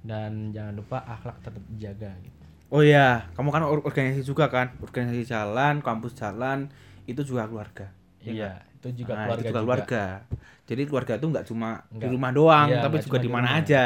dan 0.01 0.49
jangan 0.49 0.81
lupa 0.81 0.97
akhlak 1.05 1.37
tetap 1.45 1.61
dijaga 1.69 2.11
gitu. 2.25 2.40
Oh 2.71 2.81
ya 2.81 3.27
kamu 3.33 3.49
kan 3.49 3.61
or- 3.63 3.83
organisasi 3.83 4.23
juga 4.23 4.47
kan 4.47 4.71
organisasi 4.79 5.27
jalan 5.27 5.79
kampus 5.79 6.15
jalan 6.15 6.71
itu 7.03 7.21
juga 7.21 7.45
keluarga 7.45 7.91
Iya, 8.21 8.61
itu 8.77 9.01
juga 9.01 9.17
Nah, 9.17 9.25
keluarga 9.27 9.41
itu 9.41 9.43
juga 9.43 9.51
juga. 9.51 9.65
keluarga 9.65 10.03
jadi 10.63 10.81
keluarga 10.85 11.13
itu 11.15 11.25
nggak 11.27 11.45
cuma 11.45 11.69
di 11.85 11.99
Nggak. 11.99 12.09
rumah 12.09 12.31
doang 12.31 12.67
Iya, 12.69 12.79
tapi 12.79 12.95
juga 12.99 13.17
di 13.17 13.25
di 13.25 13.29
mana 13.29 13.49
aja 13.55 13.85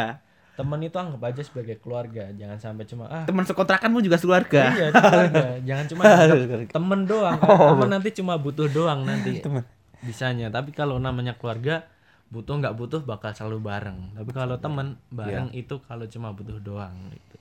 Temen 0.56 0.80
itu 0.80 0.96
anggap 0.96 1.20
aja 1.20 1.42
sebagai 1.44 1.76
keluarga, 1.78 2.32
jangan 2.32 2.56
sampai 2.56 2.88
cuma 2.88 3.12
ah 3.12 3.28
teman 3.28 3.44
sekontrakanmu 3.44 4.00
juga 4.00 4.16
keluarga 4.16 4.72
iya 4.72 4.88
keluarga, 4.88 5.46
jangan 5.60 5.86
cuma 5.92 6.02
temen 6.80 7.00
doang. 7.04 7.36
kan. 7.36 7.76
Temen 7.76 7.90
nanti 7.92 8.10
cuma 8.16 8.40
butuh 8.40 8.72
doang 8.72 9.04
nanti. 9.04 9.44
Temen. 9.44 9.68
Bisanya, 10.00 10.48
tapi 10.48 10.72
kalau 10.72 10.96
namanya 10.96 11.36
keluarga 11.36 11.84
butuh 12.32 12.56
nggak 12.56 12.72
butuh 12.72 13.04
bakal 13.04 13.36
selalu 13.36 13.68
bareng. 13.68 14.16
Tapi 14.16 14.32
kalau 14.32 14.56
temen 14.56 14.96
bareng 15.12 15.52
Iya. 15.52 15.60
itu 15.60 15.76
kalau 15.82 16.08
cuma 16.08 16.32
butuh 16.32 16.56
doang 16.58 17.12
gitu. 17.12 17.36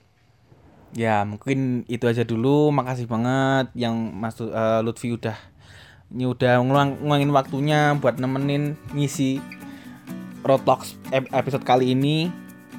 Ya 0.94 1.26
mungkin 1.26 1.82
itu 1.90 2.06
aja 2.06 2.22
dulu. 2.22 2.70
Makasih 2.70 3.10
banget 3.10 3.74
yang 3.74 3.94
masuk 4.14 4.54
eh, 4.54 4.80
Lutfi 4.86 5.14
udah 5.14 5.36
ini 6.14 6.30
udah 6.30 6.62
ngeluang 6.62 7.02
ngeluangin 7.02 7.32
waktunya 7.34 7.80
buat 7.98 8.22
nemenin 8.22 8.78
ngisi 8.94 9.42
ep- 11.10 11.32
episode 11.32 11.64
kali 11.64 11.96
ini 11.96 12.28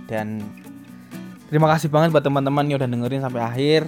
dan 0.05 0.39
terima 1.49 1.67
kasih 1.73 1.89
banget 1.89 2.13
buat 2.13 2.23
teman-teman 2.23 2.63
yang 2.69 2.77
udah 2.79 2.89
dengerin 2.89 3.25
sampai 3.25 3.41
akhir. 3.43 3.83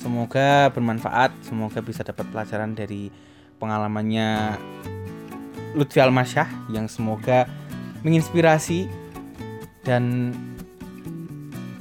Semoga 0.00 0.72
bermanfaat, 0.72 1.28
semoga 1.44 1.84
bisa 1.84 2.00
dapat 2.00 2.24
pelajaran 2.32 2.72
dari 2.72 3.12
pengalamannya 3.60 4.56
Lutfi 5.76 6.00
Almasyah 6.00 6.72
yang 6.72 6.88
semoga 6.88 7.44
menginspirasi 8.00 8.88
dan 9.84 10.32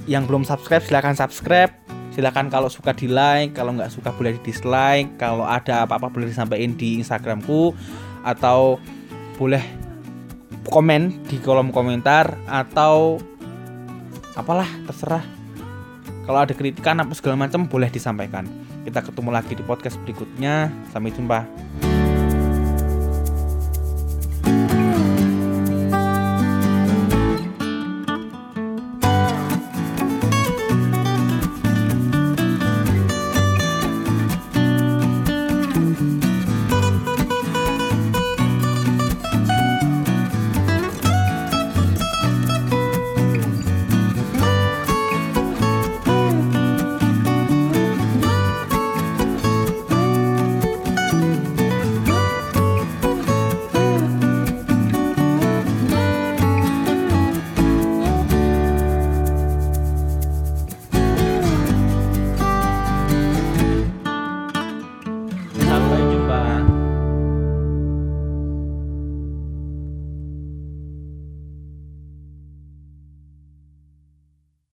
yang 0.10 0.26
belum 0.26 0.42
subscribe 0.42 0.82
silahkan 0.82 1.14
subscribe. 1.14 1.70
Silahkan 2.10 2.50
kalau 2.50 2.68
suka 2.68 2.92
di 2.98 3.06
like 3.06 3.54
kalau 3.54 3.78
nggak 3.78 3.94
suka 3.94 4.10
boleh 4.18 4.36
di 4.42 4.50
dislike 4.50 5.22
kalau 5.22 5.46
ada 5.46 5.86
apa-apa 5.86 6.10
boleh 6.10 6.34
disampaikan 6.34 6.74
di 6.74 6.98
instagramku 6.98 7.72
atau 8.26 8.82
boleh 9.38 9.62
komen 10.68 11.14
di 11.30 11.38
kolom 11.40 11.70
komentar 11.70 12.34
atau 12.50 13.22
apalah 14.34 14.68
terserah. 14.90 15.24
Kalau 16.26 16.40
ada 16.42 16.54
kritikan 16.58 16.98
apa 17.00 17.14
segala 17.14 17.38
macam 17.38 17.70
boleh 17.70 17.88
disampaikan. 17.94 18.50
Kita 18.84 19.06
ketemu 19.06 19.30
lagi 19.30 19.54
di 19.54 19.64
podcast 19.64 20.02
berikutnya. 20.02 20.74
Sampai 20.90 21.14
jumpa 21.14 21.46